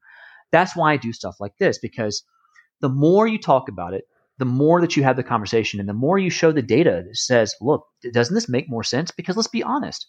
That's 0.50 0.74
why 0.74 0.92
I 0.92 0.96
do 0.96 1.12
stuff 1.12 1.36
like 1.38 1.56
this 1.58 1.78
because 1.78 2.24
the 2.80 2.88
more 2.88 3.26
you 3.26 3.38
talk 3.38 3.68
about 3.68 3.94
it, 3.94 4.04
the 4.38 4.44
more 4.44 4.80
that 4.80 4.96
you 4.96 5.02
have 5.02 5.16
the 5.16 5.22
conversation 5.22 5.80
and 5.80 5.88
the 5.88 5.94
more 5.94 6.18
you 6.18 6.30
show 6.30 6.52
the 6.52 6.62
data 6.62 7.04
that 7.06 7.16
says, 7.16 7.54
look, 7.60 7.86
doesn't 8.12 8.34
this 8.34 8.48
make 8.48 8.68
more 8.68 8.84
sense? 8.84 9.10
Because 9.10 9.36
let's 9.36 9.48
be 9.48 9.62
honest. 9.62 10.06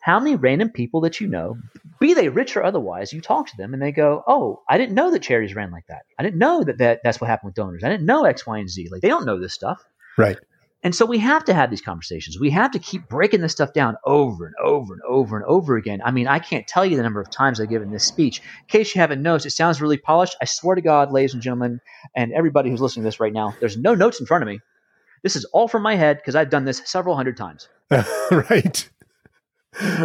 How 0.00 0.20
many 0.20 0.36
random 0.36 0.70
people 0.70 1.00
that 1.02 1.20
you 1.20 1.26
know, 1.26 1.58
be 1.98 2.14
they 2.14 2.28
rich 2.28 2.56
or 2.56 2.62
otherwise, 2.62 3.12
you 3.12 3.20
talk 3.20 3.48
to 3.48 3.56
them 3.56 3.74
and 3.74 3.82
they 3.82 3.90
go, 3.90 4.22
"Oh, 4.28 4.62
I 4.68 4.78
didn't 4.78 4.94
know 4.94 5.10
that 5.10 5.22
charities 5.22 5.56
ran 5.56 5.72
like 5.72 5.86
that. 5.88 6.02
I 6.18 6.22
didn't 6.22 6.38
know 6.38 6.62
that, 6.62 6.78
that 6.78 7.00
that's 7.02 7.20
what 7.20 7.28
happened 7.28 7.48
with 7.48 7.56
donors. 7.56 7.82
I 7.82 7.88
didn't 7.88 8.06
know 8.06 8.24
X, 8.24 8.46
Y, 8.46 8.58
and 8.58 8.70
Z. 8.70 8.88
Like 8.90 9.02
they 9.02 9.08
don't 9.08 9.26
know 9.26 9.40
this 9.40 9.54
stuff." 9.54 9.84
Right. 10.16 10.38
And 10.82 10.94
so 10.94 11.04
we 11.04 11.18
have 11.18 11.44
to 11.46 11.54
have 11.54 11.70
these 11.70 11.80
conversations. 11.80 12.38
We 12.38 12.50
have 12.50 12.70
to 12.70 12.78
keep 12.78 13.08
breaking 13.08 13.40
this 13.40 13.50
stuff 13.50 13.72
down 13.72 13.96
over 14.04 14.46
and 14.46 14.54
over 14.62 14.94
and 14.94 15.02
over 15.02 15.36
and 15.36 15.44
over 15.46 15.76
again. 15.76 16.00
I 16.04 16.12
mean, 16.12 16.28
I 16.28 16.38
can't 16.38 16.68
tell 16.68 16.86
you 16.86 16.96
the 16.96 17.02
number 17.02 17.20
of 17.20 17.30
times 17.30 17.60
I've 17.60 17.68
given 17.68 17.90
this 17.90 18.04
speech. 18.04 18.38
In 18.38 18.68
case 18.68 18.94
you 18.94 19.00
haven't 19.00 19.20
noticed, 19.20 19.46
it 19.46 19.50
sounds 19.50 19.80
really 19.80 19.96
polished. 19.96 20.36
I 20.40 20.44
swear 20.44 20.76
to 20.76 20.80
God, 20.80 21.10
ladies 21.10 21.34
and 21.34 21.42
gentlemen, 21.42 21.80
and 22.14 22.32
everybody 22.32 22.70
who's 22.70 22.80
listening 22.80 23.02
to 23.02 23.08
this 23.08 23.18
right 23.18 23.32
now, 23.32 23.56
there's 23.58 23.76
no 23.76 23.96
notes 23.96 24.20
in 24.20 24.26
front 24.26 24.42
of 24.42 24.48
me. 24.48 24.60
This 25.24 25.34
is 25.34 25.44
all 25.46 25.66
from 25.66 25.82
my 25.82 25.96
head 25.96 26.18
because 26.18 26.36
I've 26.36 26.50
done 26.50 26.64
this 26.64 26.80
several 26.84 27.16
hundred 27.16 27.36
times. 27.36 27.68
right. 28.30 28.88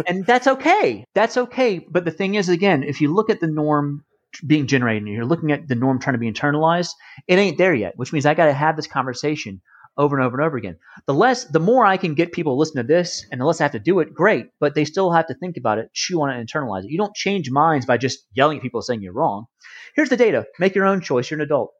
and 0.08 0.26
that's 0.26 0.48
okay. 0.48 1.04
That's 1.14 1.36
okay. 1.36 1.78
But 1.88 2.04
the 2.04 2.10
thing 2.10 2.34
is, 2.34 2.48
again, 2.48 2.82
if 2.82 3.00
you 3.00 3.14
look 3.14 3.30
at 3.30 3.38
the 3.38 3.46
norm 3.46 4.04
being 4.44 4.66
generated 4.66 5.04
and 5.04 5.12
you're 5.12 5.24
looking 5.24 5.52
at 5.52 5.68
the 5.68 5.76
norm 5.76 6.00
trying 6.00 6.14
to 6.14 6.18
be 6.18 6.30
internalized, 6.30 6.90
it 7.28 7.38
ain't 7.38 7.58
there 7.58 7.74
yet, 7.74 7.96
which 7.96 8.12
means 8.12 8.26
I 8.26 8.34
got 8.34 8.46
to 8.46 8.52
have 8.52 8.74
this 8.74 8.88
conversation 8.88 9.60
over 9.96 10.16
and 10.16 10.26
over 10.26 10.36
and 10.36 10.46
over 10.46 10.56
again. 10.56 10.76
The 11.06 11.14
less, 11.14 11.44
the 11.44 11.60
more 11.60 11.84
I 11.84 11.96
can 11.96 12.14
get 12.14 12.32
people 12.32 12.54
to 12.54 12.58
listen 12.58 12.76
to 12.76 12.82
this, 12.82 13.26
and 13.30 13.40
the 13.40 13.44
less 13.44 13.60
I 13.60 13.64
have 13.64 13.72
to 13.72 13.78
do 13.78 14.00
it, 14.00 14.14
great. 14.14 14.46
But 14.60 14.74
they 14.74 14.84
still 14.84 15.12
have 15.12 15.26
to 15.28 15.34
think 15.34 15.56
about 15.56 15.78
it, 15.78 15.92
chew 15.92 16.20
on 16.22 16.30
it, 16.30 16.38
and 16.38 16.48
internalize 16.48 16.84
it. 16.84 16.90
You 16.90 16.98
don't 16.98 17.14
change 17.14 17.50
minds 17.50 17.86
by 17.86 17.96
just 17.96 18.26
yelling 18.34 18.58
at 18.58 18.62
people 18.62 18.82
saying 18.82 19.02
you're 19.02 19.12
wrong. 19.12 19.46
Here's 19.94 20.08
the 20.08 20.16
data. 20.16 20.46
Make 20.58 20.74
your 20.74 20.86
own 20.86 21.00
choice. 21.00 21.30
You're 21.30 21.40
an 21.40 21.44
adult. 21.44 21.72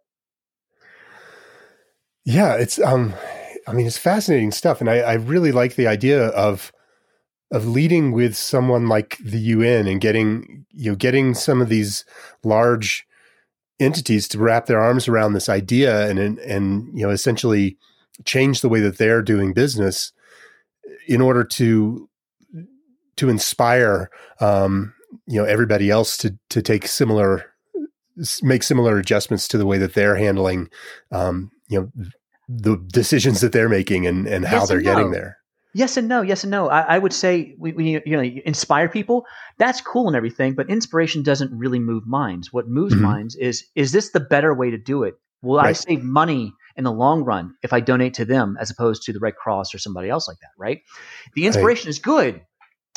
Yeah, 2.25 2.55
it's 2.55 2.81
um, 2.81 3.15
I 3.67 3.73
mean, 3.73 3.87
it's 3.87 3.99
fascinating 3.99 4.53
stuff, 4.53 4.81
and 4.81 4.89
I, 4.89 4.99
I 5.01 5.15
really 5.15 5.53
like 5.53 5.75
the 5.75 5.87
idea 5.87 6.29
of 6.29 6.73
of 7.51 7.67
leading 7.67 8.13
with 8.13 8.37
someone 8.37 8.89
like 8.89 9.19
the 9.19 9.39
UN 9.39 9.87
and 9.87 10.01
getting 10.01 10.67
you 10.73 10.91
know 10.91 10.97
getting 10.97 11.35
some 11.35 11.61
of 11.61 11.69
these 11.69 12.05
large 12.43 13.07
entities 13.79 14.27
to 14.29 14.39
wrap 14.39 14.67
their 14.67 14.81
arms 14.81 15.09
around 15.09 15.33
this 15.33 15.49
idea 15.49 16.09
and 16.09 16.19
and, 16.19 16.39
and 16.39 16.99
you 16.99 17.07
know 17.07 17.11
essentially 17.11 17.77
change 18.25 18.61
the 18.61 18.69
way 18.69 18.81
that 18.81 18.99
they're 18.99 19.23
doing 19.23 19.53
business 19.53 20.13
in 21.07 21.21
order 21.21 21.45
to 21.45 22.09
to 23.17 23.29
inspire 23.29 24.11
um, 24.41 24.95
you 25.27 25.41
know 25.41 25.45
everybody 25.45 25.91
else 25.91 26.17
to 26.19 26.37
to 26.51 26.63
take 26.63 26.87
similar 26.87 27.53
make 28.43 28.63
similar 28.63 28.99
adjustments 28.99 29.49
to 29.49 29.59
the 29.59 29.67
way 29.67 29.79
that 29.79 29.95
they're 29.95 30.17
handling 30.17 30.69
um, 31.11 31.51
you 31.69 31.81
know 31.81 32.07
the 32.49 32.77
decisions 32.93 33.41
that 33.41 33.53
they're 33.53 33.69
making 33.69 34.07
and 34.07 34.27
and 34.27 34.45
how 34.45 34.61
yes 34.61 34.69
they're 34.69 34.81
no. 34.81 34.95
getting 34.95 35.11
there 35.11 35.39
yes 35.73 35.97
and 35.97 36.09
no 36.09 36.21
yes 36.21 36.45
and 36.45 36.51
no 36.51 36.69
i, 36.69 36.81
I 36.81 36.99
would 36.99 37.13
say 37.13 37.55
we, 37.59 37.73
we, 37.73 38.01
you 38.05 38.17
know 38.17 38.23
inspire 38.45 38.89
people 38.89 39.25
that's 39.59 39.81
cool 39.81 40.07
and 40.07 40.17
everything 40.17 40.55
but 40.55 40.69
inspiration 40.69 41.23
doesn't 41.23 41.57
really 41.57 41.79
move 41.79 42.07
minds 42.07 42.53
what 42.53 42.69
moves 42.69 42.95
mm-hmm. 42.95 43.05
minds 43.05 43.35
is 43.37 43.65
is 43.75 43.93
this 43.93 44.11
the 44.11 44.21
better 44.21 44.55
way 44.55 44.71
to 44.71 44.79
do 44.79 45.03
it 45.03 45.15
will 45.43 45.57
right. 45.57 45.69
i 45.69 45.73
save 45.73 46.03
money 46.03 46.53
in 46.77 46.85
the 46.85 46.93
long 46.93 47.25
run 47.25 47.55
if 47.63 47.73
I 47.73 47.81
donate 47.81 48.15
to 48.15 48.25
them 48.25 48.57
as 48.61 48.71
opposed 48.71 49.03
to 49.05 49.13
the 49.13 49.21
Red 49.21 49.37
Cross 49.37 49.75
or 49.75 49.79
somebody 49.79 50.09
else 50.09 50.29
like 50.29 50.39
that, 50.41 50.51
right? 50.59 50.81
The 51.35 51.47
inspiration 51.47 51.87
right. 51.87 51.91
is 51.91 51.99
good, 51.99 52.43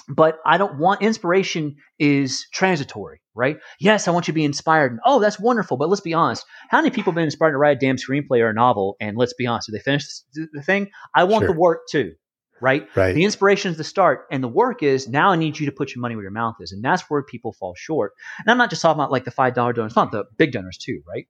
but 0.10 0.40
I 0.46 0.58
don't 0.58 0.78
want 0.78 1.02
inspiration 1.02 1.76
is 2.00 2.48
transitory, 2.54 3.22
right? 3.36 3.58
Yes, 3.80 4.08
I 4.08 4.12
want 4.12 4.28
you 4.28 4.32
to 4.32 4.36
be 4.36 4.46
inspired. 4.46 4.92
And, 4.92 5.02
oh, 5.06 5.20
that's 5.20 5.40
wonderful. 5.40 5.78
But 5.78 5.90
let's 5.90 6.02
be 6.02 6.14
honest. 6.14 6.46
How 6.70 6.78
many 6.78 6.92
people 6.92 7.12
have 7.12 7.16
been 7.16 7.26
inspired 7.26 7.52
to 7.52 7.58
write 7.58 7.78
a 7.78 7.80
damn 7.80 7.98
screenplay 7.98 8.40
or 8.40 8.50
a 8.50 8.54
novel? 8.54 8.96
And 9.02 9.18
let's 9.18 9.34
be 9.34 9.46
honest, 9.48 9.68
did 9.68 9.76
they 9.76 9.84
finish 9.84 10.06
the 10.34 10.62
thing? 10.64 10.90
I 11.14 11.26
want 11.26 11.44
sure. 11.44 11.54
the 11.54 11.60
work 11.60 11.82
too, 11.92 12.14
right? 12.62 12.88
right? 12.96 13.14
The 13.14 13.26
inspiration 13.26 13.72
is 13.72 13.78
the 13.78 13.84
start, 13.84 14.28
and 14.32 14.42
the 14.42 14.48
work 14.48 14.82
is 14.82 15.10
now 15.10 15.32
I 15.32 15.36
need 15.36 15.60
you 15.60 15.66
to 15.66 15.74
put 15.74 15.94
your 15.94 16.02
money 16.02 16.16
where 16.16 16.24
your 16.24 16.32
mouth 16.32 16.56
is. 16.62 16.72
And 16.72 16.84
that's 16.84 17.04
where 17.10 17.22
people 17.22 17.52
fall 17.52 17.76
short. 17.76 18.14
And 18.40 18.50
I'm 18.50 18.58
not 18.58 18.70
just 18.70 18.82
talking 18.82 19.00
about 19.00 19.12
like 19.12 19.26
the 19.26 19.32
$5 19.32 19.54
donors, 19.54 19.96
not 19.96 20.12
the 20.12 20.24
big 20.38 20.54
donors 20.54 20.78
too, 20.78 21.02
right? 21.08 21.28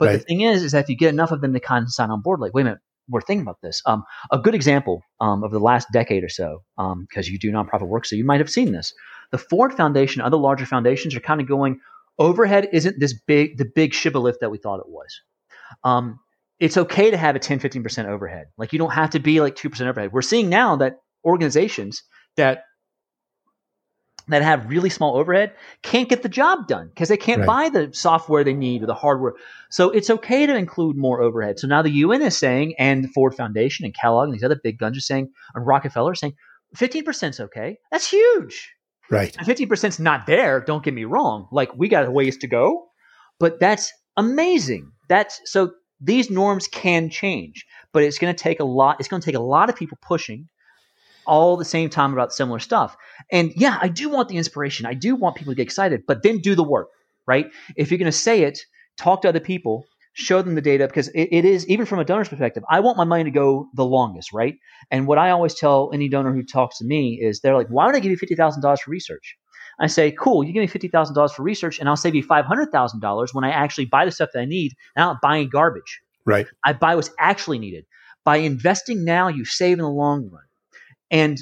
But 0.00 0.06
right. 0.06 0.12
the 0.18 0.24
thing 0.24 0.40
is, 0.40 0.64
is 0.64 0.72
that 0.72 0.84
if 0.84 0.88
you 0.88 0.96
get 0.96 1.10
enough 1.10 1.30
of 1.30 1.42
them 1.42 1.52
to 1.52 1.60
kind 1.60 1.84
of 1.84 1.92
sign 1.92 2.10
on 2.10 2.22
board, 2.22 2.40
like, 2.40 2.54
wait 2.54 2.62
a 2.62 2.64
minute, 2.64 2.80
we're 3.08 3.20
thinking 3.20 3.42
about 3.42 3.60
this. 3.62 3.82
Um, 3.84 4.04
a 4.32 4.38
good 4.38 4.54
example 4.54 5.02
um, 5.20 5.44
of 5.44 5.50
the 5.50 5.60
last 5.60 5.88
decade 5.92 6.24
or 6.24 6.30
so, 6.30 6.62
because 6.76 7.28
um, 7.28 7.32
you 7.32 7.38
do 7.38 7.52
nonprofit 7.52 7.86
work, 7.86 8.06
so 8.06 8.16
you 8.16 8.24
might 8.24 8.40
have 8.40 8.50
seen 8.50 8.72
this. 8.72 8.94
The 9.30 9.38
Ford 9.38 9.74
Foundation, 9.74 10.22
other 10.22 10.38
larger 10.38 10.64
foundations 10.64 11.14
are 11.14 11.20
kind 11.20 11.40
of 11.40 11.46
going, 11.46 11.80
overhead 12.18 12.68
isn't 12.72 12.98
this 12.98 13.12
big, 13.26 13.58
the 13.58 13.66
big 13.66 13.92
shibboleth 13.92 14.38
that 14.40 14.50
we 14.50 14.56
thought 14.56 14.80
it 14.80 14.88
was. 14.88 15.20
Um, 15.84 16.18
it's 16.58 16.78
okay 16.78 17.10
to 17.10 17.16
have 17.18 17.36
a 17.36 17.38
10, 17.38 17.60
15% 17.60 18.06
overhead. 18.06 18.46
Like 18.56 18.72
you 18.72 18.78
don't 18.78 18.92
have 18.92 19.10
to 19.10 19.18
be 19.18 19.40
like 19.40 19.54
2% 19.54 19.80
overhead. 19.86 20.12
We're 20.12 20.22
seeing 20.22 20.48
now 20.48 20.76
that 20.76 20.96
organizations 21.24 22.02
that 22.36 22.64
that 24.30 24.42
have 24.42 24.68
really 24.68 24.90
small 24.90 25.16
overhead 25.16 25.52
can't 25.82 26.08
get 26.08 26.22
the 26.22 26.28
job 26.28 26.66
done 26.66 26.88
because 26.88 27.08
they 27.08 27.16
can't 27.16 27.40
right. 27.40 27.46
buy 27.46 27.68
the 27.68 27.92
software 27.92 28.44
they 28.44 28.54
need 28.54 28.82
or 28.82 28.86
the 28.86 28.94
hardware. 28.94 29.34
So 29.70 29.90
it's 29.90 30.10
okay 30.10 30.46
to 30.46 30.56
include 30.56 30.96
more 30.96 31.20
overhead. 31.20 31.58
So 31.58 31.66
now 31.66 31.82
the 31.82 31.90
UN 31.90 32.22
is 32.22 32.36
saying, 32.36 32.74
and 32.78 33.04
the 33.04 33.08
Ford 33.08 33.34
Foundation 33.34 33.84
and 33.84 33.94
Kellogg 33.94 34.26
and 34.26 34.34
these 34.34 34.44
other 34.44 34.60
big 34.62 34.78
guns 34.78 34.96
are 34.96 35.02
saying, 35.02 35.30
and 35.54 35.66
Rockefeller 35.66 36.12
is 36.12 36.20
saying, 36.20 36.34
15% 36.76 37.30
is 37.30 37.40
okay. 37.40 37.78
That's 37.90 38.08
huge. 38.08 38.72
Right. 39.10 39.36
And 39.36 39.46
15% 39.46 39.88
is 39.88 39.98
not 39.98 40.26
there. 40.26 40.60
Don't 40.60 40.84
get 40.84 40.94
me 40.94 41.04
wrong. 41.04 41.48
Like 41.50 41.74
we 41.76 41.88
got 41.88 42.06
a 42.06 42.10
ways 42.10 42.36
to 42.38 42.46
go, 42.46 42.86
but 43.38 43.58
that's 43.58 43.92
amazing. 44.16 44.92
That's 45.08 45.40
so 45.44 45.72
these 46.00 46.30
norms 46.30 46.68
can 46.68 47.10
change, 47.10 47.66
but 47.92 48.02
it's 48.02 48.18
going 48.18 48.34
to 48.34 48.40
take 48.40 48.60
a 48.60 48.64
lot. 48.64 48.96
It's 49.00 49.08
going 49.08 49.20
to 49.20 49.26
take 49.26 49.34
a 49.34 49.42
lot 49.42 49.68
of 49.68 49.76
people 49.76 49.98
pushing 50.00 50.48
all 51.26 51.56
the 51.56 51.64
same 51.64 51.90
time 51.90 52.12
about 52.12 52.32
similar 52.32 52.58
stuff. 52.58 52.96
And 53.30 53.52
yeah, 53.56 53.78
I 53.80 53.88
do 53.88 54.08
want 54.08 54.28
the 54.28 54.36
inspiration. 54.36 54.86
I 54.86 54.94
do 54.94 55.14
want 55.14 55.36
people 55.36 55.52
to 55.52 55.56
get 55.56 55.62
excited, 55.62 56.02
but 56.06 56.22
then 56.22 56.38
do 56.38 56.54
the 56.54 56.64
work, 56.64 56.88
right? 57.26 57.46
If 57.76 57.90
you're 57.90 57.98
going 57.98 58.06
to 58.06 58.12
say 58.12 58.42
it, 58.42 58.60
talk 58.96 59.22
to 59.22 59.28
other 59.28 59.40
people, 59.40 59.84
show 60.14 60.42
them 60.42 60.54
the 60.54 60.60
data 60.60 60.86
because 60.86 61.08
it, 61.08 61.28
it 61.30 61.44
is, 61.44 61.66
even 61.68 61.86
from 61.86 61.98
a 61.98 62.04
donor's 62.04 62.28
perspective, 62.28 62.64
I 62.68 62.80
want 62.80 62.96
my 62.96 63.04
money 63.04 63.24
to 63.24 63.30
go 63.30 63.68
the 63.74 63.84
longest, 63.84 64.32
right? 64.32 64.56
And 64.90 65.06
what 65.06 65.18
I 65.18 65.30
always 65.30 65.54
tell 65.54 65.90
any 65.94 66.08
donor 66.08 66.32
who 66.32 66.42
talks 66.42 66.78
to 66.78 66.84
me 66.84 67.18
is 67.20 67.40
they're 67.40 67.56
like, 67.56 67.68
why 67.68 67.86
would 67.86 67.94
I 67.94 68.00
give 68.00 68.10
you 68.10 68.18
$50,000 68.18 68.80
for 68.80 68.90
research? 68.90 69.36
I 69.80 69.86
say, 69.86 70.12
cool, 70.12 70.44
you 70.44 70.52
give 70.52 70.60
me 70.60 70.66
fifty 70.66 70.88
thousand 70.88 71.14
dollars 71.14 71.32
for 71.32 71.42
research, 71.42 71.78
and 71.78 71.88
I'll 71.88 71.96
save 71.96 72.14
you 72.14 72.22
five 72.22 72.44
hundred 72.44 72.70
thousand 72.70 73.00
dollars 73.00 73.32
when 73.32 73.44
I 73.44 73.50
actually 73.50 73.86
buy 73.86 74.04
the 74.04 74.10
stuff 74.10 74.28
that 74.34 74.40
I 74.40 74.44
need. 74.44 74.72
And 74.94 75.02
I'm 75.02 75.08
not 75.14 75.22
buying 75.22 75.48
garbage. 75.48 76.02
Right. 76.26 76.46
I 76.64 76.74
buy 76.74 76.94
what's 76.96 77.10
actually 77.18 77.58
needed. 77.58 77.86
By 78.24 78.36
investing 78.36 79.04
now, 79.04 79.28
you 79.28 79.46
save 79.46 79.78
in 79.78 79.84
the 79.84 79.88
long 79.88 80.28
run. 80.30 80.42
And 81.10 81.40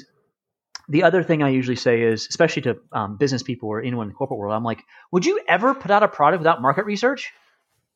the 0.87 1.03
other 1.03 1.21
thing 1.23 1.43
I 1.43 1.49
usually 1.49 1.75
say 1.75 2.01
is, 2.01 2.27
especially 2.27 2.63
to 2.63 2.77
um, 2.91 3.17
business 3.17 3.43
people 3.43 3.69
or 3.69 3.81
anyone 3.81 4.07
in 4.07 4.09
the 4.09 4.15
corporate 4.15 4.39
world, 4.39 4.55
I'm 4.55 4.63
like, 4.63 4.83
would 5.11 5.25
you 5.25 5.39
ever 5.47 5.75
put 5.75 5.91
out 5.91 6.03
a 6.03 6.07
product 6.07 6.39
without 6.41 6.61
market 6.61 6.85
research? 6.85 7.31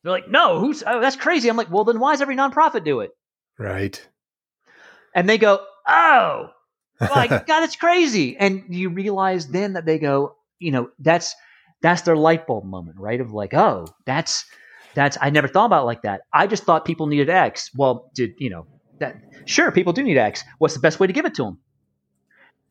They're 0.02 0.12
like, 0.12 0.28
no, 0.28 0.60
who's 0.60 0.84
oh, 0.86 1.00
that's 1.00 1.16
crazy. 1.16 1.48
I'm 1.48 1.56
like, 1.56 1.70
well, 1.70 1.84
then 1.84 1.98
why 1.98 2.12
does 2.12 2.20
every 2.20 2.36
nonprofit 2.36 2.84
do 2.84 3.00
it? 3.00 3.10
Right. 3.58 4.06
And 5.14 5.28
they 5.28 5.38
go, 5.38 5.64
oh, 5.88 6.50
my 7.00 7.26
God, 7.46 7.64
it's 7.64 7.76
crazy. 7.76 8.36
And 8.36 8.64
you 8.68 8.90
realize 8.90 9.48
then 9.48 9.72
that 9.72 9.86
they 9.86 9.98
go, 9.98 10.36
you 10.58 10.70
know, 10.70 10.90
that's 10.98 11.34
that's 11.82 12.02
their 12.02 12.16
light 12.16 12.46
bulb 12.46 12.64
moment, 12.64 12.98
right? 12.98 13.20
Of 13.20 13.32
like, 13.32 13.54
oh, 13.54 13.86
that's 14.06 14.44
that's 14.94 15.18
I 15.20 15.30
never 15.30 15.48
thought 15.48 15.66
about 15.66 15.82
it 15.82 15.86
like 15.86 16.02
that. 16.02 16.22
I 16.32 16.46
just 16.46 16.64
thought 16.64 16.84
people 16.84 17.06
needed 17.06 17.28
X. 17.28 17.70
Well, 17.74 18.10
did 18.14 18.34
you 18.38 18.50
know 18.50 18.66
that? 19.00 19.16
Sure, 19.46 19.72
people 19.72 19.92
do 19.92 20.02
need 20.02 20.16
X. 20.16 20.44
What's 20.58 20.74
the 20.74 20.80
best 20.80 21.00
way 21.00 21.06
to 21.06 21.12
give 21.12 21.24
it 21.24 21.34
to 21.34 21.44
them? 21.44 21.58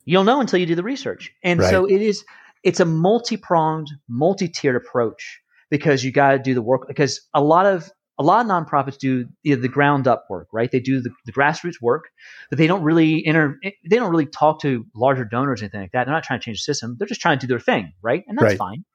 You'll 0.05 0.23
know 0.23 0.41
until 0.41 0.59
you 0.59 0.65
do 0.65 0.75
the 0.75 0.83
research. 0.83 1.31
And 1.43 1.59
Right. 1.59 1.69
so 1.69 1.85
it 1.85 2.01
is. 2.01 2.23
It's 2.63 2.79
a 2.79 2.85
multi-pronged, 2.85 3.89
multi-tiered 4.07 4.75
approach 4.75 5.41
because 5.69 6.03
you 6.03 6.11
got 6.11 6.31
to 6.31 6.39
do 6.39 6.53
the 6.53 6.61
work. 6.61 6.87
Because 6.87 7.21
a 7.33 7.41
lot 7.41 7.65
of 7.65 7.89
a 8.19 8.23
lot 8.23 8.45
of 8.45 8.49
nonprofits 8.49 8.97
do 8.99 9.25
the 9.43 9.67
ground 9.67 10.07
up 10.07 10.25
work, 10.29 10.47
right? 10.53 10.69
They 10.71 10.79
do 10.79 11.01
the, 11.01 11.09
the 11.25 11.31
grassroots 11.33 11.81
work, 11.81 12.03
but 12.49 12.59
they 12.59 12.67
don't 12.67 12.83
really 12.83 13.25
enter. 13.25 13.57
They 13.63 13.95
don't 13.97 14.11
really 14.11 14.27
talk 14.27 14.61
to 14.61 14.85
larger 14.95 15.25
donors 15.25 15.61
or 15.61 15.65
anything 15.65 15.81
like 15.81 15.91
that. 15.93 16.05
They're 16.05 16.13
not 16.13 16.23
trying 16.23 16.39
to 16.39 16.43
change 16.45 16.59
the 16.59 16.63
system. 16.73 16.95
They're 16.99 17.07
just 17.07 17.21
trying 17.21 17.39
to 17.39 17.47
do 17.47 17.51
their 17.51 17.59
thing, 17.59 17.93
right? 18.03 18.23
And 18.27 18.37
that's 18.37 18.51
Right. 18.51 18.57
fine. 18.57 18.85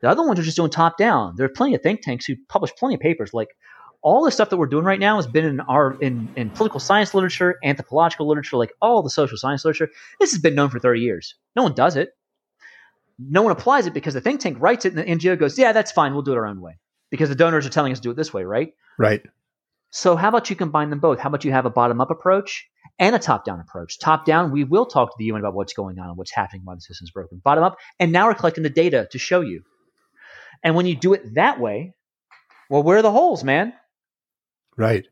The 0.00 0.08
other 0.08 0.26
ones 0.26 0.38
are 0.40 0.42
just 0.42 0.56
doing 0.56 0.70
top 0.70 0.96
down. 0.98 1.34
There 1.36 1.46
are 1.46 1.50
plenty 1.50 1.74
of 1.74 1.82
think 1.82 2.00
tanks 2.02 2.24
who 2.26 2.34
publish 2.48 2.72
plenty 2.78 2.94
of 2.94 3.00
papers. 3.00 3.32
Like 3.34 3.48
all 4.06 4.24
the 4.24 4.30
stuff 4.30 4.50
that 4.50 4.56
we're 4.56 4.66
doing 4.68 4.84
right 4.84 5.00
now 5.00 5.16
has 5.16 5.26
been 5.26 5.44
in 5.44 5.58
our 5.58 6.00
in, 6.00 6.28
in 6.36 6.48
political 6.48 6.78
science 6.78 7.12
literature, 7.12 7.58
anthropological 7.64 8.28
literature, 8.28 8.56
like 8.56 8.72
all 8.80 9.02
the 9.02 9.10
social 9.10 9.36
science 9.36 9.64
literature. 9.64 9.92
This 10.20 10.30
has 10.30 10.40
been 10.40 10.54
known 10.54 10.70
for 10.70 10.78
30 10.78 11.00
years. 11.00 11.34
No 11.56 11.64
one 11.64 11.74
does 11.74 11.96
it. 11.96 12.10
No 13.18 13.42
one 13.42 13.50
applies 13.50 13.88
it 13.88 13.94
because 13.94 14.14
the 14.14 14.20
think 14.20 14.40
tank 14.40 14.58
writes 14.60 14.84
it 14.84 14.94
and 14.94 14.98
the 14.98 15.28
NGO 15.28 15.36
goes, 15.36 15.58
yeah, 15.58 15.72
that's 15.72 15.90
fine. 15.90 16.12
We'll 16.12 16.22
do 16.22 16.30
it 16.30 16.36
our 16.36 16.46
own 16.46 16.60
way 16.60 16.78
because 17.10 17.30
the 17.30 17.34
donors 17.34 17.66
are 17.66 17.70
telling 17.70 17.90
us 17.90 17.98
to 17.98 18.02
do 18.04 18.12
it 18.12 18.16
this 18.16 18.32
way, 18.32 18.44
right? 18.44 18.74
Right. 18.96 19.22
So 19.90 20.14
how 20.14 20.28
about 20.28 20.50
you 20.50 20.54
combine 20.54 20.90
them 20.90 21.00
both? 21.00 21.18
How 21.18 21.28
about 21.28 21.44
you 21.44 21.50
have 21.50 21.66
a 21.66 21.70
bottom 21.70 22.00
up 22.00 22.12
approach 22.12 22.64
and 23.00 23.16
a 23.16 23.18
top 23.18 23.44
down 23.44 23.58
approach? 23.58 23.98
Top 23.98 24.24
down, 24.24 24.52
we 24.52 24.62
will 24.62 24.86
talk 24.86 25.10
to 25.10 25.16
the 25.18 25.24
UN 25.24 25.40
about 25.40 25.54
what's 25.54 25.72
going 25.72 25.98
on 25.98 26.10
and 26.10 26.16
what's 26.16 26.32
happening 26.32 26.62
why 26.64 26.76
the 26.76 26.80
system's 26.80 27.10
broken. 27.10 27.40
Bottom 27.42 27.64
up, 27.64 27.76
and 27.98 28.12
now 28.12 28.28
we're 28.28 28.34
collecting 28.34 28.62
the 28.62 28.70
data 28.70 29.08
to 29.10 29.18
show 29.18 29.40
you. 29.40 29.62
And 30.62 30.76
when 30.76 30.86
you 30.86 30.94
do 30.94 31.12
it 31.12 31.34
that 31.34 31.58
way, 31.58 31.94
well, 32.70 32.84
where 32.84 32.98
are 32.98 33.02
the 33.02 33.10
holes, 33.10 33.42
man? 33.42 33.72
Right. 34.76 35.06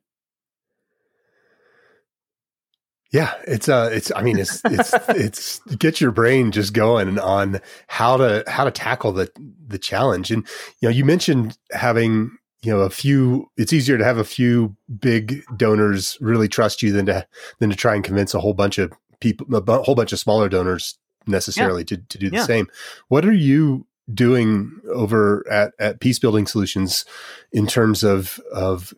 Yeah, 3.13 3.33
it's 3.47 3.69
uh 3.69 3.91
it's 3.93 4.11
I 4.17 4.23
mean 4.23 4.39
it's 4.39 4.61
it's 4.65 4.93
it's 5.11 5.61
get 5.79 6.01
your 6.01 6.11
brain 6.11 6.51
just 6.51 6.73
going 6.73 7.19
on 7.19 7.61
how 7.87 8.17
to 8.17 8.43
how 8.49 8.65
to 8.65 8.71
tackle 8.73 9.13
the 9.13 9.31
the 9.69 9.79
challenge. 9.79 10.31
And 10.33 10.47
you 10.81 10.89
know, 10.89 10.93
you 10.93 11.05
mentioned 11.05 11.57
having, 11.71 12.37
you 12.63 12.73
know, 12.73 12.81
a 12.81 12.91
few 12.91 13.47
it's 13.57 13.73
easier 13.73 13.99
to 13.99 14.05
have 14.05 14.19
a 14.19 14.25
few 14.25 14.77
big 14.99 15.43
donors 15.57 16.19
really 16.21 16.49
trust 16.49 16.83
you 16.83 16.91
than 16.93 17.07
to 17.07 17.25
than 17.61 17.71
to 17.71 17.77
try 17.77 17.95
and 17.95 18.03
convince 18.03 18.35
a 18.35 18.41
whole 18.41 18.55
bunch 18.55 18.79
of 18.79 18.93
people 19.21 19.47
a 19.55 19.61
bu- 19.61 19.83
whole 19.83 19.95
bunch 19.95 20.13
of 20.13 20.19
smaller 20.19 20.49
donors 20.49 20.99
necessarily 21.29 21.85
to 21.85 21.97
to 21.97 22.19
do 22.19 22.31
the 22.31 22.37
Yeah. 22.37 22.47
same. 22.47 22.67
What 23.09 23.25
are 23.25 23.33
you 23.33 23.87
doing 24.13 24.81
over 24.93 25.45
at, 25.51 25.73
at 25.79 26.01
Peace 26.01 26.19
Building 26.19 26.47
Solutions 26.47 27.05
in 27.53 27.67
terms 27.67 28.03
of 28.03 28.39
of 28.53 28.93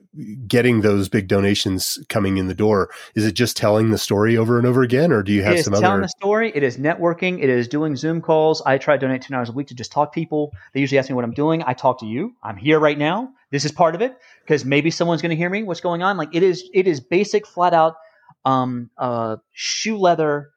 getting 0.48 0.80
those 0.80 1.08
big 1.08 1.28
donations 1.28 1.98
coming 2.08 2.38
in 2.38 2.48
the 2.48 2.54
door? 2.54 2.90
Is 3.14 3.24
it 3.24 3.32
just 3.32 3.56
telling 3.56 3.90
the 3.90 3.98
story 3.98 4.36
over 4.36 4.58
and 4.58 4.66
over 4.66 4.82
again, 4.82 5.12
or 5.12 5.22
do 5.22 5.32
you 5.32 5.42
have 5.42 5.60
some 5.60 5.74
telling 5.74 5.86
other? 5.86 6.02
the 6.02 6.08
story. 6.08 6.50
It 6.54 6.62
is 6.62 6.76
networking. 6.76 7.42
It 7.42 7.48
is 7.48 7.68
doing 7.68 7.94
Zoom 7.94 8.20
calls. 8.20 8.62
I 8.62 8.78
try 8.78 8.96
to 8.96 9.00
donate 9.00 9.22
ten 9.22 9.36
hours 9.36 9.48
a 9.48 9.52
week 9.52 9.68
to 9.68 9.74
just 9.74 9.92
talk 9.92 10.12
to 10.12 10.14
people. 10.14 10.52
They 10.72 10.80
usually 10.80 10.98
ask 10.98 11.08
me 11.08 11.14
what 11.14 11.24
I'm 11.24 11.34
doing. 11.34 11.62
I 11.64 11.74
talk 11.74 12.00
to 12.00 12.06
you. 12.06 12.34
I'm 12.42 12.56
here 12.56 12.80
right 12.80 12.98
now. 12.98 13.30
This 13.50 13.64
is 13.64 13.72
part 13.72 13.94
of 13.94 14.02
it 14.02 14.16
because 14.42 14.64
maybe 14.64 14.90
someone's 14.90 15.22
going 15.22 15.30
to 15.30 15.36
hear 15.36 15.50
me. 15.50 15.62
What's 15.62 15.80
going 15.80 16.02
on? 16.02 16.16
Like 16.16 16.34
it 16.34 16.42
is. 16.42 16.68
It 16.74 16.88
is 16.88 17.00
basic, 17.00 17.46
flat 17.46 17.74
out, 17.74 17.94
um, 18.44 18.90
uh, 18.98 19.36
shoe 19.52 19.98
leather 19.98 20.50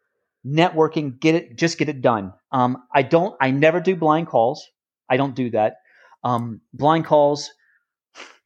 networking. 0.46 1.20
Get 1.20 1.36
it. 1.36 1.58
Just 1.58 1.78
get 1.78 1.90
it 1.90 2.02
done. 2.02 2.34
Um, 2.52 2.84
I 2.94 3.02
don't. 3.04 3.36
I 3.42 3.52
never 3.52 3.80
do 3.80 3.96
blind 3.96 4.28
calls. 4.28 4.66
I 5.10 5.18
don't 5.18 5.36
do 5.36 5.50
that. 5.52 5.76
Um, 6.24 6.62
blind 6.74 7.06
calls. 7.06 7.52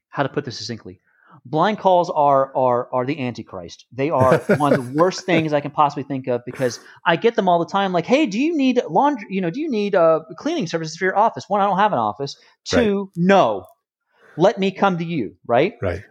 How 0.10 0.24
to 0.24 0.30
put 0.30 0.46
this 0.46 0.58
succinctly? 0.58 1.00
blind 1.46 1.80
calls 1.80 2.12
are 2.12 2.56
are 2.56 2.88
are 2.94 3.08
the 3.08 3.20
antichrist 3.20 3.88
they 3.92 4.08
are 4.12 4.38
one 4.60 4.72
of 4.72 4.78
the 4.78 4.94
worst 4.96 5.26
things 5.26 5.52
i 5.52 5.60
can 5.60 5.72
possibly 5.72 6.04
think 6.04 6.28
of 6.28 6.40
because 6.46 6.80
i 7.08 7.16
get 7.16 7.36
them 7.36 7.50
all 7.50 7.58
the 7.58 7.66
time 7.66 7.92
like 7.92 8.06
hey 8.06 8.28
do 8.28 8.40
you 8.40 8.56
need 8.56 8.80
laundry 8.88 9.26
you 9.32 9.42
know 9.42 9.50
do 9.50 9.60
you 9.60 9.68
need 9.68 9.96
uh, 9.96 10.20
cleaning 10.38 10.68
services 10.68 10.96
for 10.96 11.06
your 11.06 11.18
office 11.18 11.46
one 11.48 11.60
i 11.60 11.66
don't 11.66 11.80
have 11.80 11.92
an 11.92 11.98
office 11.98 12.38
two 12.66 13.12
no 13.16 13.66
let 14.38 14.60
me 14.60 14.70
come 14.72 14.96
to 15.00 15.04
you 15.04 15.36
right 15.48 15.74
Right. 15.82 16.04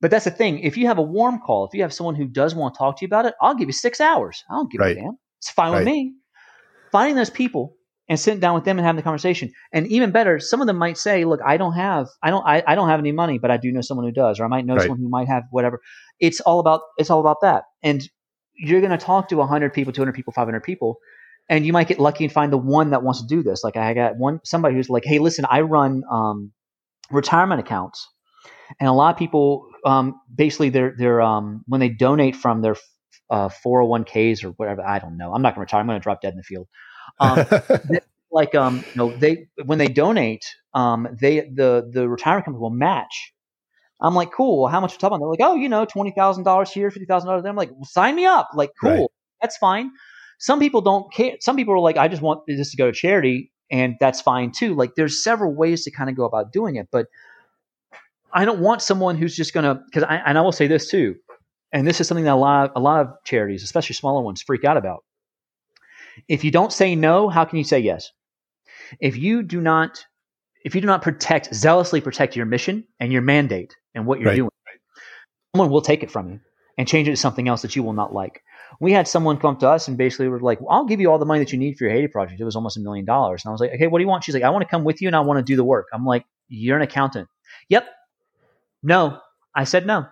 but 0.00 0.12
that's 0.12 0.26
the 0.26 0.30
thing 0.30 0.60
if 0.60 0.76
you 0.76 0.86
have 0.86 0.98
a 0.98 1.02
warm 1.02 1.40
call 1.40 1.66
if 1.66 1.74
you 1.74 1.82
have 1.82 1.92
someone 1.92 2.14
who 2.14 2.28
does 2.28 2.54
want 2.54 2.74
to 2.74 2.78
talk 2.78 2.96
to 2.98 3.02
you 3.04 3.06
about 3.08 3.26
it 3.26 3.34
i'll 3.42 3.56
give 3.56 3.68
you 3.68 3.72
six 3.72 4.00
hours 4.00 4.44
i 4.48 4.54
don't 4.54 4.70
give 4.70 4.80
Right. 4.80 4.96
a 4.96 5.00
damn 5.00 5.18
it's 5.38 5.50
fine 5.50 5.72
Right. 5.72 5.78
with 5.80 5.86
me 5.86 6.14
finding 6.92 7.16
those 7.16 7.30
people 7.30 7.74
and 8.08 8.18
sitting 8.18 8.40
down 8.40 8.54
with 8.54 8.64
them 8.64 8.78
and 8.78 8.86
having 8.86 8.96
the 8.96 9.02
conversation. 9.02 9.52
And 9.72 9.86
even 9.88 10.10
better, 10.10 10.38
some 10.40 10.60
of 10.60 10.66
them 10.66 10.78
might 10.78 10.96
say, 10.96 11.24
"Look, 11.24 11.40
I 11.44 11.56
don't 11.56 11.74
have, 11.74 12.08
I 12.22 12.30
don't, 12.30 12.46
I, 12.46 12.62
I 12.66 12.74
don't 12.74 12.88
have 12.88 13.00
any 13.00 13.12
money, 13.12 13.38
but 13.38 13.50
I 13.50 13.56
do 13.58 13.70
know 13.70 13.82
someone 13.82 14.06
who 14.06 14.12
does, 14.12 14.40
or 14.40 14.44
I 14.44 14.48
might 14.48 14.64
know 14.64 14.76
Right. 14.76 14.82
someone 14.86 15.00
who 15.00 15.08
might 15.08 15.28
have 15.28 15.44
whatever." 15.50 15.80
It's 16.20 16.40
all 16.40 16.58
about, 16.60 16.80
it's 16.96 17.10
all 17.10 17.20
about 17.20 17.38
that. 17.42 17.64
And 17.82 18.02
you're 18.54 18.80
going 18.80 18.92
to 18.92 18.98
talk 18.98 19.28
to 19.28 19.36
100 19.36 19.72
people, 19.72 19.92
200 19.92 20.14
people, 20.14 20.32
500 20.32 20.62
people, 20.62 20.96
and 21.48 21.64
you 21.66 21.72
might 21.72 21.86
get 21.88 22.00
lucky 22.00 22.24
and 22.24 22.32
find 22.32 22.52
the 22.52 22.58
one 22.58 22.90
that 22.90 23.02
wants 23.02 23.20
to 23.20 23.26
do 23.26 23.42
this. 23.42 23.62
Like 23.62 23.76
I 23.76 23.94
got 23.94 24.16
one, 24.16 24.40
somebody 24.44 24.74
who's 24.74 24.88
like, 24.88 25.04
"Hey, 25.04 25.18
listen, 25.18 25.44
I 25.50 25.60
run 25.60 26.02
um, 26.10 26.52
retirement 27.10 27.60
accounts." 27.60 28.06
And 28.80 28.88
a 28.88 28.92
lot 28.92 29.14
of 29.14 29.18
people, 29.18 29.68
um, 29.84 30.14
basically, 30.34 30.70
they're 30.70 30.94
they're 30.96 31.20
um, 31.20 31.62
when 31.66 31.80
they 31.80 31.88
donate 31.90 32.36
from 32.36 32.62
their 32.62 32.76
uh, 33.30 33.48
401ks 33.48 34.44
or 34.44 34.50
whatever. 34.50 34.82
I 34.82 34.98
don't 34.98 35.16
know. 35.16 35.32
I'm 35.34 35.42
not 35.42 35.54
going 35.54 35.66
to 35.66 35.70
retire. 35.70 35.80
I'm 35.80 35.86
going 35.86 35.98
to 36.00 36.02
drop 36.02 36.20
dead 36.20 36.32
in 36.32 36.38
the 36.38 36.42
field. 36.42 36.68
Um, 37.20 37.46
like 38.32 38.54
um, 38.54 38.76
you 38.78 38.84
know, 38.94 39.16
they 39.16 39.48
when 39.64 39.78
they 39.78 39.88
donate, 39.88 40.44
um, 40.74 41.08
they 41.20 41.40
the 41.40 41.88
the 41.90 42.08
retirement 42.08 42.44
company 42.46 42.60
will 42.60 42.70
match. 42.70 43.32
I'm 44.00 44.14
like, 44.14 44.30
cool. 44.30 44.62
Well, 44.62 44.70
how 44.70 44.80
much 44.80 44.92
are 44.92 44.94
you 44.94 44.98
talking 44.98 45.16
about? 45.16 45.24
They're 45.36 45.46
like, 45.46 45.52
oh, 45.52 45.56
you 45.56 45.68
know, 45.68 45.84
twenty 45.84 46.12
thousand 46.12 46.44
dollars 46.44 46.70
here, 46.70 46.90
fifty 46.90 47.06
thousand 47.06 47.28
dollars 47.28 47.42
there. 47.42 47.50
I'm 47.50 47.56
like, 47.56 47.70
well, 47.72 47.84
sign 47.84 48.14
me 48.14 48.26
up. 48.26 48.48
Like, 48.54 48.70
cool, 48.80 48.90
Right. 48.90 49.08
that's 49.42 49.56
fine. 49.56 49.90
Some 50.38 50.60
people 50.60 50.80
don't 50.80 51.12
care. 51.12 51.36
Some 51.40 51.56
people 51.56 51.74
are 51.74 51.80
like, 51.80 51.96
I 51.96 52.06
just 52.08 52.22
want 52.22 52.42
this 52.46 52.70
to 52.70 52.76
go 52.76 52.86
to 52.86 52.92
charity, 52.92 53.50
and 53.72 53.96
that's 53.98 54.20
fine 54.20 54.52
too. 54.52 54.74
Like, 54.74 54.94
there's 54.96 55.22
several 55.24 55.52
ways 55.54 55.82
to 55.84 55.90
kind 55.90 56.08
of 56.08 56.16
go 56.16 56.24
about 56.24 56.52
doing 56.52 56.76
it, 56.76 56.88
but 56.92 57.06
I 58.32 58.44
don't 58.44 58.60
want 58.60 58.82
someone 58.82 59.16
who's 59.16 59.34
just 59.34 59.52
gonna 59.52 59.82
because 59.86 60.04
I 60.04 60.16
and 60.16 60.38
I 60.38 60.42
will 60.42 60.52
say 60.52 60.66
this 60.68 60.90
too, 60.90 61.16
and 61.72 61.86
this 61.86 62.00
is 62.00 62.08
something 62.08 62.24
that 62.24 62.34
a 62.34 62.36
lot 62.36 62.70
of, 62.70 62.72
a 62.76 62.80
lot 62.80 63.00
of 63.06 63.12
charities, 63.24 63.62
especially 63.62 63.94
smaller 63.94 64.22
ones, 64.22 64.42
freak 64.42 64.64
out 64.64 64.76
about. 64.76 65.04
If 66.28 66.44
you 66.44 66.50
don't 66.50 66.72
say 66.72 66.96
no, 66.96 67.28
how 67.28 67.44
can 67.44 67.58
you 67.58 67.64
say 67.64 67.80
yes? 67.80 68.10
If 69.00 69.16
you 69.16 69.42
do 69.42 69.60
not, 69.60 70.04
if 70.64 70.74
you 70.74 70.80
do 70.80 70.86
not 70.86 71.02
protect 71.02 71.54
zealously 71.54 72.00
protect 72.00 72.36
your 72.36 72.46
mission 72.46 72.84
and 72.98 73.12
your 73.12 73.22
mandate 73.22 73.76
and 73.94 74.06
what 74.06 74.18
you're 74.18 74.30
Right. 74.30 74.36
doing, 74.36 74.50
someone 75.54 75.70
will 75.70 75.82
take 75.82 76.02
it 76.02 76.10
from 76.10 76.30
you 76.30 76.40
and 76.76 76.88
change 76.88 77.08
it 77.08 77.12
to 77.12 77.16
something 77.16 77.48
else 77.48 77.62
that 77.62 77.76
you 77.76 77.82
will 77.82 77.92
not 77.92 78.12
like. 78.12 78.42
We 78.80 78.92
had 78.92 79.08
someone 79.08 79.38
come 79.38 79.56
to 79.58 79.68
us 79.68 79.88
and 79.88 79.96
basically 79.96 80.28
were 80.28 80.40
like, 80.40 80.60
well, 80.60 80.70
"I'll 80.70 80.84
give 80.84 81.00
you 81.00 81.10
all 81.10 81.18
the 81.18 81.26
money 81.26 81.40
that 81.40 81.52
you 81.52 81.58
need 81.58 81.76
for 81.76 81.84
your 81.84 81.92
Haiti 81.92 82.08
project." 82.08 82.40
It 82.40 82.44
was 82.44 82.56
almost 82.56 82.76
a 82.76 82.80
million 82.80 83.04
dollars, 83.04 83.44
and 83.44 83.50
I 83.50 83.52
was 83.52 83.60
like, 83.60 83.72
"Okay, 83.74 83.86
what 83.86 83.98
do 83.98 84.02
you 84.02 84.08
want?" 84.08 84.24
She's 84.24 84.34
like, 84.34 84.44
"I 84.44 84.50
want 84.50 84.62
to 84.62 84.68
come 84.68 84.84
with 84.84 85.00
you 85.00 85.08
and 85.08 85.16
I 85.16 85.20
want 85.20 85.38
to 85.38 85.42
do 85.42 85.56
the 85.56 85.64
work." 85.64 85.86
I'm 85.92 86.04
like, 86.04 86.24
"You're 86.48 86.76
an 86.76 86.82
accountant." 86.82 87.28
Yep. 87.68 87.88
No, 88.82 89.20
I 89.54 89.64
said 89.64 89.86
no. 89.86 90.06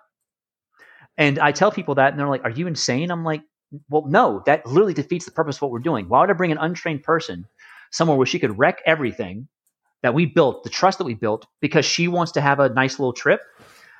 And 1.19 1.39
I 1.39 1.53
tell 1.53 1.71
people 1.71 1.95
that, 1.97 2.11
and 2.11 2.19
they're 2.19 2.29
like, 2.29 2.45
"Are 2.45 2.51
you 2.51 2.67
insane?" 2.67 3.11
I'm 3.11 3.25
like, 3.25 3.43
"Well, 3.89 4.05
no. 4.07 4.43
That 4.47 4.67
literally 4.67 4.95
defeats 4.95 5.25
the 5.25 5.31
purpose 5.31 5.57
of 5.57 5.62
what 5.62 5.71
we're 5.71 5.79
doing. 5.79 6.09
Why 6.09 6.21
would 6.21 6.31
I 6.31 6.35
bring 6.35 6.53
an 6.53 6.59
untrained 6.59 7.03
person 7.03 7.47
somewhere 7.91 8.17
where 8.17 8.27
she 8.27 8.39
could 8.39 8.59
wreck 8.59 8.81
everything 8.87 9.49
that 10.03 10.14
we 10.14 10.27
built, 10.27 10.62
the 10.62 10.71
trust 10.71 10.99
that 10.99 11.05
we 11.05 11.14
built, 11.14 11.47
because 11.61 11.85
she 11.85 12.09
wants 12.09 12.33
to 12.33 12.41
have 12.41 12.61
a 12.61 12.69
nice 12.69 12.99
little 12.99 13.12
trip? 13.12 13.41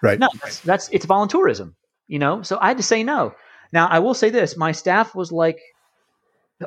right. 0.03 0.19
No, 0.19 0.29
that's, 0.43 0.61
that's 0.61 0.89
it's 0.91 1.07
volunteerism, 1.07 1.75
you 2.07 2.19
know. 2.19 2.43
So 2.43 2.59
I 2.61 2.69
had 2.69 2.77
to 2.77 2.83
say 2.83 3.03
no. 3.03 3.35
Now 3.73 3.89
I 3.89 3.99
will 3.99 4.15
say 4.15 4.31
this: 4.31 4.57
my 4.57 4.73
staff 4.73 5.15
was 5.15 5.33
like, 5.33 5.61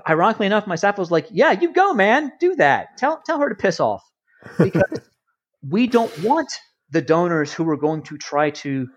ironically 0.08 0.46
enough, 0.46 0.68
my 0.68 0.76
staff 0.76 0.98
was 0.98 1.12
like, 1.12 1.28
"Yeah, 1.32 1.52
you 1.52 1.74
go, 1.74 1.94
man, 1.94 2.32
do 2.40 2.56
that. 2.56 2.98
Tell 2.98 3.22
tell 3.26 3.40
her 3.40 3.50
to 3.50 3.56
piss 3.56 3.80
off," 3.80 4.04
because 4.58 5.00
we 5.68 5.88
don't 5.88 6.16
want 6.24 6.52
the 6.92 7.02
donors 7.02 7.54
who 7.54 7.70
are 7.70 7.78
going 7.78 8.02
to 8.04 8.18
try 8.18 8.50
to 8.50 8.88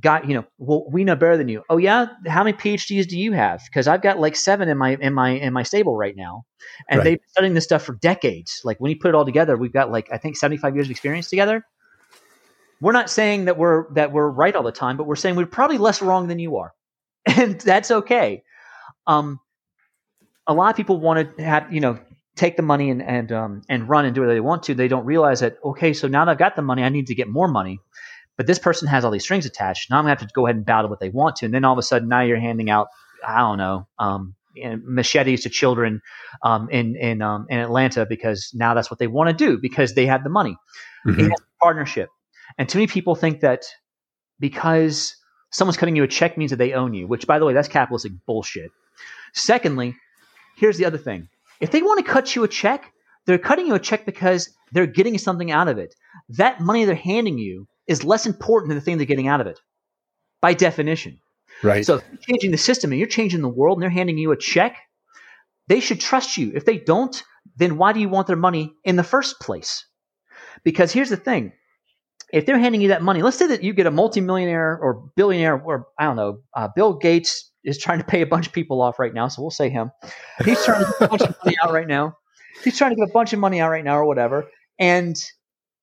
got 0.00 0.28
you 0.28 0.34
know 0.34 0.44
well 0.58 0.86
we 0.90 1.04
know 1.04 1.16
better 1.16 1.36
than 1.36 1.48
you. 1.48 1.62
Oh 1.70 1.78
yeah? 1.78 2.06
How 2.26 2.44
many 2.44 2.56
phds 2.56 3.08
do 3.08 3.18
you 3.18 3.32
have? 3.32 3.62
Because 3.66 3.88
i've 3.88 4.02
got 4.02 4.18
like 4.18 4.36
seven 4.36 4.68
in 4.68 4.76
my 4.78 4.96
in 5.00 5.14
my 5.14 5.30
in 5.30 5.52
my 5.52 5.62
stable 5.62 5.96
right 5.96 6.14
now. 6.16 6.44
And 6.88 6.98
Right. 6.98 7.04
they've 7.04 7.18
been 7.18 7.28
studying 7.28 7.54
this 7.54 7.64
stuff 7.64 7.82
for 7.82 7.94
decades. 7.96 8.60
Like 8.64 8.78
when 8.78 8.90
you 8.90 8.98
put 8.98 9.08
it 9.08 9.14
all 9.14 9.24
together 9.24 9.56
we've 9.56 9.72
got 9.72 9.90
like 9.90 10.08
i 10.12 10.18
think 10.18 10.36
75 10.36 10.74
years 10.74 10.86
of 10.86 10.90
experience 10.90 11.28
together. 11.30 11.64
We're 12.80 12.92
not 12.92 13.08
saying 13.10 13.46
that 13.46 13.56
we're 13.56 13.92
that 13.94 14.12
we're 14.12 14.28
right 14.28 14.54
all 14.54 14.62
the 14.62 14.72
time 14.72 14.96
but 14.96 15.06
we're 15.06 15.16
saying 15.16 15.36
we're 15.36 15.46
probably 15.46 15.78
less 15.78 16.02
wrong 16.02 16.28
than 16.28 16.38
you 16.38 16.56
are. 16.58 16.72
And 17.26 17.60
that's 17.60 17.90
okay. 17.90 18.42
Um 19.06 19.40
a 20.46 20.54
lot 20.54 20.70
of 20.70 20.76
people 20.76 21.00
want 21.00 21.36
to 21.36 21.42
have 21.44 21.72
you 21.72 21.80
know 21.80 21.98
take 22.36 22.56
the 22.56 22.62
money 22.62 22.90
and 22.90 23.02
and 23.02 23.32
um 23.32 23.62
and 23.68 23.88
run 23.88 24.04
and 24.04 24.14
do 24.14 24.20
what 24.20 24.28
they 24.28 24.40
want 24.40 24.62
to. 24.64 24.74
They 24.74 24.88
don't 24.88 25.04
realize 25.06 25.40
that 25.40 25.56
okay 25.64 25.92
so 25.92 26.06
now 26.08 26.24
that 26.24 26.32
i've 26.32 26.38
got 26.38 26.56
the 26.56 26.62
money 26.62 26.82
i 26.82 26.88
need 26.88 27.06
to 27.08 27.14
get 27.14 27.28
more 27.28 27.48
money 27.48 27.80
but 28.36 28.46
this 28.46 28.58
person 28.58 28.88
has 28.88 29.04
all 29.04 29.10
these 29.10 29.24
strings 29.24 29.46
attached. 29.46 29.90
Now 29.90 29.98
I'm 29.98 30.04
gonna 30.04 30.10
have 30.18 30.26
to 30.26 30.28
go 30.34 30.46
ahead 30.46 30.56
and 30.56 30.64
battle 30.64 30.90
what 30.90 31.00
they 31.00 31.08
want 31.08 31.36
to, 31.36 31.46
and 31.46 31.54
then 31.54 31.64
all 31.64 31.72
of 31.72 31.78
a 31.78 31.82
sudden 31.82 32.08
now 32.08 32.22
you're 32.22 32.38
handing 32.38 32.70
out 32.70 32.88
I 33.26 33.38
don't 33.38 33.58
know 33.58 33.86
um, 33.98 34.34
machetes 34.84 35.42
to 35.42 35.50
children 35.50 36.02
um, 36.42 36.68
in 36.70 36.96
in 36.96 37.22
um, 37.22 37.46
in 37.48 37.58
Atlanta 37.58 38.06
because 38.06 38.50
now 38.54 38.74
that's 38.74 38.90
what 38.90 38.98
they 38.98 39.06
want 39.06 39.28
to 39.30 39.44
do 39.44 39.58
because 39.58 39.94
they 39.94 40.06
have 40.06 40.24
the 40.24 40.30
money. 40.30 40.56
Mhm. 41.06 41.30
A 41.30 41.34
partnership, 41.62 42.08
and 42.58 42.68
too 42.68 42.78
many 42.78 42.86
people 42.86 43.14
think 43.14 43.40
that 43.40 43.64
because 44.40 45.16
someone's 45.50 45.76
cutting 45.76 45.96
you 45.96 46.02
a 46.02 46.08
check 46.08 46.36
means 46.36 46.50
that 46.50 46.56
they 46.56 46.72
own 46.72 46.94
you. 46.94 47.06
Which, 47.06 47.26
by 47.26 47.38
the 47.38 47.44
way, 47.44 47.54
that's 47.54 47.68
capitalistic 47.68 48.12
bullshit. 48.26 48.70
Secondly, 49.32 49.96
here's 50.56 50.78
the 50.78 50.84
other 50.84 50.98
thing: 50.98 51.28
if 51.60 51.70
they 51.70 51.82
want 51.82 52.04
to 52.04 52.10
cut 52.10 52.34
you 52.34 52.44
a 52.44 52.48
check, 52.48 52.92
they're 53.26 53.38
cutting 53.38 53.66
you 53.66 53.74
a 53.74 53.78
check 53.78 54.04
because 54.04 54.50
they're 54.72 54.86
getting 54.86 55.18
something 55.18 55.50
out 55.50 55.68
of 55.68 55.78
it. 55.78 55.94
That 56.30 56.60
money 56.60 56.84
they're 56.84 56.94
handing 56.94 57.38
you 57.38 57.68
is 57.86 58.04
less 58.04 58.26
important 58.26 58.68
than 58.68 58.78
the 58.78 58.84
thing 58.84 58.96
they're 58.96 59.06
getting 59.06 59.28
out 59.28 59.40
of 59.40 59.46
it, 59.46 59.60
by 60.40 60.54
definition. 60.54 61.20
Right. 61.62 61.84
So 61.84 61.96
if 61.96 62.04
you're 62.10 62.36
changing 62.36 62.50
the 62.50 62.58
system 62.58 62.92
and 62.92 62.98
you're 62.98 63.08
changing 63.08 63.42
the 63.42 63.48
world 63.48 63.78
and 63.78 63.82
they're 63.82 63.90
handing 63.90 64.18
you 64.18 64.32
a 64.32 64.36
check, 64.36 64.76
they 65.68 65.80
should 65.80 66.00
trust 66.00 66.36
you. 66.36 66.52
If 66.54 66.64
they 66.64 66.78
don't, 66.78 67.22
then 67.56 67.76
why 67.76 67.92
do 67.92 68.00
you 68.00 68.08
want 68.08 68.26
their 68.26 68.36
money 68.36 68.74
in 68.84 68.96
the 68.96 69.02
first 69.02 69.40
place? 69.40 69.84
Because 70.64 70.92
here's 70.92 71.10
the 71.10 71.16
thing. 71.16 71.52
If 72.32 72.44
they're 72.44 72.58
handing 72.58 72.80
you 72.80 72.88
that 72.88 73.02
money, 73.02 73.22
let's 73.22 73.36
say 73.36 73.46
that 73.46 73.62
you 73.62 73.72
get 73.72 73.86
a 73.86 73.90
multimillionaire 73.90 74.78
or 74.82 75.08
billionaire, 75.14 75.62
or 75.62 75.86
I 75.98 76.04
don't 76.04 76.16
know, 76.16 76.40
uh, 76.54 76.68
Bill 76.74 76.94
Gates 76.94 77.52
is 77.62 77.78
trying 77.78 77.98
to 77.98 78.04
pay 78.04 78.20
a 78.20 78.26
bunch 78.26 78.48
of 78.48 78.52
people 78.52 78.82
off 78.82 78.98
right 78.98 79.14
now, 79.14 79.28
so 79.28 79.42
we'll 79.42 79.50
say 79.50 79.70
him. 79.70 79.92
He's 80.44 80.64
trying 80.64 80.84
to 80.84 80.92
get 80.98 81.02
a 81.02 81.08
bunch 81.08 81.22
of 81.22 81.36
money 81.44 81.56
out 81.62 81.72
right 81.72 81.86
now. 81.86 82.16
He's 82.64 82.76
trying 82.76 82.90
to 82.90 82.96
get 82.96 83.08
a 83.08 83.12
bunch 83.12 83.32
of 83.32 83.38
money 83.38 83.60
out 83.60 83.70
right 83.70 83.84
now, 83.84 83.96
or 83.96 84.06
whatever. 84.06 84.48
And 84.78 85.16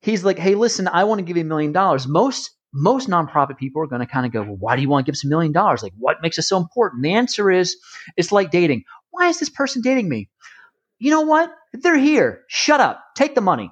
he's 0.03 0.23
like, 0.23 0.37
"Hey, 0.37 0.55
listen, 0.55 0.87
I 0.87 1.03
want 1.05 1.19
to 1.19 1.25
give 1.25 1.37
you 1.37 1.43
a 1.43 1.47
million 1.47 1.71
dollars." 1.71 2.07
Most 2.07 2.51
most 2.73 3.07
nonprofit 3.07 3.57
people 3.57 3.81
are 3.81 3.87
going 3.87 4.01
to 4.01 4.07
kind 4.07 4.25
of 4.25 4.31
go, 4.31 4.41
well, 4.41 4.57
why 4.59 4.75
do 4.75 4.81
you 4.81 4.89
want 4.89 5.05
to 5.05 5.09
give 5.09 5.15
us 5.15 5.23
a 5.23 5.27
million 5.27 5.51
dollars? 5.51 5.83
Like, 5.83 5.93
what 5.97 6.21
makes 6.21 6.37
it 6.39 6.43
so 6.43 6.57
important? 6.57 7.03
The 7.03 7.13
answer 7.13 7.51
is, 7.51 7.77
it's 8.17 8.31
like 8.31 8.49
dating. 8.49 8.83
Why 9.11 9.27
is 9.27 9.39
this 9.39 9.49
person 9.49 9.81
dating 9.83 10.09
me? 10.09 10.29
You 10.97 11.11
know 11.11 11.21
what? 11.21 11.51
They're 11.73 11.97
here. 11.97 12.43
Shut 12.47 12.81
up. 12.81 13.03
Take 13.15 13.35
the 13.35 13.41
money. 13.41 13.71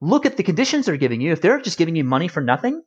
Look 0.00 0.24
at 0.24 0.38
the 0.38 0.42
conditions 0.42 0.86
they're 0.86 0.96
giving 0.96 1.20
you. 1.20 1.32
If 1.32 1.42
they're 1.42 1.60
just 1.60 1.76
giving 1.76 1.94
you 1.94 2.04
money 2.04 2.28
for 2.28 2.40
nothing, 2.40 2.82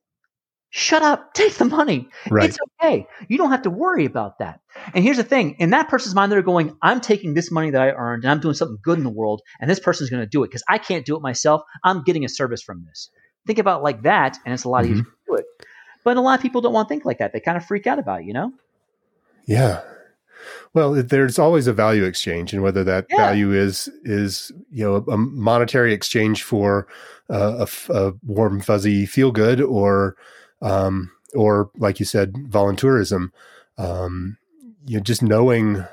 shut 0.76 1.04
up. 1.04 1.34
Take 1.36 1.54
the 1.54 1.66
money. 1.66 2.10
right. 2.32 2.50
It's 2.50 2.58
okay. 2.82 3.06
You 3.28 3.38
don't 3.38 3.52
have 3.52 3.62
to 3.62 3.70
worry 3.70 4.06
about 4.06 4.40
that. 4.40 4.60
And 4.96 5.04
here's 5.04 5.18
the 5.18 5.24
thing 5.24 5.56
in 5.60 5.70
that 5.70 5.88
person's 5.88 6.16
mind, 6.16 6.32
they're 6.32 6.42
going, 6.42 6.76
I'm 6.82 7.00
taking 7.00 7.36
this 7.36 7.52
money 7.52 7.70
that 7.70 7.82
I 7.82 7.92
earned 7.92 8.24
and 8.24 8.32
I'm 8.32 8.40
doing 8.40 8.56
something 8.56 8.80
good 8.84 8.98
in 8.98 9.04
the 9.04 9.12
world, 9.12 9.42
and 9.62 9.70
this 9.70 9.80
person's 9.80 10.10
going 10.10 10.24
to 10.24 10.28
do 10.28 10.44
it 10.44 10.48
because 10.48 10.64
I 10.68 10.80
can't 10.80 11.06
do 11.06 11.16
it 11.16 11.22
myself. 11.22 11.62
I'm 11.84 12.02
getting 12.04 12.26
a 12.26 12.30
service 12.30 12.64
from 12.64 12.84
this. 12.86 13.10
Think 13.46 13.60
about 13.60 13.82
it 13.82 13.84
like 13.84 14.02
that, 14.02 14.38
and 14.46 14.54
it's 14.54 14.64
a 14.64 14.70
lot 14.70 14.84
Mhm. 14.86 14.90
easier 14.92 15.04
to 15.04 15.10
do 15.28 15.36
it. 15.36 15.46
But 16.04 16.18
a 16.18 16.22
lot 16.22 16.38
of 16.40 16.42
people 16.42 16.62
don't 16.62 16.74
want 16.74 16.88
to 16.88 16.94
think 16.94 17.06
like 17.06 17.20
that. 17.20 17.34
They 17.34 17.40
kind 17.40 17.56
of 17.56 17.66
freak 17.66 17.86
out 17.88 18.00
about 18.00 18.22
it, 18.22 18.26
you 18.26 18.34
know? 18.34 18.52
Yeah. 19.46 19.82
Well, 20.74 20.94
there's 20.94 21.38
always 21.38 21.68
a 21.68 21.74
value 21.74 22.04
exchange, 22.04 22.52
and 22.52 22.64
whether 22.64 22.84
that 22.84 23.06
Yeah. 23.10 23.18
value 23.18 23.52
is 23.54 23.90
is 24.04 24.52
you 24.72 24.84
know 24.84 24.96
a 25.08 25.18
monetary 25.18 25.94
exchange 25.94 26.44
for 26.44 26.88
uh, 27.30 27.58
a, 27.60 27.62
f- 27.62 27.90
a 27.90 28.14
warm 28.26 28.60
fuzzy 28.60 29.06
feel 29.06 29.32
good, 29.32 29.62
or 29.62 30.16
um, 30.64 31.12
or 31.36 31.70
like 31.78 32.00
you 32.00 32.06
said, 32.06 32.34
volunteerism. 32.34 33.30
Um, 33.78 34.38
you 34.86 34.98
know, 34.98 35.04
just 35.04 35.22
knowing 35.22 35.86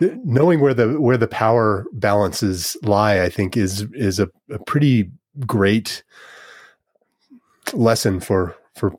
knowing 0.00 0.60
where 0.60 0.74
the 0.74 1.00
where 1.00 1.16
the 1.16 1.28
power 1.28 1.86
balances 1.92 2.76
lie, 2.82 3.22
I 3.22 3.28
think 3.28 3.56
is 3.56 3.82
is 3.94 4.20
a, 4.20 4.28
a 4.50 4.58
pretty 4.64 5.10
great 5.46 6.02
lesson 7.72 8.20
for 8.20 8.54
for 8.74 8.94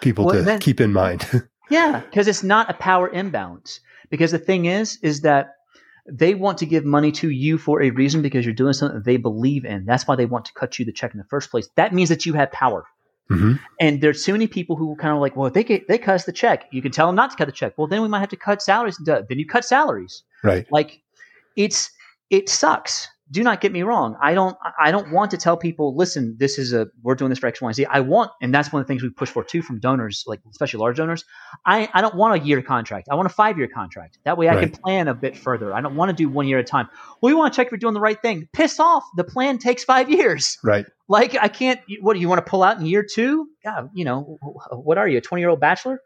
people 0.00 0.26
Well, 0.26 0.34
to 0.36 0.42
then- 0.42 0.60
keep 0.60 0.80
in 0.80 0.92
mind. 0.92 1.24
Yeah, 1.70 2.00
because 2.00 2.28
it's 2.28 2.42
not 2.42 2.68
a 2.68 2.74
power 2.74 3.08
imbalance. 3.08 3.80
Because 4.10 4.32
the 4.32 4.38
thing 4.38 4.66
is, 4.66 4.98
is 5.02 5.22
that 5.22 5.54
they 6.06 6.34
want 6.34 6.58
to 6.58 6.66
give 6.66 6.84
money 6.84 7.10
to 7.12 7.30
you 7.30 7.56
for 7.56 7.82
a 7.82 7.88
reason 7.88 8.20
because 8.20 8.44
you're 8.44 8.54
doing 8.54 8.74
something 8.74 8.98
that 8.98 9.06
they 9.06 9.16
believe 9.16 9.64
in. 9.64 9.86
That's 9.86 10.06
why 10.06 10.14
they 10.16 10.26
want 10.26 10.44
to 10.44 10.52
cut 10.52 10.78
you 10.78 10.84
the 10.84 10.92
check 10.92 11.12
in 11.14 11.18
the 11.18 11.24
first 11.30 11.50
place. 11.50 11.66
That 11.76 11.94
means 11.94 12.10
that 12.10 12.26
you 12.26 12.34
have 12.34 12.52
power. 12.52 12.84
Mhm. 13.30 13.58
And 13.80 14.00
there's 14.02 14.24
so 14.24 14.32
many 14.32 14.46
people 14.46 14.76
who 14.76 14.94
kind 14.96 15.14
of 15.14 15.20
like, 15.20 15.34
well, 15.34 15.46
if 15.46 15.54
they 15.54 15.64
get, 15.64 15.88
they 15.88 15.98
cut 15.98 16.14
us 16.14 16.24
the 16.24 16.32
check. 16.32 16.66
You 16.72 16.82
can 16.82 16.92
tell 16.92 17.06
them 17.06 17.16
not 17.16 17.30
to 17.30 17.36
cut 17.36 17.46
the 17.46 17.52
check. 17.52 17.72
Well, 17.76 17.86
then 17.86 18.02
we 18.02 18.08
might 18.08 18.20
have 18.20 18.28
to 18.30 18.36
cut 18.36 18.60
salaries. 18.62 19.00
Then 19.04 19.24
you 19.30 19.46
cut 19.46 19.64
salaries. 19.64 20.22
Right. 20.42 20.66
Like, 20.70 21.00
it's 21.56 21.90
it 22.30 22.48
sucks. 22.48 23.08
Do 23.30 23.42
not 23.42 23.62
get 23.62 23.72
me 23.72 23.82
wrong. 23.82 24.16
I 24.20 24.34
don't 24.34 24.54
I 24.78 24.90
don't 24.90 25.10
want 25.10 25.30
to 25.30 25.38
tell 25.38 25.56
people, 25.56 25.96
listen, 25.96 26.36
this 26.38 26.58
is 26.58 26.74
a 26.74 26.88
we're 27.02 27.14
doing 27.14 27.30
this 27.30 27.38
for 27.38 27.46
X, 27.46 27.60
Y, 27.62 27.68
and 27.68 27.74
Z. 27.74 27.86
I 27.86 28.00
want, 28.00 28.30
and 28.42 28.54
that's 28.54 28.70
one 28.70 28.82
of 28.82 28.86
the 28.86 28.90
things 28.92 29.02
we 29.02 29.08
push 29.08 29.30
for 29.30 29.42
too 29.42 29.62
from 29.62 29.80
donors, 29.80 30.24
like 30.26 30.40
especially 30.50 30.80
large 30.80 30.98
donors. 30.98 31.24
I, 31.64 31.88
I 31.94 32.02
don't 32.02 32.14
want 32.14 32.42
a 32.42 32.44
year 32.44 32.60
contract. 32.60 33.08
I 33.10 33.14
want 33.14 33.26
a 33.26 33.30
five 33.32 33.56
year 33.56 33.66
contract. 33.66 34.18
That 34.24 34.36
way 34.36 34.50
I 34.50 34.60
can 34.60 34.70
plan 34.70 35.08
a 35.08 35.14
bit 35.14 35.38
further. 35.38 35.72
I 35.72 35.80
don't 35.80 35.96
want 35.96 36.10
to 36.10 36.14
do 36.14 36.28
one 36.28 36.46
year 36.46 36.58
at 36.58 36.66
a 36.66 36.68
time. 36.68 36.88
Well, 37.22 37.30
we 37.30 37.34
want 37.34 37.54
to 37.54 37.56
check 37.56 37.68
if 37.68 37.72
we're 37.72 37.78
doing 37.78 37.94
the 37.94 38.00
right 38.00 38.20
thing. 38.20 38.46
Piss 38.52 38.78
off. 38.78 39.04
The 39.16 39.24
plan 39.24 39.56
takes 39.56 39.84
five 39.84 40.10
years. 40.10 40.58
Right. 40.62 40.84
Like 41.08 41.34
I 41.40 41.48
can't. 41.48 41.80
What 42.00 42.14
do 42.14 42.20
you 42.20 42.28
want 42.28 42.44
to 42.44 42.50
pull 42.50 42.62
out 42.62 42.78
in 42.78 42.84
year 42.84 43.04
two? 43.10 43.48
Yeah, 43.64 43.86
you 43.94 44.04
know, 44.04 44.38
what 44.70 44.98
are 44.98 45.08
you, 45.08 45.18
a 45.18 45.20
twenty 45.22 45.40
year 45.40 45.50
old 45.50 45.60
bachelor? 45.60 46.00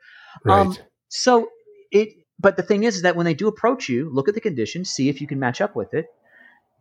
Right. 0.44 0.60
Um, 0.60 0.76
So 1.08 1.48
it, 1.90 2.10
but 2.38 2.56
the 2.56 2.62
thing 2.62 2.84
is, 2.84 2.96
is 2.96 3.02
that 3.02 3.16
when 3.16 3.24
they 3.24 3.34
do 3.34 3.48
approach 3.48 3.88
you, 3.88 4.10
look 4.12 4.28
at 4.28 4.34
the 4.34 4.40
conditions, 4.40 4.90
see 4.90 5.08
if 5.08 5.20
you 5.20 5.26
can 5.26 5.38
match 5.38 5.60
up 5.60 5.74
with 5.74 5.94
it. 5.94 6.06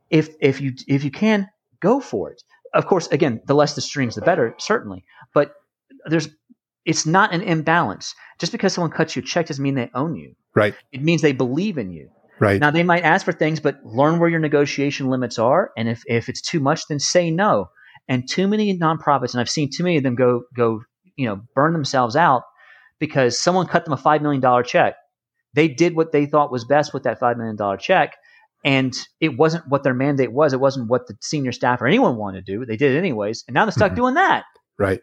If 0.10 0.30
if 0.40 0.62
you 0.62 0.74
if 0.88 1.04
you 1.04 1.12
can, 1.12 1.48
go 1.82 2.00
for 2.00 2.32
it. 2.32 2.42
Of 2.74 2.86
course, 2.86 3.08
again, 3.08 3.42
the 3.46 3.56
less 3.56 3.76
the 3.76 3.82
strings, 3.82 4.16
the 4.16 4.22
better, 4.22 4.54
certainly. 4.60 5.04
But 5.34 5.54
there's, 6.06 6.30
it's 6.86 7.06
not 7.06 7.34
an 7.34 7.42
imbalance. 7.42 8.14
Just 8.40 8.52
because 8.52 8.74
someone 8.74 8.92
cuts 8.92 9.16
you 9.16 9.22
a 9.22 9.26
check 9.26 9.48
doesn't 9.48 9.64
mean 9.64 9.76
they 9.76 9.90
own 9.94 10.16
you. 10.16 10.36
right. 10.54 10.76
It 10.92 11.02
means 11.02 11.22
they 11.22 11.32
believe 11.32 11.78
in 11.78 11.92
you. 11.92 12.10
Right. 12.40 12.60
Now 12.62 12.72
they 12.72 12.84
might 12.84 13.04
ask 13.04 13.26
for 13.26 13.32
things, 13.32 13.60
but 13.60 13.84
learn 13.84 14.20
where 14.20 14.30
your 14.30 14.40
negotiation 14.40 15.08
limits 15.10 15.40
are, 15.40 15.72
and 15.76 15.90
if 15.90 16.04
if 16.06 16.30
it's 16.30 16.42
too 16.42 16.60
much, 16.60 16.88
then 16.88 17.00
say 17.00 17.32
no. 17.32 17.70
And 18.08 18.30
too 18.30 18.48
many 18.48 18.78
nonprofits, 18.78 19.34
and 19.34 19.42
I've 19.42 19.50
seen 19.50 19.70
too 19.76 19.84
many 19.84 19.98
of 19.98 20.04
them 20.04 20.16
go 20.16 20.44
go 20.56 20.82
you 21.16 21.28
know 21.28 21.42
burn 21.56 21.74
themselves 21.74 22.16
out 22.16 22.44
because 23.00 23.40
someone 23.40 23.68
cut 23.68 23.86
them 23.86 23.94
a 23.94 23.98
five 23.98 24.22
million 24.22 24.42
dollar 24.42 24.64
check. 24.64 24.96
They 25.54 25.68
did 25.68 25.96
what 25.96 26.12
they 26.12 26.28
thought 26.28 26.52
was 26.52 26.66
best 26.66 26.94
with 26.94 27.04
that 27.04 27.20
five 27.20 27.38
million 27.38 27.56
dollar 27.56 27.78
check, 27.78 28.14
and 28.66 28.94
it 29.20 29.38
wasn't 29.38 29.68
what 29.68 29.84
their 29.84 29.94
mandate 29.94 30.32
was. 30.32 30.54
It 30.54 30.60
wasn't 30.60 30.90
what 30.90 31.08
the 31.08 31.16
senior 31.22 31.52
staff 31.52 31.82
or 31.82 31.88
anyone 31.88 32.18
wanted 32.18 32.46
to 32.46 32.52
do. 32.58 32.66
They 32.66 32.78
did 32.78 32.96
it 32.96 32.98
anyways, 33.00 33.44
and 33.48 33.54
now 33.54 33.66
they're 33.66 33.72
stuck 33.72 33.92
Mhm. 33.94 33.96
doing 33.98 34.14
that. 34.16 34.44
right. 34.80 35.02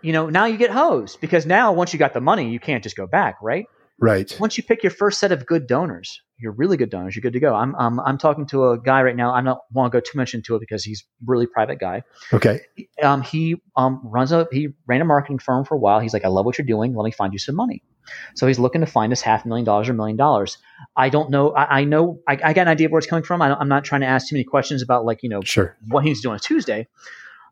You 0.00 0.12
know, 0.12 0.28
now 0.28 0.46
you 0.46 0.56
get 0.56 0.70
hosed 0.70 1.20
because 1.20 1.46
now 1.46 1.72
once 1.72 1.92
you 1.92 1.98
got 1.98 2.12
the 2.12 2.20
money, 2.20 2.50
you 2.50 2.58
can't 2.58 2.82
just 2.82 2.96
go 2.96 3.06
back, 3.06 3.36
right? 3.40 3.66
Right. 4.00 4.36
once 4.40 4.56
you 4.58 4.64
pick 4.64 4.82
your 4.82 4.90
first 4.90 5.20
set 5.20 5.30
of 5.30 5.46
good 5.46 5.68
donors, 5.68 6.20
you're 6.36 6.50
really 6.50 6.76
good 6.76 6.90
donors. 6.90 7.14
You're 7.14 7.20
good 7.22 7.34
to 7.34 7.38
go. 7.40 7.54
I'm 7.54 7.72
um, 7.76 8.00
I'm 8.00 8.18
talking 8.18 8.46
to 8.46 8.70
a 8.70 8.78
guy 8.80 9.00
right 9.02 9.14
now. 9.14 9.32
I 9.32 9.40
don't 9.42 9.60
want 9.72 9.92
to 9.92 9.96
go 9.96 10.00
too 10.00 10.18
much 10.18 10.34
into 10.34 10.56
it 10.56 10.60
because 10.60 10.82
he's 10.82 11.02
a 11.02 11.24
really 11.30 11.46
private 11.46 11.78
guy. 11.78 12.02
Okay. 12.32 12.62
Um, 13.00 13.22
he 13.22 13.62
um 13.76 14.00
runs 14.02 14.32
a 14.32 14.48
he 14.50 14.70
ran 14.88 15.02
a 15.02 15.04
marketing 15.04 15.38
firm 15.38 15.64
for 15.64 15.76
a 15.76 15.78
while. 15.78 16.00
He's 16.00 16.12
like, 16.12 16.24
I 16.24 16.28
love 16.28 16.44
what 16.46 16.58
you're 16.58 16.66
doing. 16.66 16.96
Let 16.96 17.04
me 17.04 17.12
find 17.12 17.32
you 17.32 17.38
some 17.38 17.54
money. 17.54 17.84
So 18.34 18.46
he's 18.46 18.58
looking 18.58 18.80
to 18.80 18.86
find 18.86 19.12
us 19.12 19.20
half 19.20 19.44
million 19.46 19.64
dollars 19.64 19.88
or 19.88 19.92
a 19.92 19.94
million 19.94 20.16
dollars. 20.16 20.58
I 20.96 21.08
don't 21.08 21.30
know. 21.30 21.52
I, 21.52 21.80
I 21.80 21.84
know. 21.84 22.20
I, 22.28 22.32
I 22.42 22.52
got 22.52 22.62
an 22.62 22.68
idea 22.68 22.86
of 22.86 22.92
where 22.92 22.98
it's 22.98 23.06
coming 23.06 23.24
from. 23.24 23.40
I, 23.42 23.54
I'm 23.54 23.68
not 23.68 23.84
trying 23.84 24.00
to 24.02 24.06
ask 24.06 24.28
too 24.28 24.34
many 24.34 24.44
questions 24.44 24.82
about 24.82 25.04
like 25.04 25.22
you 25.22 25.28
know 25.28 25.40
Sure. 25.42 25.76
what 25.88 26.04
he's 26.04 26.20
doing 26.20 26.34
on 26.34 26.40
Tuesday. 26.40 26.88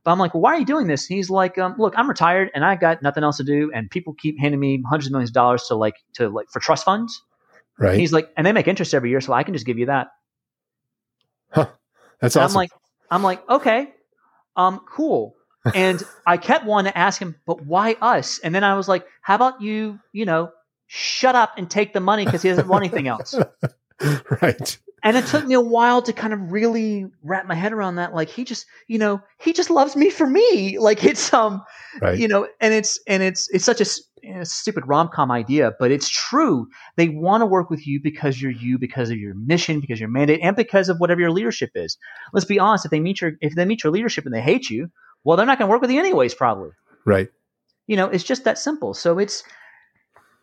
But 0.03 0.13
I'm 0.13 0.19
like, 0.19 0.33
well, 0.33 0.41
why 0.41 0.55
are 0.55 0.59
you 0.59 0.65
doing 0.65 0.87
this? 0.87 1.05
He's 1.07 1.29
like, 1.29 1.59
um, 1.59 1.75
look, 1.79 1.93
I'm 1.97 2.09
retired 2.09 2.51
and 2.55 2.65
I 2.65 2.75
got 2.75 3.03
nothing 3.03 3.23
else 3.23 3.37
to 3.37 3.45
do, 3.45 3.71
and 3.75 3.91
people 3.91 4.15
keep 4.15 4.39
handing 4.41 4.59
me 4.59 4.83
hundreds 4.89 5.07
of 5.09 5.13
millions 5.13 5.31
of 5.31 5.35
dollars 5.35 5.65
to 5.69 5.75
like 5.75 5.97
to 6.15 6.29
like 6.31 6.49
for 6.51 6.59
trust 6.61 6.85
funds. 6.85 7.23
Right. 7.79 7.99
He's 7.99 8.13
like, 8.13 8.31
and 8.37 8.47
they 8.47 8.53
make 8.53 8.67
interest 8.69 8.95
every 8.95 9.11
year, 9.11 9.21
so 9.21 9.33
I 9.33 9.43
can 9.43 9.55
just 9.55 9.67
give 9.67 9.79
you 9.79 9.87
that. 9.87 10.09
Huh. 11.51 11.69
That's 12.21 12.37
And 12.37 12.45
awesome. 12.45 12.55
I'm 12.57 12.61
like, 12.61 12.71
I'm 13.11 13.23
like, 13.23 13.49
okay, 13.51 13.93
um, 14.57 14.81
cool. 14.89 15.35
And 15.75 16.03
I 16.27 16.37
kept 16.37 16.65
wanting 16.65 16.93
to 16.93 16.99
ask 16.99 17.21
him, 17.21 17.37
but 17.47 17.65
why 17.65 17.97
us? 18.01 18.39
And 18.39 18.55
then 18.55 18.65
I 18.65 18.75
was 18.75 18.89
like, 18.89 19.07
how 19.23 19.35
about 19.35 19.61
you, 19.61 19.99
you 20.13 20.25
know, 20.25 20.53
shut 20.87 21.35
up 21.35 21.53
and 21.57 21.71
take 21.71 21.93
the 21.93 22.01
money 22.01 22.25
because 22.25 22.43
he 22.43 22.49
doesn't 22.49 22.67
want 22.69 22.85
anything 22.85 23.09
else. 23.09 23.35
right. 24.43 24.79
and 25.05 25.17
it 25.17 25.27
took 25.27 25.47
me 25.47 25.55
a 25.55 25.61
while 25.61 26.03
to 26.03 26.13
kind 26.13 26.33
of 26.33 26.51
really 26.51 27.07
wrap 27.23 27.47
my 27.47 27.55
head 27.55 27.73
around 27.73 27.97
that. 27.97 28.15
Like 28.15 28.29
he 28.29 28.45
just, 28.45 28.67
you 28.89 28.99
know, 28.99 29.21
he 29.39 29.53
just 29.53 29.71
loves 29.71 29.95
me 29.97 30.11
for 30.11 30.27
me. 30.27 30.79
Like 30.81 31.05
it's 31.05 31.33
um, 31.33 31.63
Right. 32.01 32.19
you 32.19 32.29
know, 32.29 32.49
and 32.61 32.73
it's 32.73 32.99
and 33.07 33.23
it's 33.23 33.49
it's 33.51 33.65
such 33.65 33.81
a, 33.81 34.45
stupid 34.45 34.87
rom 34.87 35.09
com 35.13 35.31
idea, 35.31 35.73
but 35.79 35.91
it's 35.91 36.09
true. 36.09 36.69
They 36.97 37.09
want 37.09 37.41
to 37.41 37.47
work 37.47 37.71
with 37.71 37.87
you 37.87 38.01
because 38.03 38.41
you're 38.41 38.53
you, 38.53 38.79
because 38.79 39.11
of 39.11 39.17
your 39.17 39.35
mission, 39.35 39.81
because 39.81 39.99
your 39.99 40.11
mandate, 40.11 40.41
and 40.43 40.55
because 40.55 40.89
of 40.89 40.99
whatever 40.99 41.21
your 41.21 41.31
leadership 41.31 41.71
is. 41.75 41.97
Let's 42.33 42.45
be 42.45 42.59
honest. 42.59 42.85
If 42.85 42.91
they 42.91 43.01
meet 43.01 43.21
your 43.21 43.33
if 43.41 43.55
they 43.55 43.65
meet 43.65 43.83
your 43.83 43.93
leadership 43.93 44.27
and 44.27 44.35
they 44.35 44.43
hate 44.43 44.69
you, 44.71 44.91
well, 45.25 45.37
they're 45.37 45.47
not 45.47 45.59
going 45.59 45.69
to 45.69 45.71
work 45.71 45.83
with 45.83 45.91
you 45.91 45.99
anyways, 46.01 46.35
probably. 46.35 46.71
Right. 47.05 47.29
You 47.87 47.97
know, 47.97 48.07
it's 48.07 48.25
just 48.25 48.45
that 48.45 48.59
simple. 48.59 48.95
So 48.95 49.19
it's 49.19 49.43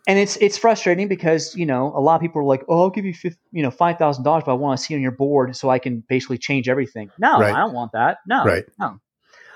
and 0.07 0.17
it's 0.19 0.37
it's 0.37 0.57
frustrating 0.57 1.07
because 1.07 1.55
you 1.55 1.65
know 1.65 1.91
a 1.95 1.99
lot 1.99 2.15
of 2.15 2.21
people 2.21 2.41
are 2.41 2.45
like, 2.45 2.63
oh, 2.69 2.81
I'll 2.81 2.89
give 2.89 3.05
you 3.05 3.13
you 3.51 3.63
know 3.63 3.71
five 3.71 3.97
thousand 3.97 4.23
dollars, 4.23 4.43
but 4.45 4.51
I 4.51 4.55
want 4.55 4.79
to 4.79 4.85
see 4.85 4.93
you 4.93 4.97
on 4.97 5.01
your 5.01 5.11
board 5.11 5.55
so 5.55 5.69
I 5.69 5.79
can 5.79 6.03
basically 6.07 6.37
change 6.37 6.67
everything. 6.69 7.09
No, 7.19 7.39
Right. 7.39 7.53
I 7.53 7.59
don't 7.59 7.73
want 7.73 7.91
that. 7.93 8.19
No, 8.27 8.43
Right. 8.45 8.65
no. 8.79 8.99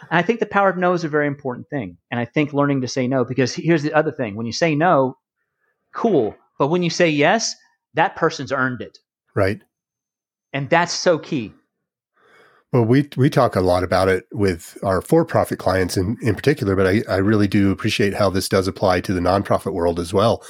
And 0.09 0.17
I 0.17 0.21
think 0.23 0.39
the 0.39 0.45
power 0.45 0.69
of 0.69 0.77
no 0.77 0.93
is 0.93 1.03
a 1.03 1.09
very 1.09 1.27
important 1.27 1.69
thing, 1.69 1.97
and 2.09 2.19
I 2.19 2.25
think 2.25 2.53
learning 2.53 2.81
to 2.81 2.87
say 2.87 3.07
no 3.07 3.23
because 3.23 3.53
here's 3.53 3.83
the 3.83 3.93
other 3.93 4.11
thing: 4.11 4.35
when 4.35 4.45
you 4.45 4.51
say 4.53 4.73
no, 4.75 5.17
cool, 5.93 6.35
but 6.57 6.67
when 6.67 6.83
you 6.83 6.89
say 6.89 7.09
yes, 7.09 7.55
that 7.93 8.15
person's 8.15 8.51
earned 8.51 8.81
it, 8.81 8.97
Right. 9.35 9.61
and 10.53 10.69
that's 10.69 10.93
so 10.93 11.19
key. 11.19 11.53
Well, 12.71 12.85
we 12.85 13.09
we 13.17 13.29
talk 13.29 13.57
a 13.57 13.61
lot 13.61 13.83
about 13.83 14.07
it 14.07 14.27
with 14.31 14.77
our 14.81 15.01
for-profit 15.01 15.59
clients 15.59 15.97
in, 15.97 16.17
in 16.21 16.35
particular, 16.35 16.75
but 16.75 16.87
I, 16.87 17.03
I 17.09 17.17
really 17.17 17.47
do 17.47 17.69
appreciate 17.69 18.13
how 18.13 18.29
this 18.29 18.47
does 18.47 18.65
apply 18.67 19.01
to 19.01 19.13
the 19.13 19.19
nonprofit 19.19 19.73
world 19.73 19.99
as 19.99 20.13
well. 20.13 20.41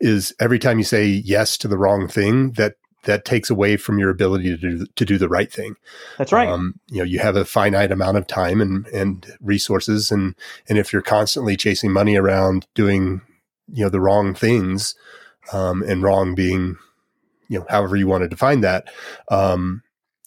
Is 0.00 0.32
every 0.38 0.60
time 0.60 0.78
you 0.78 0.84
say 0.84 1.06
yes 1.06 1.58
to 1.58 1.68
the 1.68 1.78
wrong 1.78 2.06
thing, 2.06 2.52
that 2.52 2.76
that 3.04 3.24
takes 3.24 3.50
away 3.50 3.76
from 3.76 3.98
your 3.98 4.10
ability 4.10 4.50
to 4.50 4.56
do 4.56 4.86
to 4.86 5.04
do 5.04 5.18
the 5.18 5.28
right 5.28 5.52
thing. 5.52 5.76
That's 6.18 6.32
right. 6.32 6.48
Um, 6.48 6.78
you 6.88 6.98
know, 6.98 7.04
you 7.04 7.18
have 7.18 7.36
a 7.36 7.44
finite 7.44 7.92
amount 7.92 8.18
of 8.18 8.26
time 8.26 8.60
and 8.60 8.86
and 8.88 9.26
resources, 9.40 10.10
and 10.10 10.34
and 10.68 10.78
if 10.78 10.92
you're 10.92 11.02
constantly 11.02 11.56
chasing 11.56 11.92
money 11.92 12.16
around 12.16 12.66
doing 12.74 13.20
you 13.72 13.84
know 13.84 13.90
the 13.90 14.00
wrong 14.00 14.34
things, 14.34 14.94
um, 15.52 15.82
and 15.82 16.02
wrong 16.02 16.34
being 16.34 16.76
you 17.48 17.58
know 17.58 17.66
however 17.68 17.96
you 17.96 18.06
want 18.06 18.22
to 18.22 18.28
define 18.28 18.60
that, 18.60 18.88
um, 19.30 19.82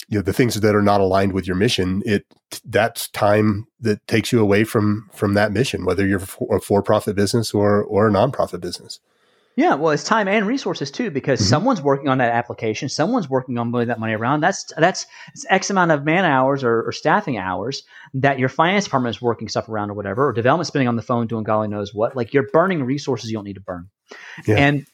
you 0.09 0.17
know 0.17 0.21
the 0.21 0.33
things 0.33 0.59
that 0.59 0.75
are 0.75 0.81
not 0.81 1.01
aligned 1.01 1.33
with 1.33 1.47
your 1.47 1.55
mission, 1.55 2.01
it 2.05 2.25
that's 2.65 3.09
time 3.09 3.67
that 3.81 4.05
takes 4.07 4.31
you 4.31 4.39
away 4.39 4.63
from 4.63 5.09
from 5.13 5.33
that 5.33 5.51
mission, 5.51 5.85
whether 5.85 6.07
you're 6.07 6.21
a 6.51 6.59
for 6.59 6.81
profit 6.81 7.15
business 7.15 7.53
or 7.53 7.83
or 7.83 8.07
a 8.07 8.11
nonprofit 8.11 8.61
business. 8.61 8.99
Yeah, 9.57 9.73
well, 9.73 9.91
it's 9.91 10.03
time 10.03 10.27
and 10.27 10.45
resources 10.45 10.91
too, 10.91 11.09
because 11.09 11.41
Mhm. 11.41 11.45
someone's 11.45 11.81
working 11.81 12.09
on 12.09 12.19
that 12.19 12.31
application, 12.31 12.89
someone's 12.89 13.27
working 13.27 13.57
on 13.57 13.71
moving 13.71 13.87
that 13.87 13.99
money 13.99 14.13
around. 14.13 14.41
That's 14.41 14.71
that's 14.77 15.07
it's 15.33 15.47
X 15.49 15.71
amount 15.71 15.91
of 15.91 16.05
man 16.05 16.25
hours 16.25 16.63
or, 16.63 16.83
or 16.83 16.91
staffing 16.91 17.39
hours 17.39 17.81
that 18.13 18.37
your 18.37 18.49
finance 18.49 18.83
department 18.83 19.15
is 19.15 19.21
working 19.21 19.49
stuff 19.49 19.67
around 19.67 19.89
or 19.89 19.95
whatever, 19.95 20.27
or 20.27 20.33
development 20.33 20.67
spending 20.67 20.87
on 20.87 20.95
the 20.95 21.01
phone 21.01 21.25
doing 21.25 21.43
golly 21.43 21.67
knows 21.67 21.91
what. 21.91 22.15
Like 22.15 22.35
you're 22.35 22.47
burning 22.53 22.83
resources 22.83 23.31
you 23.31 23.35
don't 23.35 23.45
need 23.45 23.55
to 23.55 23.61
burn. 23.61 23.89
Yeah. 24.45 24.57
And 24.57 24.85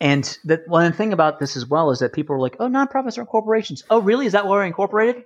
and 0.00 0.38
the 0.44 0.62
one 0.66 0.92
thing 0.92 1.12
about 1.12 1.38
this 1.40 1.56
as 1.56 1.66
well 1.66 1.90
is 1.90 1.98
that 1.98 2.12
people 2.12 2.36
are 2.36 2.40
like, 2.40 2.56
oh, 2.60 2.68
nonprofits 2.68 3.18
are 3.18 3.24
corporations. 3.24 3.82
Oh, 3.90 4.00
really? 4.00 4.26
Is 4.26 4.32
that 4.32 4.46
why 4.46 4.52
we're 4.52 4.64
incorporated? 4.64 5.24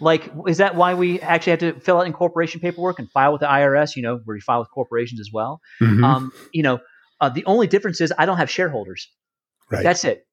Like, 0.00 0.30
is 0.46 0.58
that 0.58 0.74
why 0.74 0.94
we 0.94 1.20
actually 1.20 1.50
have 1.52 1.60
to 1.60 1.80
fill 1.80 1.98
out 1.98 2.06
incorporation 2.06 2.60
paperwork 2.60 2.98
and 2.98 3.10
file 3.10 3.32
with 3.32 3.40
the 3.40 3.46
IRS? 3.46 3.96
You 3.96 4.02
know, 4.02 4.20
where 4.24 4.36
you 4.36 4.42
file 4.42 4.60
with 4.60 4.70
corporations 4.70 5.20
as 5.20 5.30
well. 5.32 5.60
Mhm. 5.80 6.04
Um, 6.04 6.32
you 6.52 6.62
know, 6.62 6.80
uh, 7.20 7.28
the 7.28 7.44
only 7.46 7.66
difference 7.66 8.00
is 8.00 8.12
I 8.18 8.26
don't 8.26 8.36
have 8.36 8.50
shareholders. 8.50 9.08
right. 9.70 9.82
That's 9.82 10.04
it. 10.04 10.26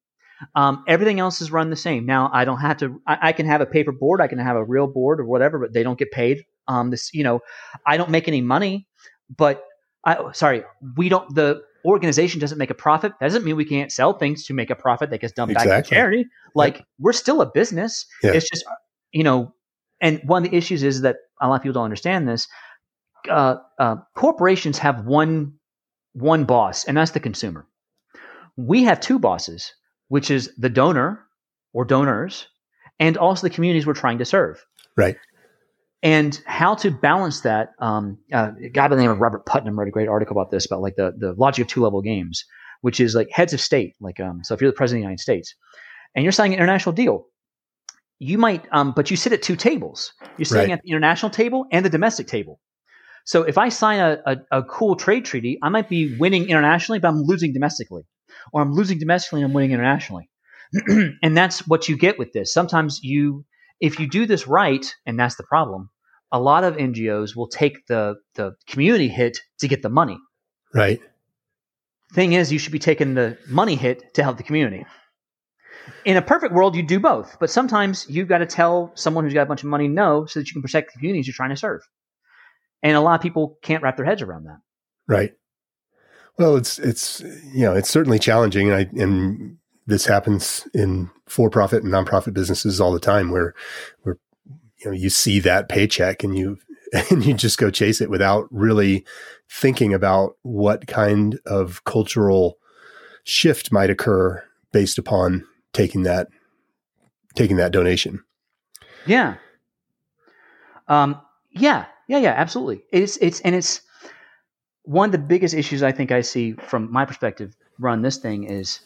Um, 0.56 0.82
everything 0.88 1.20
else 1.20 1.40
is 1.40 1.52
run 1.52 1.70
the 1.70 1.76
same. 1.76 2.04
Now 2.04 2.28
I 2.32 2.44
don't 2.44 2.58
have 2.58 2.76
to. 2.78 3.00
I, 3.06 3.28
I 3.28 3.32
can 3.32 3.46
have 3.46 3.60
a 3.60 3.66
paper 3.66 3.92
board. 3.92 4.20
I 4.20 4.26
can 4.26 4.38
have 4.38 4.56
a 4.56 4.64
real 4.64 4.88
board 4.88 5.20
or 5.20 5.24
whatever, 5.24 5.58
but 5.60 5.72
they 5.72 5.82
don't 5.84 5.98
get 5.98 6.10
paid. 6.10 6.44
Um, 6.68 6.90
this, 6.90 7.14
you 7.14 7.22
know, 7.24 7.40
I 7.86 7.96
don't 7.96 8.10
make 8.10 8.26
any 8.28 8.40
money, 8.40 8.88
but 9.34 9.64
I 10.04 10.32
sorry, 10.32 10.64
we 10.96 11.08
don't. 11.08 11.32
The 11.34 11.62
organization 11.84 12.40
doesn't 12.40 12.58
make 12.58 12.70
a 12.70 12.74
profit. 12.74 13.12
That 13.20 13.26
doesn't 13.26 13.44
mean 13.44 13.56
we 13.56 13.64
can't 13.64 13.90
sell 13.90 14.12
things 14.12 14.44
to 14.46 14.54
make 14.54 14.70
a 14.70 14.74
profit 14.74 15.10
that 15.10 15.20
gets 15.20 15.32
dumped 15.32 15.54
back 15.54 15.84
to 15.84 15.90
charity. 15.90 16.26
Like 16.54 16.84
we're 16.98 17.12
still 17.12 17.40
a 17.40 17.46
business. 17.46 18.06
It's 18.22 18.48
just 18.48 18.64
you 19.12 19.24
know, 19.24 19.54
and 20.00 20.20
one 20.24 20.44
of 20.44 20.50
the 20.50 20.56
issues 20.56 20.82
is 20.82 21.02
that 21.02 21.16
a 21.40 21.48
lot 21.48 21.56
of 21.56 21.62
people 21.62 21.74
don't 21.74 21.84
understand 21.84 22.28
this. 22.28 22.48
Uh, 23.28 23.56
uh, 23.78 23.96
corporations 24.16 24.78
have 24.78 25.04
one 25.04 25.54
one 26.12 26.44
boss, 26.44 26.84
and 26.84 26.96
that's 26.96 27.12
the 27.12 27.20
consumer. 27.20 27.66
We 28.56 28.84
have 28.84 29.00
two 29.00 29.18
bosses, 29.18 29.72
which 30.08 30.30
is 30.30 30.50
the 30.58 30.68
donor 30.68 31.24
or 31.72 31.84
donors, 31.84 32.48
and 32.98 33.16
also 33.16 33.46
the 33.46 33.54
communities 33.54 33.86
we're 33.86 33.94
trying 33.94 34.18
to 34.18 34.24
serve. 34.24 34.64
Right. 34.96 35.16
And 36.02 36.40
how 36.46 36.74
to 36.76 36.90
balance 36.90 37.42
that? 37.42 37.70
Um, 37.78 38.18
uh, 38.32 38.52
a 38.60 38.68
guy 38.68 38.88
by 38.88 38.96
the 38.96 39.02
name 39.02 39.10
of 39.10 39.20
Robert 39.20 39.46
Putnam 39.46 39.78
wrote 39.78 39.88
a 39.88 39.92
great 39.92 40.08
article 40.08 40.36
about 40.36 40.50
this, 40.50 40.66
about 40.66 40.82
like 40.82 40.96
the 40.96 41.14
the 41.16 41.32
logic 41.34 41.62
of 41.62 41.68
two 41.68 41.82
level 41.82 42.02
games, 42.02 42.44
which 42.80 42.98
is 42.98 43.14
like 43.14 43.30
heads 43.30 43.52
of 43.52 43.60
state. 43.60 43.94
Like, 44.00 44.18
um, 44.18 44.42
so 44.42 44.54
if 44.54 44.60
you're 44.60 44.70
the 44.70 44.76
president 44.76 44.98
of 44.98 45.02
the 45.02 45.10
United 45.10 45.22
States, 45.22 45.54
and 46.14 46.24
you're 46.24 46.32
signing 46.32 46.54
an 46.54 46.58
international 46.58 46.92
deal, 46.92 47.26
you 48.18 48.38
might, 48.38 48.64
um, 48.72 48.92
but 48.94 49.10
you 49.10 49.16
sit 49.16 49.32
at 49.32 49.42
two 49.42 49.56
tables. 49.56 50.12
You're 50.38 50.44
sitting 50.44 50.70
Right. 50.70 50.72
at 50.72 50.82
the 50.82 50.90
international 50.90 51.30
table 51.30 51.66
and 51.72 51.84
the 51.84 51.90
domestic 51.90 52.26
table. 52.26 52.60
So 53.24 53.42
if 53.42 53.56
I 53.56 53.68
sign 53.68 54.00
a, 54.00 54.18
a, 54.26 54.58
a 54.58 54.62
cool 54.64 54.96
trade 54.96 55.24
treaty, 55.24 55.58
I 55.62 55.68
might 55.68 55.88
be 55.88 56.16
winning 56.18 56.48
internationally, 56.48 56.98
but 56.98 57.08
I'm 57.08 57.22
losing 57.22 57.52
domestically, 57.52 58.02
or 58.52 58.62
I'm 58.62 58.72
losing 58.72 58.98
domestically 58.98 59.40
and 59.42 59.50
I'm 59.50 59.54
winning 59.54 59.72
internationally. 59.72 60.28
and 61.22 61.36
that's 61.36 61.66
what 61.68 61.88
you 61.88 61.96
get 61.96 62.18
with 62.18 62.32
this. 62.32 62.52
Sometimes 62.52 63.00
you, 63.02 63.44
if 63.82 63.98
you 63.98 64.06
do 64.06 64.24
this 64.24 64.46
right, 64.46 64.94
and 65.04 65.18
that's 65.18 65.34
the 65.34 65.42
problem, 65.42 65.90
a 66.30 66.40
lot 66.40 66.64
of 66.64 66.76
NGOs 66.76 67.36
will 67.36 67.48
take 67.48 67.86
the 67.86 68.14
the 68.34 68.54
community 68.66 69.08
hit 69.08 69.38
to 69.58 69.68
get 69.68 69.82
the 69.82 69.90
money. 69.90 70.18
right. 70.72 71.00
Thing 72.14 72.34
is, 72.34 72.52
you 72.52 72.58
should 72.58 72.72
be 72.72 72.78
taking 72.78 73.14
the 73.14 73.38
money 73.48 73.74
hit 73.74 74.12
to 74.14 74.22
help 74.22 74.36
the 74.36 74.42
community. 74.42 74.84
In 76.04 76.18
a 76.18 76.22
perfect 76.22 76.52
world, 76.52 76.76
you 76.76 76.82
do 76.82 77.00
both, 77.00 77.38
but 77.40 77.48
sometimes 77.48 78.06
you've 78.06 78.28
got 78.28 78.38
to 78.38 78.46
tell 78.46 78.92
someone 78.94 79.24
who's 79.24 79.32
got 79.32 79.44
a 79.44 79.46
bunch 79.46 79.62
of 79.62 79.70
money 79.70 79.88
no, 79.88 80.26
so 80.26 80.38
that 80.38 80.46
you 80.46 80.52
can 80.52 80.60
protect 80.60 80.92
the 80.92 80.98
communities 80.98 81.26
you're 81.26 81.34
trying 81.34 81.50
to 81.50 81.56
serve. 81.56 81.80
And 82.82 82.96
a 82.96 83.00
lot 83.00 83.14
of 83.14 83.22
people 83.22 83.58
can't 83.62 83.82
wrap 83.82 83.96
their 83.96 84.04
heads 84.04 84.20
around 84.20 84.44
that. 84.44 84.58
Right. 85.08 85.32
Well, 86.38 86.56
it's 86.56 86.78
it's 86.78 87.20
you 87.20 87.62
know 87.62 87.74
it's 87.74 87.90
certainly 87.90 88.18
challenging, 88.18 88.70
and 88.70 88.76
I 88.76 89.02
and 89.02 89.56
this 89.86 90.06
happens 90.06 90.66
in 90.74 91.10
for-profit 91.26 91.82
and 91.82 91.92
nonprofit 91.92 92.34
businesses 92.34 92.80
all 92.80 92.92
the 92.92 93.00
time, 93.00 93.30
where 93.30 93.54
where 94.02 94.18
you 94.78 94.86
know 94.86 94.92
you 94.92 95.10
see 95.10 95.40
that 95.40 95.68
paycheck 95.68 96.22
and 96.22 96.36
you 96.36 96.58
and 97.10 97.24
you 97.24 97.34
just 97.34 97.58
go 97.58 97.70
chase 97.70 98.00
it 98.00 98.10
without 98.10 98.46
really 98.50 99.04
thinking 99.50 99.92
about 99.92 100.36
what 100.42 100.86
kind 100.86 101.38
of 101.46 101.84
cultural 101.84 102.58
shift 103.24 103.72
might 103.72 103.90
occur 103.90 104.42
based 104.72 104.98
upon 104.98 105.46
taking 105.72 106.02
that 106.02 106.28
taking 107.34 107.56
that 107.56 107.72
donation. 107.72 108.22
Yeah. 109.06 109.36
Um, 110.88 111.20
yeah, 111.50 111.86
yeah, 112.08 112.18
yeah, 112.18 112.34
absolutely. 112.36 112.82
It's 112.92 113.16
it's 113.18 113.40
and 113.40 113.54
it's 113.54 113.82
one 114.82 115.08
of 115.08 115.12
the 115.12 115.18
biggest 115.18 115.54
issues 115.54 115.82
I 115.82 115.92
think 115.92 116.12
I 116.12 116.20
see 116.20 116.52
from 116.52 116.90
my 116.92 117.04
perspective 117.04 117.56
run 117.78 118.02
this 118.02 118.18
thing 118.18 118.44
is 118.44 118.80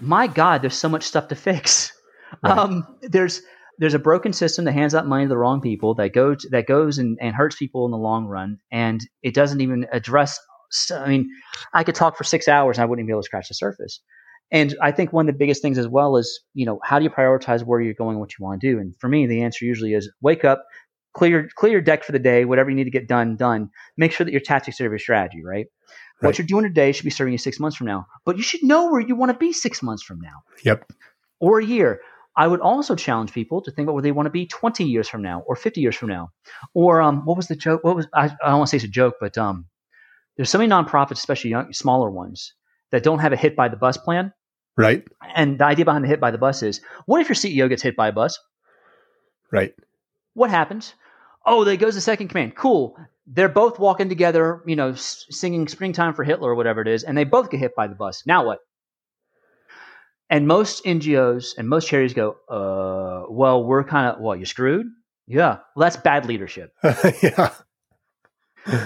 my 0.00 0.26
God, 0.26 0.62
there's 0.62 0.76
so 0.76 0.88
much 0.88 1.04
stuff 1.04 1.28
to 1.28 1.34
fix. 1.34 1.92
Right. 2.42 2.58
Um, 2.58 2.86
there's 3.00 3.40
there's 3.78 3.94
a 3.94 3.98
broken 3.98 4.34
system 4.34 4.66
that 4.66 4.72
hands 4.72 4.94
out 4.94 5.06
money 5.06 5.24
to 5.24 5.28
the 5.30 5.38
wrong 5.38 5.62
people 5.62 5.94
that 5.94 6.12
goes 6.12 6.46
that 6.50 6.66
goes 6.66 6.98
and, 6.98 7.16
and 7.22 7.34
hurts 7.34 7.56
people 7.56 7.86
in 7.86 7.90
the 7.90 7.96
long 7.96 8.26
run, 8.26 8.58
and 8.70 9.00
it 9.22 9.32
doesn't 9.32 9.62
even 9.62 9.86
address. 9.92 10.38
So, 10.70 10.98
I 11.00 11.08
mean, 11.08 11.30
I 11.72 11.84
could 11.84 11.94
talk 11.94 12.18
for 12.18 12.24
six 12.24 12.46
hours 12.46 12.76
and 12.76 12.82
I 12.82 12.86
wouldn't 12.86 13.02
even 13.02 13.06
be 13.06 13.12
able 13.12 13.22
to 13.22 13.26
scratch 13.26 13.48
the 13.48 13.54
surface. 13.54 14.02
And 14.50 14.74
I 14.82 14.92
think 14.92 15.12
one 15.12 15.26
of 15.28 15.34
the 15.34 15.38
biggest 15.38 15.62
things 15.62 15.78
as 15.78 15.88
well 15.88 16.16
is, 16.16 16.40
you 16.54 16.66
know, 16.66 16.80
how 16.82 16.98
do 16.98 17.04
you 17.04 17.10
prioritize 17.10 17.64
where 17.64 17.80
you're 17.80 17.94
going, 17.94 18.18
what 18.18 18.32
you 18.38 18.44
want 18.44 18.60
to 18.60 18.72
do? 18.72 18.78
And 18.78 18.94
for 18.98 19.08
me, 19.08 19.26
the 19.26 19.42
answer 19.42 19.64
usually 19.64 19.94
is 19.94 20.10
wake 20.20 20.44
up, 20.44 20.64
clear 21.14 21.48
clear 21.56 21.72
your 21.72 21.80
deck 21.80 22.04
for 22.04 22.12
the 22.12 22.18
day, 22.18 22.44
whatever 22.44 22.70
you 22.70 22.76
need 22.76 22.84
to 22.84 22.90
get 22.90 23.08
done, 23.08 23.36
done. 23.36 23.70
Make 23.96 24.12
sure 24.12 24.24
that 24.24 24.32
your 24.32 24.40
tactics 24.40 24.78
serve 24.78 24.92
your 24.92 24.98
strategy, 24.98 25.42
right? 25.42 25.66
What 26.20 26.38
you're 26.38 26.46
doing 26.46 26.64
today 26.64 26.92
should 26.92 27.04
be 27.04 27.10
serving 27.10 27.32
you 27.32 27.38
six 27.38 27.60
months 27.60 27.76
from 27.76 27.86
now. 27.86 28.06
But 28.24 28.36
you 28.36 28.42
should 28.42 28.62
know 28.62 28.90
where 28.90 29.00
you 29.00 29.14
want 29.14 29.30
to 29.32 29.38
be 29.38 29.52
six 29.52 29.82
months 29.82 30.02
from 30.02 30.20
now 30.20 30.42
Yep. 30.64 30.90
or 31.40 31.60
a 31.60 31.64
year. 31.64 32.00
I 32.36 32.46
would 32.46 32.60
also 32.60 32.94
challenge 32.94 33.32
people 33.32 33.62
to 33.62 33.70
think 33.70 33.86
about 33.86 33.94
where 33.94 34.02
they 34.02 34.12
want 34.12 34.26
to 34.26 34.30
be 34.30 34.46
20 34.46 34.84
years 34.84 35.08
from 35.08 35.22
now 35.22 35.40
or 35.46 35.56
50 35.56 35.80
years 35.80 35.96
from 35.96 36.08
now. 36.08 36.30
Or 36.74 37.00
um, 37.00 37.24
what 37.24 37.36
was 37.36 37.48
the 37.48 37.56
joke? 37.56 37.82
What 37.82 37.96
was 37.96 38.06
I, 38.14 38.26
I 38.26 38.50
don't 38.50 38.58
want 38.58 38.68
to 38.68 38.70
say 38.70 38.76
it's 38.76 38.84
a 38.84 38.88
joke, 38.88 39.14
but 39.20 39.36
um, 39.36 39.66
there's 40.36 40.50
so 40.50 40.58
many 40.58 40.70
nonprofits, 40.70 41.12
especially 41.18 41.50
young, 41.50 41.72
smaller 41.72 42.10
ones, 42.10 42.54
that 42.92 43.02
don't 43.02 43.18
have 43.18 43.32
a 43.32 43.36
hit 43.36 43.56
by 43.56 43.68
the 43.68 43.76
bus 43.76 43.96
plan. 43.96 44.32
Right. 44.76 45.04
And 45.34 45.58
the 45.58 45.64
idea 45.64 45.84
behind 45.84 46.04
the 46.04 46.08
hit 46.08 46.20
by 46.20 46.30
the 46.30 46.38
bus 46.38 46.62
is, 46.62 46.80
what 47.06 47.20
if 47.20 47.28
your 47.28 47.34
CEO 47.34 47.68
gets 47.68 47.82
hit 47.82 47.96
by 47.96 48.08
a 48.08 48.12
bus? 48.12 48.38
Right. 49.50 49.74
What 50.34 50.50
happens? 50.50 50.94
Oh, 51.44 51.64
there 51.64 51.76
goes 51.76 51.96
the 51.96 52.00
second 52.00 52.28
command. 52.28 52.54
Cool. 52.54 52.96
They're 53.30 53.48
both 53.48 53.78
walking 53.78 54.08
together, 54.08 54.62
you 54.66 54.74
know, 54.74 54.94
singing 54.94 55.68
"Springtime 55.68 56.14
for 56.14 56.24
Hitler" 56.24 56.50
or 56.50 56.54
whatever 56.54 56.80
it 56.80 56.88
is, 56.88 57.04
and 57.04 57.16
they 57.16 57.24
both 57.24 57.50
get 57.50 57.60
hit 57.60 57.74
by 57.76 57.86
the 57.86 57.94
bus. 57.94 58.22
Now 58.26 58.46
what? 58.46 58.60
And 60.30 60.46
most 60.46 60.84
NGOs 60.84 61.56
and 61.56 61.68
most 61.68 61.88
charities 61.88 62.14
go, 62.14 62.36
uh, 62.50 63.32
well, 63.32 63.64
we're 63.64 63.84
kind 63.84 64.14
of, 64.14 64.20
well, 64.20 64.36
you're 64.36 64.46
screwed. 64.46 64.86
Yeah. 65.26 65.58
Well, 65.74 65.86
that's 65.86 65.96
bad 65.96 66.26
leadership. 66.26 66.72
yeah. 67.22 67.54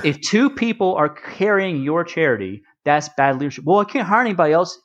if 0.05 0.21
two 0.21 0.51
people 0.51 0.95
are 0.95 1.09
carrying 1.09 1.83
your 1.83 2.05
charity, 2.05 2.63
that's 2.85 3.09
bad 3.17 3.39
leadership. 3.39 3.65
Well, 3.65 3.81
I 3.81 3.85
can't 3.85 4.07
hire 4.07 4.21
anybody 4.21 4.53
else. 4.53 4.79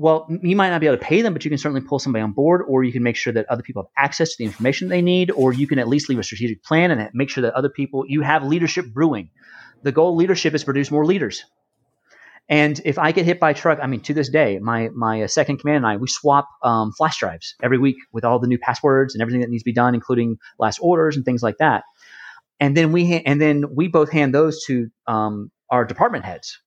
Well, 0.00 0.28
you 0.42 0.54
might 0.54 0.70
not 0.70 0.80
be 0.80 0.86
able 0.86 0.96
to 0.96 1.04
pay 1.04 1.22
them, 1.22 1.32
but 1.32 1.44
you 1.44 1.50
can 1.50 1.58
certainly 1.58 1.80
pull 1.80 1.98
somebody 1.98 2.22
on 2.22 2.30
board, 2.30 2.62
or 2.68 2.84
you 2.84 2.92
can 2.92 3.02
make 3.02 3.16
sure 3.16 3.32
that 3.32 3.46
other 3.50 3.62
people 3.62 3.82
have 3.82 4.04
access 4.04 4.30
to 4.30 4.36
the 4.38 4.44
information 4.44 4.88
they 4.88 5.02
need, 5.02 5.32
or 5.32 5.52
you 5.52 5.66
can 5.66 5.80
at 5.80 5.88
least 5.88 6.08
leave 6.08 6.20
a 6.20 6.22
strategic 6.22 6.62
plan 6.62 6.92
and 6.92 7.10
make 7.14 7.28
sure 7.28 7.42
that 7.42 7.52
other 7.54 7.68
people, 7.68 8.04
you 8.06 8.22
have 8.22 8.44
leadership 8.44 8.86
brewing. 8.94 9.28
The 9.82 9.90
goal 9.90 10.10
of 10.12 10.16
leadership 10.16 10.54
is 10.54 10.62
produce 10.62 10.92
more 10.92 11.04
leaders. 11.04 11.44
And 12.48 12.80
if 12.84 12.96
I 12.96 13.10
get 13.10 13.26
hit 13.26 13.40
by 13.40 13.50
a 13.50 13.54
truck, 13.54 13.80
I 13.82 13.88
mean, 13.88 14.00
to 14.02 14.14
this 14.14 14.28
day, 14.28 14.58
my 14.60 14.88
my 14.94 15.22
uh, 15.22 15.26
second 15.26 15.58
command 15.58 15.78
and 15.78 15.86
I, 15.86 15.96
we 15.96 16.06
swap 16.06 16.48
um, 16.62 16.92
flash 16.92 17.18
drives 17.18 17.56
every 17.60 17.78
week 17.78 17.96
with 18.12 18.24
all 18.24 18.38
the 18.38 18.46
new 18.46 18.58
passwords 18.58 19.14
and 19.14 19.20
everything 19.20 19.40
that 19.40 19.50
needs 19.50 19.64
to 19.64 19.68
be 19.68 19.74
done, 19.74 19.94
including 19.94 20.38
last 20.58 20.78
orders 20.80 21.16
and 21.16 21.24
things 21.24 21.42
like 21.42 21.58
that. 21.58 21.82
And 22.60 22.76
then 22.76 22.92
we 22.92 23.04
ha- 23.04 23.22
and 23.26 23.40
then 23.40 23.64
we 23.74 23.88
both 23.88 24.10
hand 24.10 24.32
those 24.32 24.64
to 24.66 24.88
um, 25.06 25.50
our 25.70 25.84
department 25.84 26.24
heads. 26.24 26.58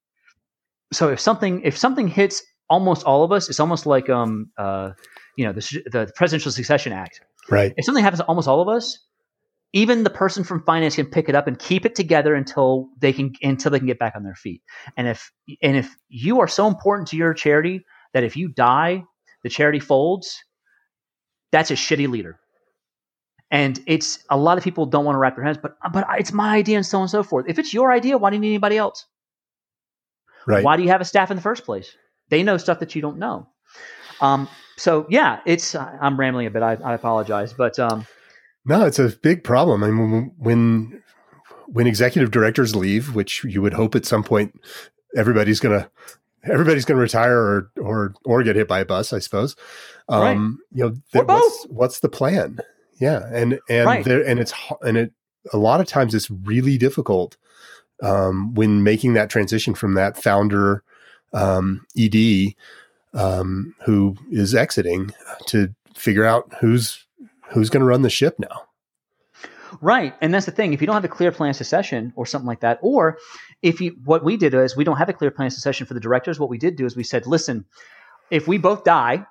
So 0.93 1.09
if 1.09 1.19
something 1.19 1.61
if 1.63 1.77
something 1.77 2.07
hits 2.09 2.43
almost 2.71 3.03
all 3.03 3.23
of 3.23 3.31
us, 3.31 3.49
it's 3.49 3.59
almost 3.59 3.85
like 3.85 4.09
um 4.09 4.49
uh 4.57 4.91
you 5.37 5.45
know 5.45 5.53
the 5.53 5.61
the 5.91 6.11
Presidential 6.15 6.51
Succession 6.51 6.93
Act. 6.93 7.21
Right. 7.49 7.73
If 7.75 7.85
something 7.85 8.03
happens 8.03 8.21
to 8.21 8.25
almost 8.25 8.47
all 8.47 8.61
of 8.61 8.69
us, 8.69 8.97
even 9.73 10.03
the 10.03 10.09
person 10.09 10.43
from 10.43 10.63
finance 10.63 10.95
can 10.95 11.05
pick 11.05 11.29
it 11.29 11.35
up 11.35 11.47
and 11.47 11.59
keep 11.59 11.85
it 11.85 11.95
together 11.95 12.33
until 12.33 12.87
they 12.99 13.13
can 13.13 13.33
until 13.41 13.71
they 13.71 13.79
can 13.79 13.87
get 13.87 13.99
back 13.99 14.13
on 14.15 14.23
their 14.23 14.35
feet. 14.35 14.61
And 14.97 15.07
if 15.07 15.31
and 15.61 15.77
if 15.77 15.95
you 16.07 16.39
are 16.39 16.47
so 16.47 16.67
important 16.67 17.09
to 17.09 17.17
your 17.17 17.33
charity 17.33 17.85
that 18.13 18.23
if 18.23 18.35
you 18.35 18.47
die, 18.49 19.03
the 19.43 19.49
charity 19.49 19.79
folds, 19.79 20.43
that's 21.51 21.71
a 21.71 21.75
shitty 21.75 22.09
leader. 22.09 22.39
And 23.49 23.81
it's 23.85 24.23
a 24.29 24.37
lot 24.37 24.57
of 24.57 24.63
people 24.63 24.85
don't 24.85 25.03
want 25.03 25.15
to 25.15 25.19
wrap 25.19 25.35
their 25.35 25.43
heads, 25.43 25.59
but 25.61 25.75
but 25.91 26.05
it's 26.17 26.31
my 26.31 26.55
idea 26.55 26.77
and 26.77 26.85
so 26.85 26.99
on 26.99 27.03
and 27.03 27.11
so 27.11 27.21
forth. 27.21 27.45
If 27.49 27.59
it's 27.59 27.73
your 27.73 27.91
idea, 27.91 28.17
why 28.17 28.29
do 28.29 28.37
you 28.37 28.41
need 28.41 28.49
anybody 28.49 28.77
else? 28.77 29.05
Right. 30.47 30.63
Why 30.63 30.77
do 30.77 30.83
you 30.83 30.89
have 30.89 31.01
a 31.01 31.05
staff 31.05 31.31
in 31.31 31.35
the 31.35 31.43
first 31.43 31.65
place? 31.65 31.95
They 32.31 32.41
know 32.41 32.57
stuff 32.57 32.79
that 32.79 32.95
you 32.95 33.01
don't 33.01 33.19
know. 33.19 33.47
Um, 34.21 34.47
so 34.77 35.05
yeah, 35.09 35.41
it's 35.45 35.75
I'm 35.75 36.19
rambling 36.19 36.47
a 36.47 36.49
bit. 36.49 36.63
I, 36.63 36.77
I 36.83 36.95
apologize, 36.95 37.53
but 37.53 37.77
um, 37.77 38.07
no, 38.65 38.85
it's 38.85 38.97
a 38.97 39.09
big 39.09 39.43
problem. 39.43 39.83
I 39.83 39.91
mean, 39.91 40.31
when 40.37 41.03
when 41.67 41.87
executive 41.87 42.31
directors 42.31 42.75
leave, 42.75 43.13
which 43.13 43.43
you 43.43 43.61
would 43.61 43.73
hope 43.73 43.95
at 43.95 44.05
some 44.05 44.23
point 44.23 44.59
everybody's 45.15 45.59
gonna 45.59 45.91
everybody's 46.43 46.85
gonna 46.85 46.99
retire 46.99 47.37
or 47.37 47.71
or 47.79 48.13
or 48.25 48.43
get 48.43 48.55
hit 48.55 48.67
by 48.67 48.79
a 48.79 48.85
bus, 48.85 49.13
I 49.13 49.19
suppose. 49.19 49.55
Um, 50.09 50.21
right. 50.21 50.77
You 50.77 50.83
know, 50.83 50.95
th- 51.11 51.25
what's 51.25 51.65
what's 51.65 51.99
the 51.99 52.09
plan? 52.09 52.59
Yeah, 52.99 53.27
and 53.31 53.59
and 53.69 53.85
right. 53.85 54.05
there 54.05 54.25
and 54.25 54.39
it's 54.39 54.53
and 54.81 54.97
it 54.97 55.13
a 55.51 55.57
lot 55.57 55.81
of 55.81 55.87
times 55.87 56.15
it's 56.15 56.31
really 56.31 56.77
difficult 56.77 57.37
um, 58.01 58.53
when 58.53 58.83
making 58.83 59.13
that 59.13 59.29
transition 59.29 59.73
from 59.73 59.95
that 59.95 60.21
founder 60.21 60.83
um, 61.33 61.85
ED 61.97 62.53
um, 63.13 63.75
who 63.85 64.15
is 64.31 64.55
exiting 64.55 65.11
to 65.47 65.73
figure 65.95 66.25
out 66.25 66.51
who's 66.59 67.05
who's 67.49 67.69
going 67.69 67.81
to 67.81 67.87
run 67.87 68.01
the 68.01 68.09
ship 68.09 68.39
now. 68.39 68.63
Right, 69.81 70.13
and 70.21 70.33
that's 70.33 70.45
the 70.45 70.51
thing. 70.51 70.73
If 70.73 70.81
you 70.81 70.87
don't 70.87 70.95
have 70.95 71.05
a 71.05 71.09
clear 71.09 71.31
plan 71.31 71.49
of 71.49 71.55
succession 71.55 72.13
or 72.15 72.25
something 72.25 72.47
like 72.47 72.59
that, 72.61 72.79
or 72.81 73.17
if 73.61 73.79
you, 73.79 73.97
what 74.03 74.23
we 74.23 74.37
did 74.37 74.53
is 74.53 74.75
we 74.75 74.83
don't 74.83 74.97
have 74.97 75.09
a 75.09 75.13
clear 75.13 75.31
plan 75.31 75.47
of 75.47 75.53
succession 75.53 75.87
for 75.87 75.93
the 75.93 75.99
directors. 75.99 76.39
What 76.39 76.49
we 76.49 76.57
did 76.57 76.75
do 76.75 76.85
is 76.85 76.95
we 76.95 77.03
said, 77.03 77.25
listen, 77.25 77.65
if 78.29 78.47
we 78.47 78.57
both 78.57 78.83
die, 78.83 79.25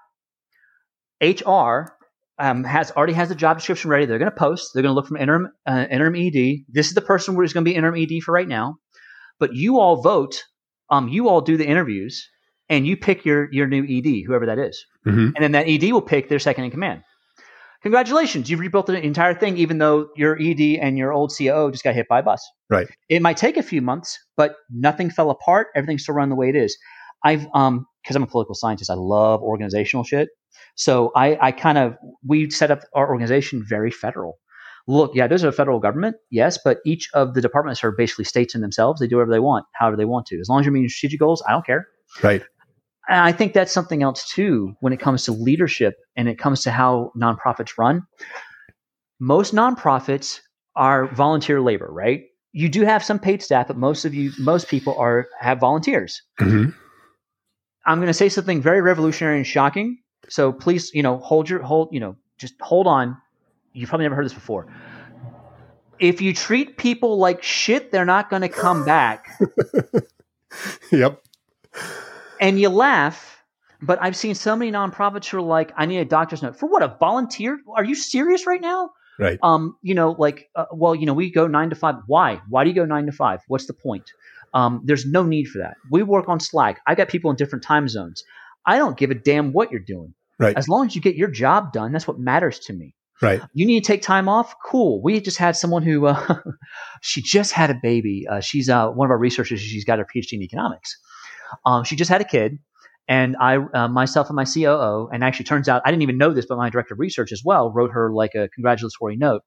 HR 1.21 1.93
um, 2.39 2.65
has 2.65 2.91
already 2.93 3.13
has 3.13 3.29
the 3.29 3.35
job 3.35 3.59
description 3.59 3.91
ready. 3.91 4.07
They're 4.07 4.19
going 4.19 4.31
to 4.31 4.37
post. 4.37 4.73
They're 4.73 4.83
going 4.83 4.91
to 4.91 4.95
look 4.95 5.07
from 5.07 5.19
interim 5.19 5.53
uh, 5.67 5.87
interim 5.91 6.17
ED. 6.17 6.65
This 6.69 6.89
is 6.89 6.95
the 6.95 7.03
person 7.03 7.35
who's 7.35 7.53
going 7.53 7.65
to 7.65 7.71
be 7.71 7.77
interim 7.77 8.01
ED 8.01 8.23
for 8.23 8.33
right 8.33 8.49
now. 8.49 8.77
But 9.39 9.55
you 9.55 9.79
all 9.79 10.03
vote. 10.03 10.43
Um, 10.91 11.09
you 11.09 11.29
all 11.29 11.41
do 11.41 11.57
the 11.57 11.67
interviews, 11.67 12.29
and 12.69 12.87
you 12.87 12.97
pick 12.97 13.25
your 13.25 13.53
your 13.53 13.67
new 13.67 13.85
ED, 13.85 14.25
whoever 14.27 14.47
that 14.47 14.59
is. 14.59 14.85
Mm-hmm. 15.07 15.31
and 15.35 15.37
then 15.41 15.53
that 15.53 15.67
ED 15.67 15.93
will 15.93 16.03
pick 16.03 16.29
their 16.29 16.39
second 16.39 16.65
in 16.65 16.71
command. 16.71 17.03
Congratulations, 17.83 18.51
you've 18.51 18.61
rebuilt 18.61 18.87
the 18.87 19.01
entire 19.01 19.33
thing, 19.33 19.57
even 19.57 19.79
though 19.79 20.09
your 20.15 20.37
ED 20.39 20.79
and 20.83 20.99
your 20.99 21.13
old 21.13 21.33
COO 21.37 21.71
just 21.71 21.83
got 21.83 21.95
hit 21.95 22.09
by 22.09 22.19
a 22.19 22.23
bus. 22.23 22.47
Right. 22.69 22.87
It 23.09 23.23
might 23.23 23.39
take 23.39 23.57
a 23.57 23.63
few 23.63 23.81
months, 23.81 24.19
but 24.37 24.57
nothing 24.69 25.09
fell 25.09 25.31
apart. 25.31 25.69
Everything's 25.75 26.03
still 26.03 26.15
run 26.15 26.29
the 26.29 26.37
way 26.37 26.51
it 26.51 26.57
is. 26.57 26.77
I've 27.25 27.47
um 27.55 27.87
because 28.03 28.17
I'm 28.17 28.23
a 28.23 28.27
political 28.27 28.55
scientist, 28.55 28.91
I 28.91 28.95
love 28.95 29.43
organizational 29.43 30.05
shit. 30.05 30.29
So 30.75 31.11
I 31.17 31.39
I 31.41 31.53
kind 31.53 31.79
of 31.79 31.97
we 32.27 32.51
set 32.51 32.71
up 32.71 32.81
our 32.95 33.09
organization 33.09 33.65
very 33.67 33.91
federal. 33.91 34.39
Look, 34.91 35.13
yeah, 35.15 35.29
there's 35.29 35.45
a 35.45 35.53
federal 35.53 35.79
government, 35.79 36.17
yes, 36.31 36.59
but 36.65 36.79
each 36.85 37.09
of 37.15 37.35
the 37.35 37.41
departments 37.41 37.85
are 37.85 37.93
basically 37.93 38.25
states 38.25 38.57
in 38.57 38.61
themselves. 38.61 39.01
They 39.01 39.07
do 39.07 39.17
whatever 39.17 39.31
they 39.31 39.39
want, 39.39 39.67
however 39.75 39.97
they 39.97 40.05
want 40.05 40.27
to. 40.27 40.41
As 40.41 40.49
long 40.49 40.59
as 40.59 40.67
you're 40.67 40.73
meeting 40.73 40.89
strategic 40.89 41.21
goals, 41.21 41.45
I 41.47 41.53
don't 41.53 41.65
care. 41.65 41.87
Right. 42.25 42.43
And 43.09 43.21
I 43.21 43.31
think 43.31 43.53
that's 43.53 43.71
something 43.71 44.03
else 44.03 44.29
too 44.29 44.75
when 44.81 44.93
it 44.93 44.99
comes 44.99 45.25
to 45.25 45.33
leadership 45.33 45.95
and 46.17 46.29
it 46.29 46.41
comes 46.41 46.65
to 46.65 46.73
how 46.73 47.13
nonprofits 47.17 47.79
run. 47.79 48.03
Most 49.21 49.55
nonprofits 49.55 50.41
are 50.75 51.07
volunteer 51.15 51.61
labor, 51.61 51.89
right? 51.93 52.23
You 52.53 52.69
do 52.69 52.83
have 52.83 53.05
some 53.05 53.21
paid 53.21 53.43
staff, 53.43 53.69
but 53.69 53.77
most 53.77 54.05
of 54.05 54.13
you, 54.13 54.33
most 54.41 54.67
people 54.67 54.99
are 54.99 55.29
have 55.39 55.61
volunteers. 55.61 56.21
Mm-hmm. 56.41 56.71
I'm 57.87 57.99
going 57.99 58.09
to 58.09 58.15
say 58.15 58.29
something 58.29 58.61
very 58.61 58.81
revolutionary 58.81 59.37
and 59.37 59.47
shocking. 59.47 59.99
So 60.29 60.53
please, 60.53 60.91
you 60.93 61.05
know, 61.05 61.19
hold 61.19 61.49
your 61.49 61.63
hold, 61.63 61.91
you 61.93 62.01
know, 62.01 62.17
just 62.39 62.55
hold 62.61 62.89
on. 62.89 63.17
You've 63.73 63.89
probably 63.89 64.05
never 64.05 64.17
heard 64.17 64.25
this 64.25 64.35
before. 64.35 64.67
If 65.99 66.21
you 66.21 66.33
treat 66.35 66.77
people 66.77 67.19
like 67.19 67.43
shit, 67.43 67.93
they're 67.93 68.05
not 68.07 68.31
going 68.31 68.43
to 68.43 68.49
come 68.49 68.85
back. 68.85 69.39
Yep. 70.91 71.23
and 72.41 72.61
you 72.61 72.71
laugh, 72.71 73.45
but 73.81 74.03
I've 74.03 74.17
seen 74.17 74.35
so 74.35 74.57
many 74.57 74.73
nonprofits 74.73 75.29
who 75.29 75.39
are 75.39 75.43
like, 75.43 75.73
I 75.77 75.87
need 75.87 75.99
a 75.99 76.05
doctor's 76.05 76.43
note 76.43 76.59
for 76.59 76.67
what? 76.69 76.83
A 76.83 76.97
volunteer? 76.99 77.61
Are 77.77 77.85
you 77.85 77.95
serious 77.95 78.47
right 78.49 78.61
now? 78.61 78.91
Right. 79.19 79.39
Um, 79.43 79.77
you 79.83 79.95
know, 79.95 80.17
like, 80.19 80.51
uh, 80.57 80.65
well, 80.73 80.95
you 80.95 81.07
know, 81.07 81.15
we 81.15 81.31
go 81.31 81.47
nine 81.47 81.71
to 81.71 81.77
five. 81.77 81.97
Why? 82.07 82.41
Why 82.49 82.65
do 82.65 82.71
you 82.71 82.75
go 82.75 82.85
nine 82.85 83.07
to 83.07 83.13
five? 83.13 83.41
What's 83.47 83.67
the 83.67 83.75
point? 83.75 84.11
Um, 84.53 84.83
there's 84.85 85.07
no 85.07 85.23
need 85.23 85.45
for 85.45 85.59
that. 85.59 85.77
We 85.91 86.03
work 86.03 86.29
on 86.29 86.41
Slack. 86.41 86.81
I 86.87 86.95
got 86.95 87.09
people 87.09 87.31
in 87.31 87.37
different 87.37 87.63
time 87.63 87.89
zones. 87.89 88.25
I 88.67 88.79
don't 88.79 88.97
give 88.97 89.11
a 89.11 89.15
damn 89.15 89.53
what 89.53 89.71
you're 89.71 89.81
doing. 89.81 90.15
Right. 90.39 90.57
As 90.57 90.69
long 90.69 90.87
as 90.87 90.97
you 90.97 91.03
get 91.03 91.17
your 91.17 91.31
job 91.31 91.73
done, 91.73 91.93
that's 91.93 92.09
what 92.09 92.19
matters 92.19 92.59
to 92.61 92.73
me. 92.73 92.95
Right. 93.23 93.41
You 93.53 93.67
need 93.67 93.85
to 93.85 93.87
take 93.87 94.03
time 94.03 94.29
off? 94.29 94.55
Cool. 94.65 95.03
We 95.03 95.21
just 95.21 95.37
had 95.37 95.57
someone 95.57 95.83
who, 95.83 96.07
uh, 96.07 96.39
she 97.03 97.23
just 97.23 97.53
had 97.53 97.71
a 97.71 97.79
baby. 97.83 98.27
Uh, 98.29 98.41
she's 98.41 98.69
uh, 98.69 98.89
one 98.91 99.07
of 99.07 99.11
our 99.11 99.19
researchers. 99.19 99.61
She's 99.61 99.85
got 99.85 99.99
her 99.99 100.07
PhD 100.07 100.33
in 100.33 100.43
economics. 100.43 100.99
Um, 101.67 101.85
she 101.85 101.97
just 101.97 102.11
had 102.11 102.21
a 102.21 102.25
kid. 102.25 102.59
And 103.09 103.37
I, 103.41 103.57
uh, 103.57 103.89
myself 103.89 104.29
and 104.29 104.37
my 104.37 104.45
COO, 104.45 105.09
and 105.13 105.25
actually 105.25 105.47
turns 105.47 105.69
out 105.69 105.83
I 105.85 105.91
didn't 105.91 106.03
even 106.03 106.17
know 106.17 106.33
this, 106.33 106.47
but 106.47 106.57
my 106.57 106.71
director 106.71 106.95
of 106.95 107.01
research 107.01 107.33
as 107.33 107.43
well 107.45 107.73
wrote 107.73 107.91
her 107.91 108.13
like 108.13 108.37
a 108.37 108.49
congratulatory 108.49 109.17
note. 109.17 109.43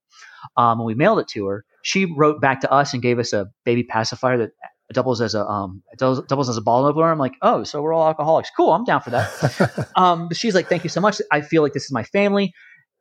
Um, 0.58 0.80
and 0.80 0.86
we 0.86 0.96
mailed 0.96 1.20
it 1.20 1.30
to 1.30 1.46
her. 1.48 1.64
She 1.82 2.06
wrote 2.06 2.42
back 2.42 2.60
to 2.62 2.72
us 2.72 2.94
and 2.94 3.02
gave 3.02 3.20
us 3.20 3.32
a 3.32 3.48
baby 3.64 3.84
pacifier 3.84 4.38
that 4.38 4.52
doubles 4.92 5.22
as 5.22 5.34
a 5.34 5.46
um 5.48 5.82
doubles, 5.98 6.50
as 6.50 6.58
a 6.58 6.62
ball 6.62 6.86
opener. 6.86 7.10
I'm 7.10 7.20
like, 7.20 7.36
oh, 7.42 7.64
so 7.64 7.82
we're 7.82 7.94
all 7.94 8.06
alcoholics. 8.06 8.52
Cool, 8.56 8.74
I'm 8.74 8.84
down 8.84 9.02
for 9.02 9.12
that. 9.12 9.90
um, 9.96 10.28
but 10.28 10.36
she's 10.36 10.54
like, 10.54 10.68
thank 10.68 10.84
you 10.84 10.90
so 10.90 11.00
much. 11.00 11.22
I 11.32 11.40
feel 11.40 11.64
like 11.64 11.74
this 11.74 11.86
is 11.86 11.92
my 11.92 12.04
family. 12.04 12.54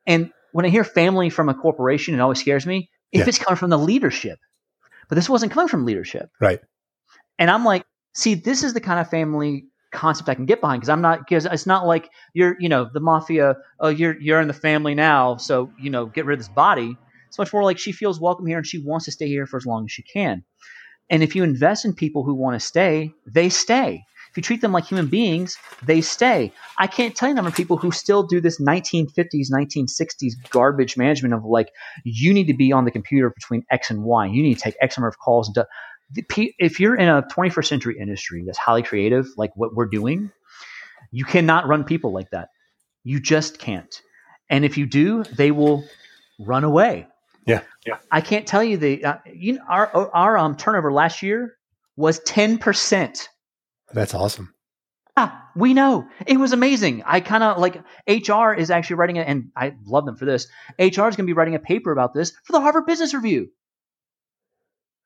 And 0.07 0.31
when 0.53 0.65
I 0.65 0.69
hear 0.69 0.85
family 0.85 1.31
from 1.31 1.49
a 1.49 1.55
corporation, 1.55 2.15
it 2.15 2.21
always 2.21 2.41
scares 2.41 2.67
me 2.67 2.91
if 3.11 3.21
Yeah. 3.21 3.29
it's 3.29 3.39
coming 3.39 3.57
from 3.57 3.71
the 3.71 3.79
leadership. 3.79 4.39
But 5.09 5.17
this 5.17 5.29
wasn't 5.29 5.53
coming 5.53 5.69
from 5.69 5.85
leadership. 5.85 6.31
Right. 6.41 6.61
And 7.39 7.51
I'm 7.51 7.65
like, 7.65 7.85
see, 8.15 8.35
this 8.35 8.63
is 8.63 8.73
the 8.75 8.81
kind 8.81 9.01
of 9.01 9.11
family 9.11 9.67
concept 9.93 10.29
I 10.29 10.35
can 10.35 10.47
get 10.47 10.61
behind 10.61 10.81
because 10.81 10.89
I'm 10.89 11.03
not 11.03 11.19
because 11.19 11.45
it's 11.45 11.67
not 11.67 11.87
like 11.87 12.09
you're 12.33 12.57
you 12.59 12.69
know 12.69 12.89
the 12.93 13.01
mafia. 13.01 13.57
Oh, 13.81 13.89
you're 13.89 14.19
you're 14.21 14.41
in 14.41 14.49
the 14.49 14.55
family 14.55 14.95
now, 14.95 15.37
so 15.37 15.71
you 15.79 15.91
know 15.91 16.07
get 16.07 16.25
rid 16.25 16.35
of 16.35 16.41
this 16.41 16.49
body. 16.55 16.97
It's 17.29 17.39
much 17.39 17.53
more 17.53 17.63
like 17.65 17.79
she 17.79 17.93
feels 17.93 18.21
welcome 18.21 18.47
here 18.47 18.59
and 18.59 18.67
she 18.67 18.79
wants 18.79 19.05
to 19.07 19.13
stay 19.13 19.27
here 19.27 19.47
for 19.47 19.57
as 19.57 19.67
long 19.67 19.85
as 19.85 19.93
she 19.93 20.03
can. 20.03 20.45
And 21.11 21.23
if 21.23 21.35
you 21.37 21.43
invest 21.45 21.85
in 21.85 21.95
people 21.95 22.25
who 22.25 22.35
want 22.35 22.55
to 22.59 22.61
stay, 22.61 23.13
they 23.27 23.49
stay. 23.49 24.03
If 24.33 24.39
you 24.39 24.43
treat 24.43 24.63
them 24.63 24.73
like 24.73 24.87
human 24.87 25.09
beings, 25.09 25.59
they 25.83 26.01
stay. 26.01 26.53
I 26.79 26.87
can't 26.87 27.15
tell 27.15 27.29
you 27.29 27.35
the 27.35 27.37
number 27.37 27.51
of 27.51 27.55
people 27.55 27.77
who 27.77 27.91
still 27.91 28.23
do 28.23 28.41
this 28.41 28.59
1950s, 28.59 29.53
1960s 29.53 30.33
garbage 30.49 30.97
management 30.97 31.35
of 31.35 31.45
like, 31.45 31.69
you 32.05 32.33
need 32.33 32.47
to 32.47 32.55
be 32.55 32.73
on 32.73 32.87
the 32.87 32.91
computer 32.91 33.29
between 33.29 33.63
X 33.71 33.91
and 33.91 34.03
Y. 34.03 34.27
You 34.27 34.43
need 34.43 34.55
to 34.55 34.61
take 34.61 34.75
X 34.81 34.97
number 34.97 35.09
of 35.09 35.19
calls. 35.19 35.49
And 35.49 35.55
do- 35.55 36.53
if 36.59 36.81
you're 36.81 36.95
in 36.95 37.09
a 37.09 37.23
21st 37.23 37.67
century 37.67 37.99
industry 38.01 38.43
that's 38.47 38.57
highly 38.57 38.83
creative, 38.83 39.27
like 39.37 39.51
what 39.55 39.75
we're 39.75 39.87
doing, 39.87 40.31
you 41.11 41.27
cannot 41.27 41.69
run 41.69 41.85
people 41.85 42.11
like 42.11 42.31
that. 42.31 42.49
You 43.05 43.21
just 43.21 43.59
can't. 43.59 43.95
And 44.49 44.65
if 44.65 44.79
you 44.79 44.87
do, 44.87 45.25
they 45.25 45.51
will 45.51 45.85
run 46.39 46.65
away. 46.65 47.07
Yeah. 47.47 47.61
Yeah. 47.87 47.97
I 48.11 48.23
can't 48.23 48.47
tell 48.47 48.65
you 48.65 48.77
the 48.79 49.05
uh, 49.05 49.17
you 49.31 49.55
know, 49.55 49.63
our 49.69 50.11
our 50.15 50.39
um, 50.39 50.57
turnover 50.57 50.93
last 50.93 51.23
year 51.23 51.57
was 51.97 52.21
ten 52.21 52.59
percent. 52.59 53.29
That's 53.93 54.15
awesome. 54.15 54.55
Yeah, 55.17 55.39
we 55.55 55.75
know. 55.75 56.09
It 56.27 56.39
was 56.39 56.53
amazing. 56.53 57.03
I 57.05 57.21
kind 57.21 57.43
of 57.45 57.59
like 57.59 57.77
HR 58.09 58.53
is 58.53 58.71
actually 58.71 58.97
writing 58.97 59.17
it, 59.17 59.29
and 59.29 59.51
I 59.55 59.75
love 59.85 60.07
them 60.07 60.17
for 60.17 60.25
this. 60.25 60.47
HR 60.79 60.85
is 60.85 60.97
going 60.97 61.17
to 61.17 61.23
be 61.25 61.35
writing 61.35 61.55
a 61.55 61.59
paper 61.59 61.93
about 61.93 62.15
this 62.15 62.33
for 62.45 62.53
the 62.53 62.61
Harvard 62.61 62.87
Business 62.87 63.13
Review. 63.13 63.49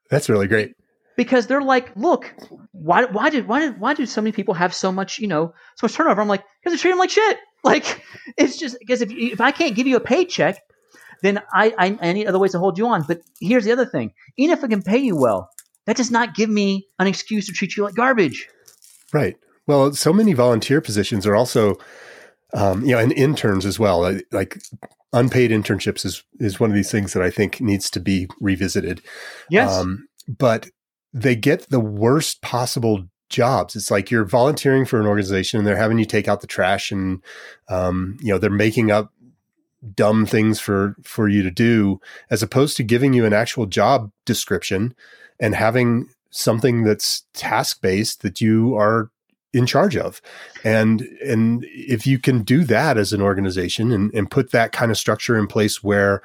That's 0.09 0.29
really 0.29 0.47
great. 0.47 0.75
Because 1.17 1.47
they're 1.47 1.63
like, 1.63 1.97
look, 1.97 2.33
why, 2.73 3.05
why 3.07 3.31
did 3.31 3.49
why 3.49 3.61
did 3.61 3.81
why 3.81 3.95
do 3.95 4.07
so 4.07 4.21
many 4.21 4.33
people 4.33 4.55
have 4.55 4.75
so 4.75 4.93
much 4.93 5.19
you 5.19 5.27
know 5.27 5.55
so 5.77 5.87
much 5.87 5.95
turnover? 5.95 6.21
I'm 6.21 6.29
like, 6.29 6.45
because 6.63 6.79
they 6.79 6.81
treat 6.81 6.93
them 6.93 6.99
like 6.99 7.11
shit. 7.11 7.39
Like 7.65 8.05
it's 8.37 8.57
just 8.57 8.79
because 8.79 9.03
if 9.03 9.11
if 9.11 9.41
I 9.41 9.51
can't 9.51 9.75
give 9.75 9.89
you 9.89 9.97
a 9.97 10.01
paycheck, 10.01 10.61
then 11.23 11.41
I, 11.53 11.75
I 11.77 11.99
I 12.01 12.13
need 12.13 12.29
other 12.29 12.39
ways 12.39 12.53
to 12.53 12.61
hold 12.61 12.79
you 12.79 12.87
on. 12.87 13.03
But 13.03 13.23
here's 13.41 13.65
the 13.65 13.73
other 13.73 13.87
thing: 13.87 14.13
even 14.37 14.57
if 14.57 14.63
I 14.63 14.69
can 14.69 14.83
pay 14.83 14.99
you 14.99 15.17
well, 15.17 15.51
that 15.87 15.97
does 15.97 16.13
not 16.13 16.37
give 16.37 16.49
me 16.49 16.87
an 17.01 17.09
excuse 17.09 17.47
to 17.47 17.53
treat 17.53 17.77
you 17.77 17.83
like 17.83 17.97
garbage. 17.97 18.49
Right. 19.13 19.37
Well, 19.67 19.93
so 19.93 20.13
many 20.13 20.33
volunteer 20.33 20.81
positions 20.81 21.27
are 21.27 21.35
also, 21.35 21.77
um, 22.55 22.85
you 22.85 22.93
know, 22.93 22.99
and 22.99 23.13
interns 23.13 23.67
as 23.67 23.79
well. 23.79 24.19
Like 24.31 24.59
unpaid 25.13 25.51
internships 25.51 26.05
is 26.05 26.23
is 26.39 26.61
one 26.61 26.71
of 26.71 26.77
these 26.77 26.91
things 26.91 27.13
that 27.13 27.23
I 27.23 27.31
think 27.31 27.61
needs 27.61 27.91
to 27.91 28.01
be 28.01 28.29
revisited. 28.41 29.03
Yes. 29.51 29.73
Um, 29.73 30.09
but 30.29 30.69
they 31.13 31.35
get 31.35 31.69
the 31.71 31.81
worst 31.81 32.43
possible 32.43 33.05
jobs. 33.29 33.75
It's 33.75 33.91
like 33.91 34.11
you're 34.11 34.25
volunteering 34.25 34.85
for 34.85 35.01
an 35.01 35.07
organization 35.07 35.59
and 35.59 35.67
they're 35.67 35.77
having 35.77 35.99
you 35.99 36.05
take 36.05 36.29
out 36.29 36.41
the 36.41 36.47
trash 36.47 36.93
and, 36.93 37.23
um, 37.69 38.19
you 38.21 38.33
know, 38.33 38.39
they're 38.39 38.51
making 38.51 38.91
up 38.91 39.13
dumb 39.95 40.27
things 40.27 40.59
for 40.59 40.97
for 41.05 41.29
you 41.29 41.43
to 41.43 41.51
do 41.51 42.01
as 42.31 42.43
opposed 42.43 42.77
to 42.77 42.83
giving 42.83 43.13
you 43.13 43.25
an 43.25 43.33
actual 43.33 43.67
job 43.67 44.11
description 44.25 44.95
and 45.39 45.55
having 45.55 46.09
something 46.37 46.85
that's 46.85 47.25
task 47.33 47.81
based 47.81 48.23
that 48.23 48.41
you 48.41 48.77
are 48.77 49.11
in 49.53 49.67
charge 49.67 49.97
of. 49.97 50.21
And 50.65 51.03
and 51.25 51.65
if 51.71 52.07
you 52.07 52.19
can 52.19 52.43
do 52.43 52.65
that 52.65 52.99
as 52.99 53.13
an 53.13 53.23
organization 53.23 53.91
and, 53.93 54.13
and 54.15 54.31
put 54.31 54.53
that 54.53 54.73
kind 54.73 54.91
of 54.91 54.99
structure 54.99 55.37
in 55.39 55.47
place 55.47 55.83
where 55.83 56.23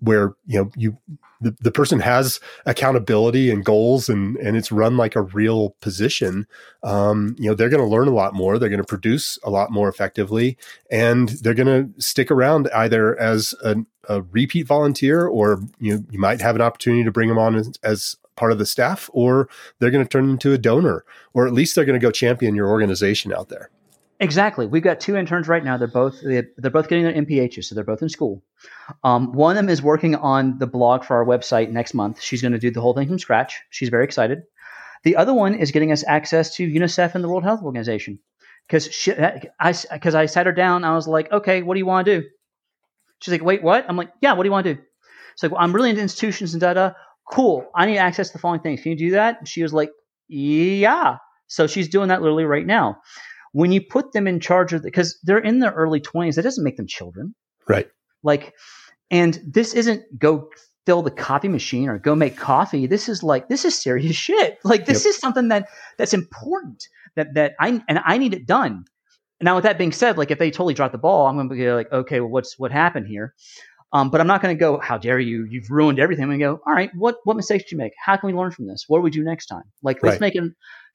where 0.00 0.34
you 0.46 0.58
know 0.58 0.70
you 0.76 0.98
the, 1.40 1.54
the 1.60 1.70
person 1.70 2.00
has 2.00 2.40
accountability 2.64 3.50
and 3.50 3.64
goals 3.64 4.08
and 4.08 4.36
and 4.38 4.56
it's 4.56 4.72
run 4.72 4.96
like 4.96 5.16
a 5.16 5.22
real 5.22 5.70
position 5.80 6.46
um, 6.82 7.36
you 7.38 7.48
know 7.48 7.54
they're 7.54 7.68
going 7.68 7.82
to 7.82 7.88
learn 7.88 8.08
a 8.08 8.14
lot 8.14 8.34
more 8.34 8.58
they're 8.58 8.68
going 8.68 8.80
to 8.80 8.86
produce 8.86 9.38
a 9.44 9.50
lot 9.50 9.70
more 9.70 9.88
effectively 9.88 10.56
and 10.90 11.30
they're 11.40 11.54
going 11.54 11.66
to 11.66 12.00
stick 12.00 12.30
around 12.30 12.68
either 12.74 13.18
as 13.18 13.54
a, 13.64 13.76
a, 14.08 14.22
repeat 14.22 14.66
volunteer 14.66 15.26
or 15.26 15.60
you 15.78 16.04
you 16.10 16.18
might 16.18 16.40
have 16.40 16.56
an 16.56 16.62
opportunity 16.62 17.04
to 17.04 17.12
bring 17.12 17.28
them 17.28 17.38
on 17.38 17.54
as, 17.54 17.72
as 17.82 18.16
part 18.36 18.52
of 18.52 18.58
the 18.58 18.66
staff 18.66 19.10
or 19.12 19.48
they're 19.78 19.90
going 19.90 20.04
to 20.04 20.08
turn 20.08 20.28
into 20.28 20.52
a 20.52 20.58
donor 20.58 21.04
or 21.34 21.46
at 21.46 21.52
least 21.52 21.74
they're 21.74 21.84
going 21.84 21.98
to 21.98 22.04
go 22.04 22.10
champion 22.10 22.54
your 22.54 22.68
organization 22.68 23.32
out 23.32 23.48
there 23.48 23.70
exactly 24.20 24.66
we've 24.66 24.82
got 24.82 25.00
two 25.00 25.16
interns 25.16 25.48
right 25.48 25.64
now 25.64 25.76
they're 25.76 25.88
both 25.88 26.20
they're 26.22 26.70
both 26.70 26.88
getting 26.88 27.04
their 27.04 27.14
mphs 27.14 27.64
so 27.64 27.74
they're 27.74 27.84
both 27.84 28.02
in 28.02 28.08
school 28.08 28.42
um, 29.04 29.32
one 29.32 29.56
of 29.56 29.56
them 29.56 29.68
is 29.68 29.82
working 29.82 30.14
on 30.14 30.58
the 30.58 30.66
blog 30.66 31.04
for 31.04 31.16
our 31.16 31.24
website 31.24 31.70
next 31.70 31.94
month 31.94 32.20
she's 32.20 32.40
going 32.40 32.52
to 32.52 32.58
do 32.58 32.70
the 32.70 32.80
whole 32.80 32.94
thing 32.94 33.08
from 33.08 33.18
scratch 33.18 33.60
she's 33.70 33.88
very 33.88 34.04
excited 34.04 34.42
the 35.04 35.16
other 35.16 35.34
one 35.34 35.54
is 35.54 35.70
getting 35.70 35.92
us 35.92 36.04
access 36.06 36.54
to 36.56 36.66
unicef 36.66 37.14
and 37.14 37.22
the 37.22 37.28
world 37.28 37.44
health 37.44 37.62
organization 37.62 38.18
because 38.66 39.08
I 39.60 39.74
because 39.92 40.14
I 40.14 40.26
sat 40.26 40.46
her 40.46 40.52
down. 40.52 40.84
I 40.84 40.94
was 40.94 41.06
like, 41.06 41.30
okay, 41.30 41.62
what 41.62 41.74
do 41.74 41.78
you 41.78 41.86
want 41.86 42.06
to 42.06 42.20
do? 42.20 42.28
She's 43.20 43.32
like, 43.32 43.42
wait, 43.42 43.62
what? 43.62 43.86
I'm 43.88 43.96
like, 43.96 44.12
yeah, 44.20 44.32
what 44.32 44.42
do 44.42 44.48
you 44.48 44.52
want 44.52 44.66
to 44.66 44.74
do? 44.74 44.80
She's 45.34 45.44
like, 45.44 45.52
well, 45.52 45.60
I'm 45.62 45.72
really 45.72 45.90
into 45.90 46.02
institutions 46.02 46.54
and 46.54 46.60
da 46.60 46.74
da 46.74 46.92
cool. 47.30 47.66
I 47.74 47.86
need 47.86 47.98
access 47.98 48.28
to 48.28 48.34
the 48.34 48.38
following 48.38 48.60
things. 48.60 48.82
Can 48.82 48.92
you 48.92 48.98
do 48.98 49.10
that? 49.12 49.46
She 49.46 49.62
was 49.62 49.72
like, 49.72 49.90
yeah. 50.28 51.16
So 51.48 51.66
she's 51.66 51.88
doing 51.88 52.08
that 52.08 52.22
literally 52.22 52.44
right 52.44 52.66
now. 52.66 52.96
When 53.52 53.72
you 53.72 53.80
put 53.80 54.12
them 54.12 54.26
in 54.26 54.40
charge 54.40 54.72
of, 54.72 54.82
because 54.82 55.18
they're 55.22 55.38
in 55.38 55.60
their 55.60 55.72
early 55.72 56.00
20s, 56.00 56.34
that 56.34 56.42
doesn't 56.42 56.64
make 56.64 56.76
them 56.76 56.86
children. 56.86 57.34
Right. 57.68 57.88
Like, 58.22 58.54
and 59.10 59.40
this 59.46 59.72
isn't 59.74 60.02
go 60.18 60.48
fill 60.84 61.02
the 61.02 61.10
coffee 61.10 61.48
machine 61.48 61.88
or 61.88 61.98
go 61.98 62.14
make 62.14 62.36
coffee. 62.36 62.86
This 62.86 63.08
is 63.08 63.22
like, 63.22 63.48
this 63.48 63.64
is 63.64 63.80
serious 63.80 64.16
shit. 64.16 64.58
Like, 64.64 64.86
this 64.86 65.04
yep. 65.04 65.10
is 65.10 65.18
something 65.18 65.48
that 65.48 65.68
that's 65.98 66.14
important 66.14 66.84
that, 67.14 67.34
that 67.34 67.54
I, 67.60 67.82
and 67.88 68.00
I 68.04 68.18
need 68.18 68.34
it 68.34 68.46
done. 68.46 68.84
Now, 69.40 69.56
with 69.56 69.64
that 69.64 69.78
being 69.78 69.92
said, 69.92 70.16
like 70.16 70.30
if 70.30 70.38
they 70.38 70.50
totally 70.50 70.74
drop 70.74 70.92
the 70.92 70.98
ball, 70.98 71.26
I'm 71.26 71.36
going 71.36 71.48
to 71.48 71.54
be 71.54 71.70
like, 71.70 71.92
okay, 71.92 72.20
well, 72.20 72.30
what's 72.30 72.58
what 72.58 72.72
happened 72.72 73.06
here? 73.06 73.34
Um, 73.92 74.10
but 74.10 74.20
I'm 74.20 74.26
not 74.26 74.42
going 74.42 74.54
to 74.54 74.58
go, 74.58 74.78
how 74.78 74.98
dare 74.98 75.20
you? 75.20 75.46
You've 75.48 75.70
ruined 75.70 75.98
everything. 75.98 76.24
I'm 76.24 76.30
going 76.30 76.40
to 76.40 76.44
go, 76.44 76.60
all 76.66 76.74
right, 76.74 76.90
what, 76.94 77.16
what 77.24 77.36
mistakes 77.36 77.64
did 77.64 77.72
you 77.72 77.78
make? 77.78 77.92
How 78.04 78.16
can 78.16 78.26
we 78.26 78.32
learn 78.32 78.50
from 78.50 78.66
this? 78.66 78.84
What 78.88 78.98
do 78.98 79.02
we 79.02 79.10
do 79.10 79.22
next 79.22 79.46
time? 79.46 79.62
Like, 79.82 80.02
let's 80.02 80.20
make 80.20 80.34
it 80.34 80.42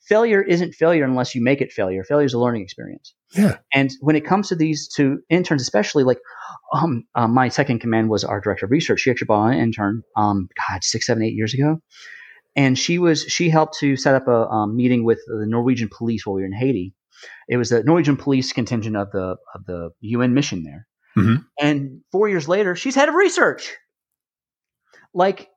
failure 0.07 0.41
isn't 0.41 0.73
failure 0.73 1.03
unless 1.03 1.35
you 1.35 1.43
make 1.43 1.61
it 1.61 1.71
failure. 1.71 2.03
Failure 2.03 2.25
is 2.25 2.33
a 2.33 2.39
learning 2.39 2.63
experience. 2.63 3.13
Yeah. 3.33 3.57
And 3.73 3.91
when 4.01 4.15
it 4.15 4.25
comes 4.25 4.49
to 4.49 4.55
these 4.55 4.87
two 4.87 5.19
interns, 5.29 5.61
especially 5.61 6.03
like, 6.03 6.17
um, 6.73 7.03
uh, 7.15 7.27
my 7.27 7.49
second 7.49 7.79
command 7.79 8.09
was 8.09 8.23
our 8.23 8.41
director 8.41 8.65
of 8.65 8.71
research. 8.71 9.01
She 9.01 9.11
actually 9.11 9.27
brought 9.27 9.53
an 9.53 9.59
intern, 9.59 10.03
um, 10.17 10.49
God, 10.69 10.83
six, 10.83 11.05
seven, 11.05 11.23
eight 11.23 11.35
years 11.35 11.53
ago. 11.53 11.81
And 12.55 12.77
she 12.77 12.99
was, 12.99 13.23
she 13.23 13.49
helped 13.49 13.77
to 13.79 13.95
set 13.95 14.15
up 14.15 14.27
a 14.27 14.47
um, 14.49 14.75
meeting 14.75 15.05
with 15.05 15.19
the 15.27 15.45
Norwegian 15.45 15.89
police 15.89 16.25
while 16.25 16.35
we 16.35 16.41
were 16.41 16.47
in 16.47 16.53
Haiti. 16.53 16.93
It 17.47 17.57
was 17.57 17.69
the 17.69 17.83
Norwegian 17.83 18.17
police 18.17 18.51
contingent 18.51 18.97
of 18.97 19.11
the, 19.11 19.37
of 19.55 19.65
the 19.65 19.91
UN 20.01 20.33
mission 20.33 20.63
there 20.63 20.87
Mm-hmm. 21.17 21.35
And 21.59 22.01
four 22.11 22.29
years 22.29 22.47
later, 22.47 22.75
she's 22.75 22.95
head 22.95 23.09
of 23.09 23.15
research. 23.15 23.75
Like, 25.13 25.49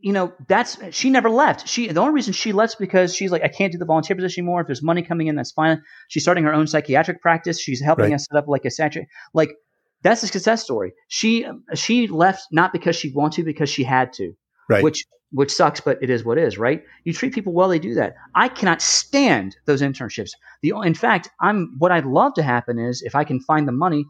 you 0.00 0.12
know, 0.12 0.32
that's 0.48 0.78
she 0.90 1.10
never 1.10 1.30
left. 1.30 1.68
She 1.68 1.88
the 1.88 2.00
only 2.00 2.12
reason 2.12 2.32
she 2.32 2.52
left 2.52 2.78
because 2.78 3.14
she's 3.14 3.30
like, 3.30 3.42
I 3.42 3.48
can't 3.48 3.72
do 3.72 3.78
the 3.78 3.84
volunteer 3.84 4.16
position 4.16 4.42
anymore. 4.42 4.60
If 4.60 4.66
there's 4.66 4.82
money 4.82 5.02
coming 5.02 5.26
in, 5.28 5.36
that's 5.36 5.52
fine. 5.52 5.82
She's 6.08 6.22
starting 6.22 6.44
her 6.44 6.54
own 6.54 6.66
psychiatric 6.66 7.20
practice. 7.22 7.60
She's 7.60 7.82
helping 7.82 8.06
right. 8.06 8.14
us 8.14 8.26
set 8.30 8.38
up 8.38 8.48
like 8.48 8.64
a 8.64 8.70
sanctuary. 8.70 9.08
Like 9.32 9.54
that's 10.02 10.22
a 10.22 10.26
success 10.26 10.62
story. 10.62 10.92
She 11.08 11.46
she 11.74 12.06
left 12.06 12.46
not 12.52 12.72
because 12.72 12.96
she 12.96 13.12
wanted 13.12 13.42
to, 13.42 13.44
because 13.44 13.70
she 13.70 13.84
had 13.84 14.12
to. 14.14 14.34
Right. 14.68 14.82
Which 14.84 15.04
which 15.34 15.52
sucks, 15.52 15.80
but 15.80 15.98
it 16.00 16.10
is 16.10 16.24
what 16.24 16.38
is, 16.38 16.58
right? 16.58 16.84
You 17.02 17.12
treat 17.12 17.34
people 17.34 17.52
well, 17.52 17.68
they 17.68 17.80
do 17.80 17.94
that. 17.94 18.14
I 18.36 18.48
cannot 18.48 18.80
stand 18.80 19.56
those 19.66 19.82
internships. 19.82 20.30
The 20.62 20.74
in 20.84 20.94
fact, 20.94 21.28
I'm 21.40 21.74
what 21.78 21.90
I'd 21.90 22.06
love 22.06 22.34
to 22.34 22.42
happen 22.42 22.78
is 22.78 23.02
if 23.02 23.16
I 23.16 23.24
can 23.24 23.40
find 23.40 23.66
the 23.66 23.72
money, 23.72 24.04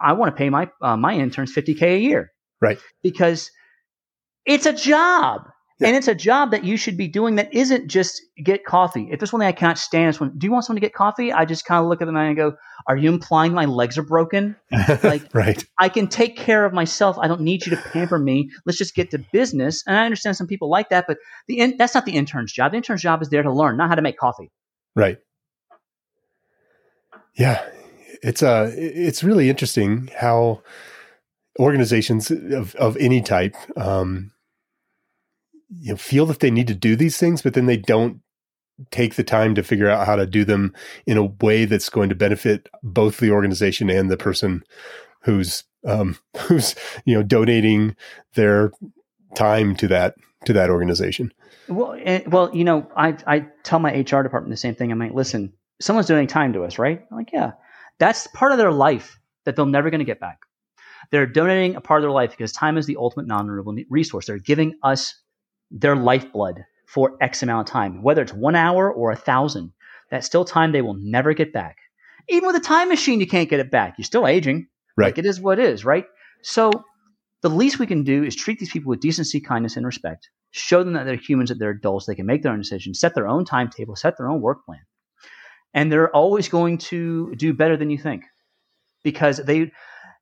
I 0.00 0.12
want 0.12 0.34
to 0.34 0.38
pay 0.38 0.50
my 0.50 0.70
uh, 0.80 0.96
my 0.96 1.14
interns 1.14 1.54
50k 1.54 1.82
a 1.82 1.98
year. 1.98 2.32
Right. 2.60 2.78
Because 3.02 3.50
it's 4.44 4.66
a 4.66 4.72
job. 4.72 5.42
Yeah. 5.80 5.88
And 5.88 5.96
it's 5.96 6.08
a 6.08 6.14
job 6.14 6.50
that 6.50 6.64
you 6.64 6.76
should 6.76 6.96
be 6.96 7.06
doing 7.06 7.36
that 7.36 7.54
isn't 7.54 7.86
just 7.86 8.20
get 8.42 8.64
coffee. 8.64 9.08
If 9.12 9.20
there's 9.20 9.32
one 9.32 9.38
thing 9.38 9.46
I 9.46 9.52
cannot 9.52 9.78
stand 9.78 10.08
is 10.08 10.18
when, 10.18 10.36
do 10.36 10.44
you 10.44 10.52
want 10.52 10.64
someone 10.64 10.80
to 10.80 10.84
get 10.84 10.92
coffee? 10.92 11.32
I 11.32 11.44
just 11.44 11.64
kind 11.64 11.80
of 11.80 11.88
look 11.88 12.02
at 12.02 12.06
them 12.06 12.16
and 12.16 12.30
I 12.30 12.34
go, 12.34 12.56
are 12.88 12.96
you 12.96 13.08
implying 13.08 13.52
my 13.52 13.66
legs 13.66 13.96
are 13.96 14.02
broken? 14.02 14.56
Like, 15.04 15.32
right. 15.32 15.64
I 15.78 15.88
can 15.88 16.08
take 16.08 16.36
care 16.36 16.64
of 16.64 16.72
myself. 16.72 17.16
I 17.16 17.28
don't 17.28 17.42
need 17.42 17.64
you 17.64 17.76
to 17.76 17.82
pamper 17.92 18.18
me. 18.18 18.50
Let's 18.66 18.76
just 18.76 18.96
get 18.96 19.12
to 19.12 19.24
business. 19.32 19.84
And 19.86 19.96
I 19.96 20.04
understand 20.04 20.36
some 20.36 20.48
people 20.48 20.68
like 20.68 20.88
that, 20.88 21.04
but 21.06 21.18
the 21.46 21.60
in, 21.60 21.76
that's 21.76 21.94
not 21.94 22.06
the 22.06 22.12
intern's 22.16 22.52
job. 22.52 22.72
The 22.72 22.78
intern's 22.78 23.02
job 23.02 23.22
is 23.22 23.28
there 23.28 23.44
to 23.44 23.52
learn, 23.52 23.76
not 23.76 23.88
how 23.88 23.94
to 23.94 24.02
make 24.02 24.18
coffee. 24.18 24.50
Right. 24.96 25.18
Yeah 27.36 27.64
it's 28.22 28.42
uh 28.42 28.70
it's 28.76 29.22
really 29.22 29.48
interesting 29.48 30.10
how 30.16 30.62
organizations 31.58 32.30
of 32.30 32.74
of 32.76 32.96
any 32.98 33.20
type 33.20 33.56
um, 33.76 34.32
you 35.80 35.90
know, 35.90 35.96
feel 35.96 36.26
that 36.26 36.40
they 36.40 36.50
need 36.50 36.66
to 36.68 36.74
do 36.74 36.96
these 36.96 37.18
things, 37.18 37.42
but 37.42 37.54
then 37.54 37.66
they 37.66 37.76
don't 37.76 38.20
take 38.90 39.16
the 39.16 39.24
time 39.24 39.54
to 39.54 39.62
figure 39.62 39.88
out 39.88 40.06
how 40.06 40.16
to 40.16 40.26
do 40.26 40.44
them 40.44 40.72
in 41.06 41.16
a 41.16 41.24
way 41.24 41.64
that's 41.64 41.88
going 41.88 42.08
to 42.08 42.14
benefit 42.14 42.68
both 42.82 43.18
the 43.18 43.30
organization 43.30 43.90
and 43.90 44.10
the 44.10 44.16
person 44.16 44.62
who's 45.22 45.64
um, 45.86 46.16
who's 46.38 46.74
you 47.04 47.14
know 47.14 47.22
donating 47.22 47.96
their 48.34 48.72
time 49.34 49.76
to 49.76 49.88
that 49.88 50.14
to 50.44 50.52
that 50.52 50.70
organization. 50.70 51.32
Well, 51.68 51.98
and, 52.02 52.32
well, 52.32 52.54
you 52.54 52.64
know, 52.64 52.90
I 52.96 53.16
I 53.26 53.46
tell 53.62 53.78
my 53.78 53.92
HR 53.92 54.22
department 54.22 54.50
the 54.50 54.56
same 54.56 54.74
thing. 54.74 54.90
I'm 54.90 54.98
like, 54.98 55.12
listen, 55.12 55.52
someone's 55.80 56.06
donating 56.06 56.28
time 56.28 56.52
to 56.54 56.64
us, 56.64 56.78
right? 56.78 57.04
I'm 57.10 57.16
like, 57.16 57.32
yeah. 57.32 57.52
That's 57.98 58.26
part 58.28 58.52
of 58.52 58.58
their 58.58 58.72
life 58.72 59.18
that 59.44 59.56
they're 59.56 59.66
never 59.66 59.90
going 59.90 60.00
to 60.00 60.04
get 60.04 60.20
back. 60.20 60.38
They're 61.10 61.26
donating 61.26 61.76
a 61.76 61.80
part 61.80 62.00
of 62.00 62.02
their 62.02 62.10
life 62.10 62.30
because 62.30 62.52
time 62.52 62.76
is 62.76 62.86
the 62.86 62.96
ultimate 62.96 63.26
non 63.26 63.48
renewable 63.48 63.76
resource. 63.88 64.26
They're 64.26 64.38
giving 64.38 64.74
us 64.82 65.14
their 65.70 65.96
lifeblood 65.96 66.64
for 66.86 67.16
X 67.20 67.42
amount 67.42 67.68
of 67.68 67.72
time, 67.72 68.02
whether 68.02 68.22
it's 68.22 68.32
one 68.32 68.54
hour 68.54 68.92
or 68.92 69.10
a 69.10 69.16
thousand. 69.16 69.72
That's 70.10 70.26
still 70.26 70.44
time 70.44 70.72
they 70.72 70.82
will 70.82 70.96
never 70.98 71.34
get 71.34 71.52
back. 71.52 71.76
Even 72.28 72.46
with 72.46 72.56
a 72.56 72.60
time 72.60 72.88
machine, 72.88 73.20
you 73.20 73.26
can't 73.26 73.48
get 73.48 73.60
it 73.60 73.70
back. 73.70 73.94
You're 73.98 74.04
still 74.04 74.26
aging. 74.26 74.68
Right. 74.96 75.06
Like 75.06 75.18
it 75.18 75.26
is 75.26 75.40
what 75.40 75.58
it 75.58 75.66
is, 75.66 75.84
right? 75.84 76.06
So 76.42 76.70
the 77.42 77.50
least 77.50 77.78
we 77.78 77.86
can 77.86 78.04
do 78.04 78.24
is 78.24 78.34
treat 78.34 78.58
these 78.58 78.70
people 78.70 78.90
with 78.90 79.00
decency, 79.00 79.40
kindness, 79.40 79.76
and 79.76 79.86
respect. 79.86 80.28
Show 80.50 80.82
them 80.82 80.94
that 80.94 81.04
they're 81.04 81.16
humans, 81.16 81.50
that 81.50 81.58
they're 81.58 81.70
adults, 81.70 82.06
they 82.06 82.14
can 82.14 82.26
make 82.26 82.42
their 82.42 82.52
own 82.52 82.58
decisions, 82.58 83.00
set 83.00 83.14
their 83.14 83.28
own 83.28 83.44
timetable, 83.44 83.96
set 83.96 84.16
their 84.16 84.28
own 84.28 84.40
work 84.40 84.64
plan 84.64 84.80
and 85.74 85.92
they're 85.92 86.14
always 86.14 86.48
going 86.48 86.78
to 86.78 87.34
do 87.36 87.52
better 87.52 87.76
than 87.76 87.90
you 87.90 87.98
think 87.98 88.24
because 89.02 89.38
they 89.38 89.70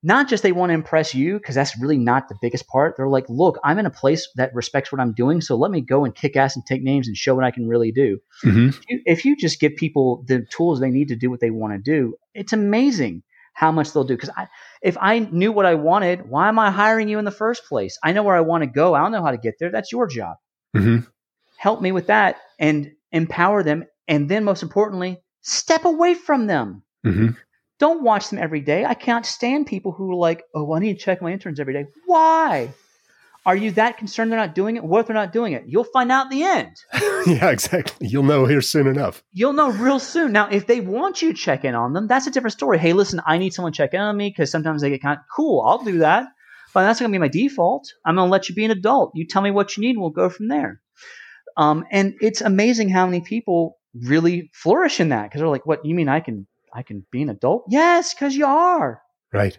not 0.03 0.29
just 0.29 0.43
they 0.43 0.53
want 0.53 0.71
to 0.71 0.75
impress 0.75 1.15
you 1.15 1.39
because 1.39 1.55
that's 1.55 1.79
really 1.81 1.99
not 1.99 2.29
the 2.29 2.37
biggest 2.41 2.69
part. 2.69 2.95
They're 2.97 3.09
like, 3.09 3.29
look, 3.29 3.59
I'm 3.65 3.79
in 3.79 3.87
a 3.87 3.91
place 3.91 4.29
that 4.37 4.55
respects 4.55 4.93
what 4.93 5.01
I'm 5.01 5.13
doing, 5.13 5.41
so 5.41 5.57
let 5.57 5.71
me 5.71 5.81
go 5.81 6.05
and 6.05 6.15
kick 6.15 6.37
ass 6.37 6.55
and 6.55 6.65
take 6.65 6.83
names 6.83 7.09
and 7.09 7.17
show 7.17 7.35
what 7.35 7.45
I 7.45 7.51
can 7.51 7.67
really 7.67 7.93
do. 7.93 8.19
Mm-hmm. 8.45 8.69
If, 8.69 8.81
you, 8.89 9.01
if 9.07 9.25
you 9.25 9.37
just 9.37 9.59
give 9.59 9.75
people 9.77 10.25
the 10.29 10.47
tools 10.51 10.81
they 10.81 10.91
need 10.91 11.09
to 11.09 11.17
do 11.17 11.31
what 11.31 11.41
they 11.41 11.51
want 11.51 11.73
to 11.73 11.79
do, 11.79 12.15
it's 12.35 12.53
amazing 12.53 13.23
how 13.55 13.73
much 13.73 13.93
they'll 13.93 14.05
do. 14.05 14.15
Because 14.15 14.31
if 14.83 14.97
I 15.01 15.19
knew 15.19 15.51
what 15.51 15.67
I 15.67 15.75
wanted, 15.75 16.29
why 16.29 16.49
am 16.49 16.59
I 16.59 16.71
hiring 16.71 17.09
you 17.09 17.19
in 17.19 17.25
the 17.25 17.31
first 17.31 17.65
place? 17.65 17.99
I 18.05 18.13
know 18.13 18.23
where 18.23 18.37
I 18.37 18.43
want 18.43 18.63
to 18.63 18.69
go. 18.69 18.95
I 18.95 19.01
don't 19.01 19.13
know 19.13 19.25
how 19.25 19.31
to 19.31 19.39
get 19.39 19.55
there. 19.59 19.73
That's 19.73 19.91
your 19.91 20.07
job. 20.07 20.37
Mm-hmm. 20.77 21.09
Help 21.57 21.81
me 21.81 21.91
with 21.91 22.09
that 22.09 22.37
and 22.59 22.93
empower 23.11 23.63
them. 23.63 23.87
And 24.07 24.29
then, 24.29 24.45
most 24.45 24.63
importantly, 24.63 25.23
step 25.47 25.85
away 25.85 26.15
from 26.15 26.47
them. 26.47 26.83
Mm-hmm. 27.07 27.29
Don't 27.79 28.03
watch 28.03 28.31
them 28.31 28.39
every 28.39 28.61
day. 28.61 28.85
I 28.85 28.95
can't 28.95 29.25
stand 29.25 29.67
people 29.67 29.93
who 29.93 30.11
are 30.11 30.17
like, 30.17 30.43
oh, 30.55 30.75
I 30.75 30.79
need 30.81 30.95
to 30.95 31.05
check 31.05 31.23
my 31.23 31.33
interns 31.33 31.61
every 31.61 31.75
day. 31.75 31.87
Why? 32.07 32.71
Are 33.45 33.55
you 33.55 33.71
that 33.73 33.97
concerned 33.97 34.33
they're 34.33 34.41
not 34.41 34.57
doing 34.57 34.75
it? 34.75 34.83
What 34.83 35.01
if 35.01 35.07
they're 35.07 35.15
not 35.15 35.33
doing 35.33 35.53
it? 35.53 35.65
You'll 35.69 35.85
find 35.85 36.11
out 36.11 36.33
in 36.33 36.39
the 36.39 36.45
end. 36.45 36.77
yeah, 37.27 37.51
exactly. 37.51 38.09
You'll 38.09 38.25
know 38.25 38.45
here 38.45 38.61
soon 38.61 38.89
enough. 38.89 39.23
You'll 39.33 39.53
know 39.53 39.71
real 39.71 40.01
soon. 40.01 40.33
Now, 40.33 40.49
if 40.51 40.67
they 40.67 40.81
want 40.81 41.23
you 41.23 41.33
to 41.33 41.39
check 41.39 41.65
in 41.65 41.77
on 41.77 41.93
them, 41.93 42.09
that's 42.09 42.27
a 42.27 42.33
different 42.33 42.55
story. 42.55 42.79
Hey, 42.79 42.93
listen, 42.93 43.21
I 43.25 43.39
need 43.39 43.55
someone 43.55 43.73
to 43.73 43.77
check 43.77 43.95
in 43.95 44.01
on 44.01 44.17
me 44.17 44.31
because 44.31 44.51
sometimes 44.51 44.83
they 44.83 44.91
get 44.91 45.03
kind 45.03 45.19
of 45.19 45.25
cool. 45.35 45.63
I'll 45.65 45.85
do 45.85 45.99
that. 45.99 46.27
But 46.75 46.83
that's 46.83 46.99
going 46.99 47.13
to 47.13 47.15
be 47.15 47.21
my 47.21 47.29
default. 47.29 47.89
I'm 48.05 48.17
going 48.17 48.27
to 48.27 48.33
let 48.33 48.49
you 48.49 48.55
be 48.57 48.65
an 48.65 48.73
adult. 48.73 49.13
You 49.15 49.27
tell 49.27 49.43
me 49.43 49.53
what 49.53 49.77
you 49.77 49.83
need, 49.83 49.91
and 49.91 50.01
we'll 50.01 50.11
go 50.11 50.29
from 50.29 50.49
there. 50.49 50.81
Um, 51.57 51.85
and 51.93 52.15
it's 52.21 52.41
amazing 52.41 52.89
how 52.89 53.07
many 53.07 53.21
people 53.21 53.79
really 54.03 54.51
flourish 54.53 55.01
in 55.01 55.09
that 55.11 55.25
because 55.25 55.41
they're 55.41 55.49
like, 55.49 55.67
"What 55.67 55.85
you 55.85 55.95
mean? 55.95 56.09
I 56.09 56.21
can 56.21 56.47
I 56.73 56.83
can 56.83 57.05
be 57.11 57.23
an 57.23 57.31
adult? 57.31 57.65
Yes, 57.69 58.15
because 58.15 58.37
you 58.37 58.47
are. 58.47 59.03
Right. 59.33 59.59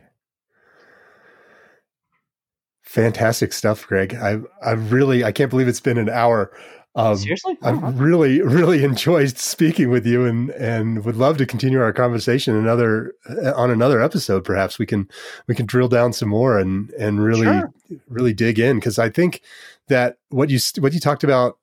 Fantastic 2.84 3.52
stuff, 3.54 3.86
Greg. 3.86 4.16
I 4.16 4.40
I 4.64 4.72
really 4.72 5.24
I 5.24 5.32
can't 5.32 5.50
believe 5.50 5.68
it's 5.68 5.82
been 5.82 5.98
an 5.98 6.10
hour. 6.10 6.52
Um, 6.96 7.16
Seriously, 7.16 7.58
I've 7.62 8.00
really 8.00 8.42
really 8.42 8.84
enjoyed 8.84 9.38
speaking 9.38 9.90
with 9.90 10.06
you, 10.06 10.26
and 10.26 10.52
and 10.52 11.04
would 11.06 11.18
love 11.18 11.38
to 11.38 11.46
continue 11.46 11.82
our 11.82 11.94
conversation 11.94 12.56
another 12.56 13.14
uh, 13.30 13.54
on 13.56 13.70
another 13.72 14.02
episode. 14.02 14.44
Perhaps 14.44 14.80
we 14.80 14.86
can 14.86 15.08
we 15.48 15.54
can 15.54 15.66
drill 15.66 15.90
down 15.90 16.14
some 16.14 16.30
more 16.30 16.58
and 16.58 16.90
and 16.92 17.24
really 17.24 17.46
sure. 17.46 17.72
really 18.08 18.34
dig 18.34 18.58
in 18.58 18.78
because 18.78 18.98
I 18.98 19.10
think 19.10 19.42
that 19.90 20.18
what 20.30 20.50
you 20.50 20.60
what 20.80 20.94
you 20.94 21.00
talked 21.00 21.24
about 21.24 21.60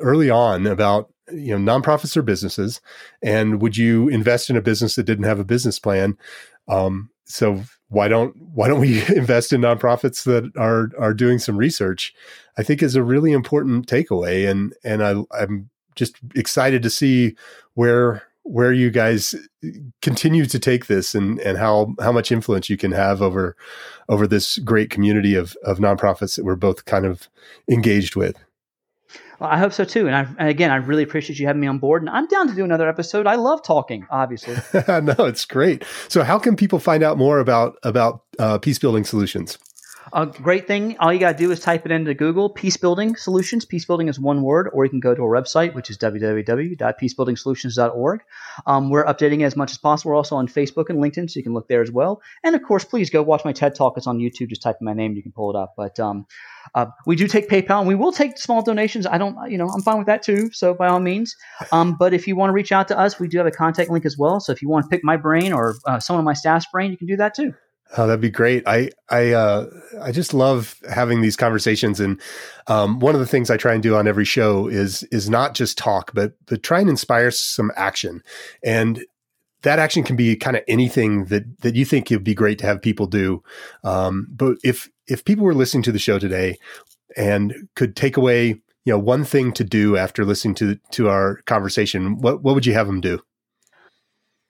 early 0.00 0.30
on 0.30 0.66
about 0.66 1.10
you 1.32 1.56
know 1.56 1.80
nonprofits 1.80 2.16
are 2.16 2.22
businesses 2.22 2.80
and 3.22 3.60
would 3.60 3.76
you 3.76 4.08
invest 4.08 4.50
in 4.50 4.56
a 4.56 4.62
business 4.62 4.94
that 4.96 5.04
didn't 5.04 5.24
have 5.24 5.40
a 5.40 5.44
business 5.44 5.78
plan? 5.78 6.16
Um, 6.68 7.10
so 7.24 7.62
why 7.88 8.08
don't 8.08 8.36
why 8.54 8.68
don't 8.68 8.80
we 8.80 9.06
invest 9.16 9.52
in 9.52 9.60
nonprofits 9.60 10.24
that 10.24 10.50
are 10.56 10.90
are 10.98 11.14
doing 11.14 11.38
some 11.38 11.56
research? 11.56 12.14
I 12.56 12.62
think 12.62 12.82
is 12.82 12.96
a 12.96 13.02
really 13.02 13.32
important 13.32 13.86
takeaway 13.86 14.48
and 14.50 14.74
and 14.84 15.02
i 15.02 15.14
i'm 15.38 15.70
just 15.94 16.16
excited 16.34 16.82
to 16.82 16.90
see 16.90 17.34
where 17.74 18.22
where 18.44 18.72
you 18.72 18.90
guys 18.90 19.34
continue 20.00 20.46
to 20.46 20.58
take 20.58 20.86
this 20.86 21.14
and 21.14 21.38
and 21.40 21.58
how 21.58 21.94
how 22.00 22.10
much 22.10 22.32
influence 22.32 22.70
you 22.70 22.78
can 22.78 22.92
have 22.92 23.20
over 23.20 23.54
over 24.08 24.26
this 24.26 24.58
great 24.60 24.90
community 24.90 25.34
of 25.34 25.56
of 25.64 25.78
nonprofits 25.78 26.36
that 26.36 26.44
we're 26.44 26.56
both 26.56 26.84
kind 26.86 27.04
of 27.04 27.28
engaged 27.68 28.16
with 28.16 28.36
well, 29.38 29.50
I 29.50 29.58
hope 29.58 29.72
so 29.72 29.84
too. 29.84 30.06
And, 30.06 30.16
I, 30.16 30.26
and, 30.38 30.48
again, 30.48 30.70
I 30.70 30.76
really 30.76 31.02
appreciate 31.02 31.38
you 31.38 31.46
having 31.46 31.60
me 31.60 31.66
on 31.66 31.78
board. 31.78 32.02
And 32.02 32.10
I'm 32.10 32.26
down 32.26 32.48
to 32.48 32.54
do 32.54 32.64
another 32.64 32.88
episode. 32.88 33.26
I 33.26 33.36
love 33.36 33.62
talking, 33.62 34.06
obviously. 34.10 34.54
no, 34.88 35.14
it's 35.18 35.44
great. 35.44 35.84
So, 36.08 36.22
how 36.22 36.38
can 36.38 36.56
people 36.56 36.78
find 36.78 37.02
out 37.02 37.18
more 37.18 37.38
about 37.38 37.76
about 37.82 38.22
uh, 38.38 38.58
peace 38.58 38.78
building 38.78 39.04
solutions? 39.04 39.58
A 40.12 40.26
great 40.26 40.66
thing, 40.66 40.96
all 40.98 41.10
you 41.12 41.18
got 41.18 41.32
to 41.32 41.38
do 41.38 41.50
is 41.50 41.58
type 41.60 41.84
it 41.84 41.92
into 41.92 42.14
Google 42.14 42.48
Peace 42.48 42.78
Building 42.78 43.16
Solutions. 43.16 43.64
Peace 43.64 43.84
Building 43.84 44.06
is 44.08 44.18
one 44.18 44.42
word, 44.42 44.70
or 44.72 44.84
you 44.84 44.90
can 44.90 44.98
go 45.00 45.14
to 45.14 45.22
our 45.22 45.28
website, 45.28 45.74
which 45.74 45.90
is 45.90 45.98
www.peacebuildingsolutions.org. 45.98 48.20
Um, 48.66 48.88
we're 48.90 49.04
updating 49.04 49.44
as 49.44 49.56
much 49.56 49.72
as 49.72 49.78
possible. 49.78 50.12
We're 50.12 50.16
also 50.16 50.36
on 50.36 50.46
Facebook 50.48 50.88
and 50.88 50.98
LinkedIn, 50.98 51.28
so 51.30 51.38
you 51.38 51.42
can 51.42 51.52
look 51.52 51.68
there 51.68 51.82
as 51.82 51.90
well. 51.90 52.22
And 52.42 52.54
of 52.54 52.62
course, 52.62 52.84
please 52.84 53.10
go 53.10 53.22
watch 53.22 53.44
my 53.44 53.52
TED 53.52 53.74
Talk. 53.74 53.98
It's 53.98 54.06
on 54.06 54.16
YouTube. 54.18 54.48
Just 54.48 54.62
type 54.62 54.76
in 54.80 54.86
my 54.86 54.94
name, 54.94 55.14
you 55.14 55.22
can 55.22 55.32
pull 55.32 55.50
it 55.50 55.56
up. 55.56 55.74
But 55.76 56.00
um, 56.00 56.26
uh, 56.74 56.86
we 57.06 57.14
do 57.16 57.26
take 57.26 57.50
PayPal, 57.50 57.80
and 57.80 57.88
we 57.88 57.94
will 57.94 58.12
take 58.12 58.38
small 58.38 58.62
donations. 58.62 59.06
I 59.06 59.18
don't, 59.18 59.36
you 59.50 59.58
know, 59.58 59.68
I'm 59.68 59.82
fine 59.82 59.98
with 59.98 60.06
that 60.06 60.22
too. 60.22 60.48
So 60.52 60.72
by 60.72 60.88
all 60.88 61.00
means. 61.00 61.36
Um, 61.70 61.96
but 61.98 62.14
if 62.14 62.26
you 62.26 62.34
want 62.34 62.48
to 62.48 62.54
reach 62.54 62.72
out 62.72 62.88
to 62.88 62.98
us, 62.98 63.20
we 63.20 63.28
do 63.28 63.36
have 63.38 63.46
a 63.46 63.50
contact 63.50 63.90
link 63.90 64.06
as 64.06 64.16
well. 64.16 64.40
So 64.40 64.52
if 64.52 64.62
you 64.62 64.70
want 64.70 64.84
to 64.84 64.88
pick 64.88 65.04
my 65.04 65.18
brain 65.18 65.52
or 65.52 65.74
uh, 65.86 66.00
someone 66.00 66.20
on 66.20 66.24
my 66.24 66.32
staff's 66.32 66.64
brain, 66.72 66.90
you 66.90 66.96
can 66.96 67.06
do 67.06 67.16
that 67.16 67.34
too. 67.34 67.52
Oh, 67.96 68.06
that'd 68.06 68.20
be 68.20 68.30
great. 68.30 68.64
I 68.66 68.90
I 69.08 69.32
uh, 69.32 69.66
I 70.00 70.12
just 70.12 70.34
love 70.34 70.76
having 70.90 71.22
these 71.22 71.36
conversations, 71.36 72.00
and 72.00 72.20
um, 72.66 73.00
one 73.00 73.14
of 73.14 73.20
the 73.20 73.26
things 73.26 73.50
I 73.50 73.56
try 73.56 73.72
and 73.72 73.82
do 73.82 73.96
on 73.96 74.06
every 74.06 74.26
show 74.26 74.68
is 74.68 75.04
is 75.04 75.30
not 75.30 75.54
just 75.54 75.78
talk, 75.78 76.12
but 76.12 76.34
but 76.46 76.62
try 76.62 76.80
and 76.80 76.90
inspire 76.90 77.30
some 77.30 77.72
action. 77.76 78.22
And 78.62 79.04
that 79.62 79.78
action 79.78 80.04
can 80.04 80.16
be 80.16 80.36
kind 80.36 80.56
of 80.56 80.62
anything 80.68 81.26
that 81.26 81.60
that 81.60 81.76
you 81.76 81.86
think 81.86 82.10
it 82.10 82.16
would 82.16 82.24
be 82.24 82.34
great 82.34 82.58
to 82.58 82.66
have 82.66 82.82
people 82.82 83.06
do. 83.06 83.42
Um, 83.84 84.28
but 84.30 84.58
if 84.62 84.90
if 85.06 85.24
people 85.24 85.44
were 85.44 85.54
listening 85.54 85.82
to 85.84 85.92
the 85.92 85.98
show 85.98 86.18
today 86.18 86.58
and 87.16 87.68
could 87.74 87.96
take 87.96 88.18
away 88.18 88.48
you 88.84 88.92
know 88.92 88.98
one 88.98 89.24
thing 89.24 89.52
to 89.52 89.64
do 89.64 89.96
after 89.96 90.26
listening 90.26 90.54
to 90.56 90.76
to 90.92 91.08
our 91.08 91.36
conversation, 91.46 92.18
what 92.20 92.42
what 92.42 92.54
would 92.54 92.66
you 92.66 92.74
have 92.74 92.86
them 92.86 93.00
do? 93.00 93.20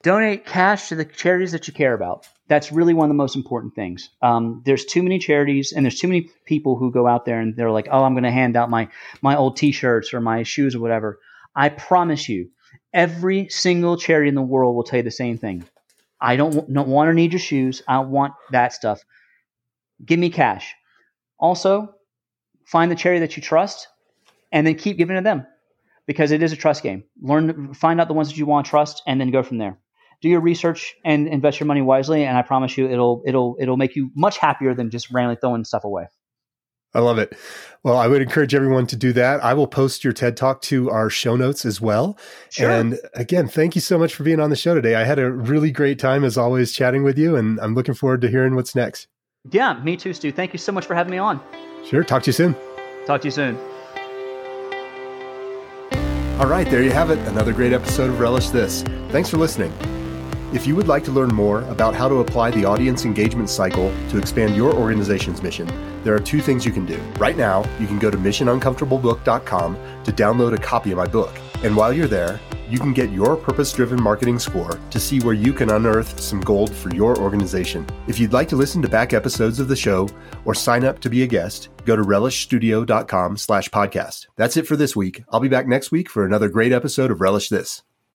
Donate 0.02 0.44
cash 0.44 0.88
to 0.88 0.94
the 0.94 1.04
charities 1.04 1.52
that 1.52 1.68
you 1.68 1.74
care 1.74 1.94
about. 1.94 2.26
That's 2.48 2.72
really 2.72 2.94
one 2.94 3.04
of 3.04 3.10
the 3.10 3.14
most 3.14 3.36
important 3.36 3.74
things. 3.74 4.10
Um, 4.22 4.62
there's 4.64 4.84
too 4.84 5.02
many 5.02 5.18
charities, 5.18 5.72
and 5.72 5.84
there's 5.84 5.98
too 5.98 6.08
many 6.08 6.30
people 6.46 6.76
who 6.76 6.90
go 6.90 7.06
out 7.06 7.26
there 7.26 7.40
and 7.40 7.54
they're 7.54 7.70
like, 7.70 7.88
"Oh, 7.90 8.04
I'm 8.04 8.14
going 8.14 8.24
to 8.24 8.30
hand 8.30 8.56
out 8.56 8.70
my 8.70 8.88
my 9.20 9.36
old 9.36 9.56
T-shirts 9.56 10.14
or 10.14 10.20
my 10.20 10.42
shoes 10.42 10.74
or 10.74 10.80
whatever." 10.80 11.18
I 11.54 11.68
promise 11.68 12.28
you, 12.28 12.50
Every 12.92 13.48
single 13.48 13.96
charity 13.96 14.28
in 14.28 14.34
the 14.34 14.42
world 14.42 14.74
will 14.74 14.82
tell 14.82 14.98
you 14.98 15.02
the 15.02 15.10
same 15.10 15.38
thing. 15.38 15.64
I 16.20 16.36
don't, 16.36 16.72
don't 16.72 16.88
want 16.88 17.08
or 17.08 17.14
need 17.14 17.32
your 17.32 17.40
shoes. 17.40 17.82
I 17.86 17.98
want 18.00 18.34
that 18.50 18.72
stuff. 18.72 19.00
Give 20.04 20.18
me 20.18 20.30
cash. 20.30 20.74
Also, 21.38 21.94
find 22.64 22.90
the 22.90 22.96
charity 22.96 23.20
that 23.20 23.36
you 23.36 23.42
trust 23.42 23.88
and 24.50 24.66
then 24.66 24.74
keep 24.74 24.96
giving 24.96 25.16
to 25.16 25.22
them 25.22 25.46
because 26.06 26.30
it 26.30 26.42
is 26.42 26.52
a 26.52 26.56
trust 26.56 26.82
game. 26.82 27.04
Learn, 27.20 27.74
find 27.74 28.00
out 28.00 28.08
the 28.08 28.14
ones 28.14 28.28
that 28.28 28.38
you 28.38 28.46
want 28.46 28.66
to 28.66 28.70
trust 28.70 29.02
and 29.06 29.20
then 29.20 29.30
go 29.30 29.42
from 29.42 29.58
there. 29.58 29.78
Do 30.20 30.28
your 30.28 30.40
research 30.40 30.94
and 31.04 31.28
invest 31.28 31.60
your 31.60 31.66
money 31.66 31.82
wisely, 31.82 32.24
and 32.24 32.36
I 32.36 32.42
promise 32.42 32.76
you, 32.76 32.88
it'll 32.90 33.22
it'll 33.24 33.56
it'll 33.60 33.76
make 33.76 33.94
you 33.94 34.10
much 34.16 34.38
happier 34.38 34.74
than 34.74 34.90
just 34.90 35.10
randomly 35.10 35.38
throwing 35.40 35.64
stuff 35.64 35.84
away. 35.84 36.08
I 36.94 37.00
love 37.00 37.18
it. 37.18 37.36
Well, 37.82 37.98
I 37.98 38.06
would 38.06 38.22
encourage 38.22 38.54
everyone 38.54 38.86
to 38.88 38.96
do 38.96 39.12
that. 39.12 39.44
I 39.44 39.52
will 39.54 39.66
post 39.66 40.02
your 40.02 40.12
TED 40.12 40.36
Talk 40.36 40.62
to 40.62 40.90
our 40.90 41.10
show 41.10 41.36
notes 41.36 41.64
as 41.64 41.80
well. 41.80 42.18
Sure. 42.50 42.70
And 42.70 42.98
again, 43.14 43.46
thank 43.46 43.74
you 43.74 43.80
so 43.80 43.98
much 43.98 44.14
for 44.14 44.22
being 44.22 44.40
on 44.40 44.50
the 44.50 44.56
show 44.56 44.74
today. 44.74 44.94
I 44.94 45.04
had 45.04 45.18
a 45.18 45.30
really 45.30 45.70
great 45.70 45.98
time 45.98 46.24
as 46.24 46.38
always 46.38 46.72
chatting 46.72 47.04
with 47.04 47.18
you, 47.18 47.36
and 47.36 47.60
I'm 47.60 47.74
looking 47.74 47.94
forward 47.94 48.22
to 48.22 48.28
hearing 48.28 48.54
what's 48.54 48.74
next. 48.74 49.06
Yeah, 49.50 49.78
me 49.82 49.96
too, 49.96 50.14
Stu. 50.14 50.32
Thank 50.32 50.52
you 50.52 50.58
so 50.58 50.72
much 50.72 50.86
for 50.86 50.94
having 50.94 51.10
me 51.10 51.18
on. 51.18 51.40
Sure. 51.84 52.02
Talk 52.02 52.22
to 52.22 52.28
you 52.28 52.32
soon. 52.32 52.56
Talk 53.06 53.20
to 53.20 53.26
you 53.28 53.32
soon. 53.32 53.58
All 56.38 56.46
right, 56.46 56.68
there 56.70 56.82
you 56.82 56.92
have 56.92 57.10
it. 57.10 57.18
Another 57.28 57.52
great 57.52 57.72
episode 57.72 58.10
of 58.10 58.20
Relish 58.20 58.50
This. 58.50 58.82
Thanks 59.10 59.28
for 59.28 59.38
listening. 59.38 59.72
If 60.50 60.66
you 60.66 60.74
would 60.76 60.88
like 60.88 61.04
to 61.04 61.12
learn 61.12 61.28
more 61.28 61.60
about 61.64 61.94
how 61.94 62.08
to 62.08 62.16
apply 62.16 62.52
the 62.52 62.64
audience 62.64 63.04
engagement 63.04 63.50
cycle 63.50 63.92
to 64.08 64.16
expand 64.16 64.56
your 64.56 64.72
organization's 64.72 65.42
mission, 65.42 65.68
there 66.04 66.14
are 66.14 66.20
two 66.20 66.40
things 66.40 66.64
you 66.64 66.72
can 66.72 66.86
do. 66.86 66.96
Right 67.18 67.36
now, 67.36 67.68
you 67.78 67.86
can 67.86 67.98
go 67.98 68.10
to 68.10 68.16
missionuncomfortablebook.com 68.16 69.76
to 70.04 70.12
download 70.12 70.54
a 70.54 70.58
copy 70.58 70.92
of 70.92 70.96
my 70.96 71.06
book. 71.06 71.38
And 71.62 71.76
while 71.76 71.92
you're 71.92 72.06
there, 72.06 72.40
you 72.70 72.78
can 72.78 72.94
get 72.94 73.10
your 73.10 73.36
purpose 73.36 73.72
driven 73.72 74.02
marketing 74.02 74.38
score 74.38 74.78
to 74.90 75.00
see 75.00 75.20
where 75.20 75.34
you 75.34 75.52
can 75.52 75.70
unearth 75.70 76.18
some 76.20 76.40
gold 76.40 76.74
for 76.74 76.94
your 76.94 77.18
organization. 77.18 77.86
If 78.06 78.18
you'd 78.18 78.32
like 78.32 78.48
to 78.48 78.56
listen 78.56 78.80
to 78.82 78.88
back 78.88 79.12
episodes 79.12 79.60
of 79.60 79.68
the 79.68 79.76
show 79.76 80.08
or 80.46 80.54
sign 80.54 80.84
up 80.84 80.98
to 81.00 81.10
be 81.10 81.24
a 81.24 81.26
guest, 81.26 81.68
go 81.84 81.96
to 81.96 82.02
relishstudio.com 82.02 83.36
slash 83.36 83.68
podcast. 83.68 84.28
That's 84.36 84.56
it 84.56 84.66
for 84.66 84.76
this 84.76 84.96
week. 84.96 85.24
I'll 85.30 85.40
be 85.40 85.48
back 85.48 85.66
next 85.66 85.90
week 85.90 86.08
for 86.08 86.24
another 86.24 86.48
great 86.48 86.72
episode 86.72 87.10
of 87.10 87.20
Relish 87.20 87.48
This. 87.50 87.82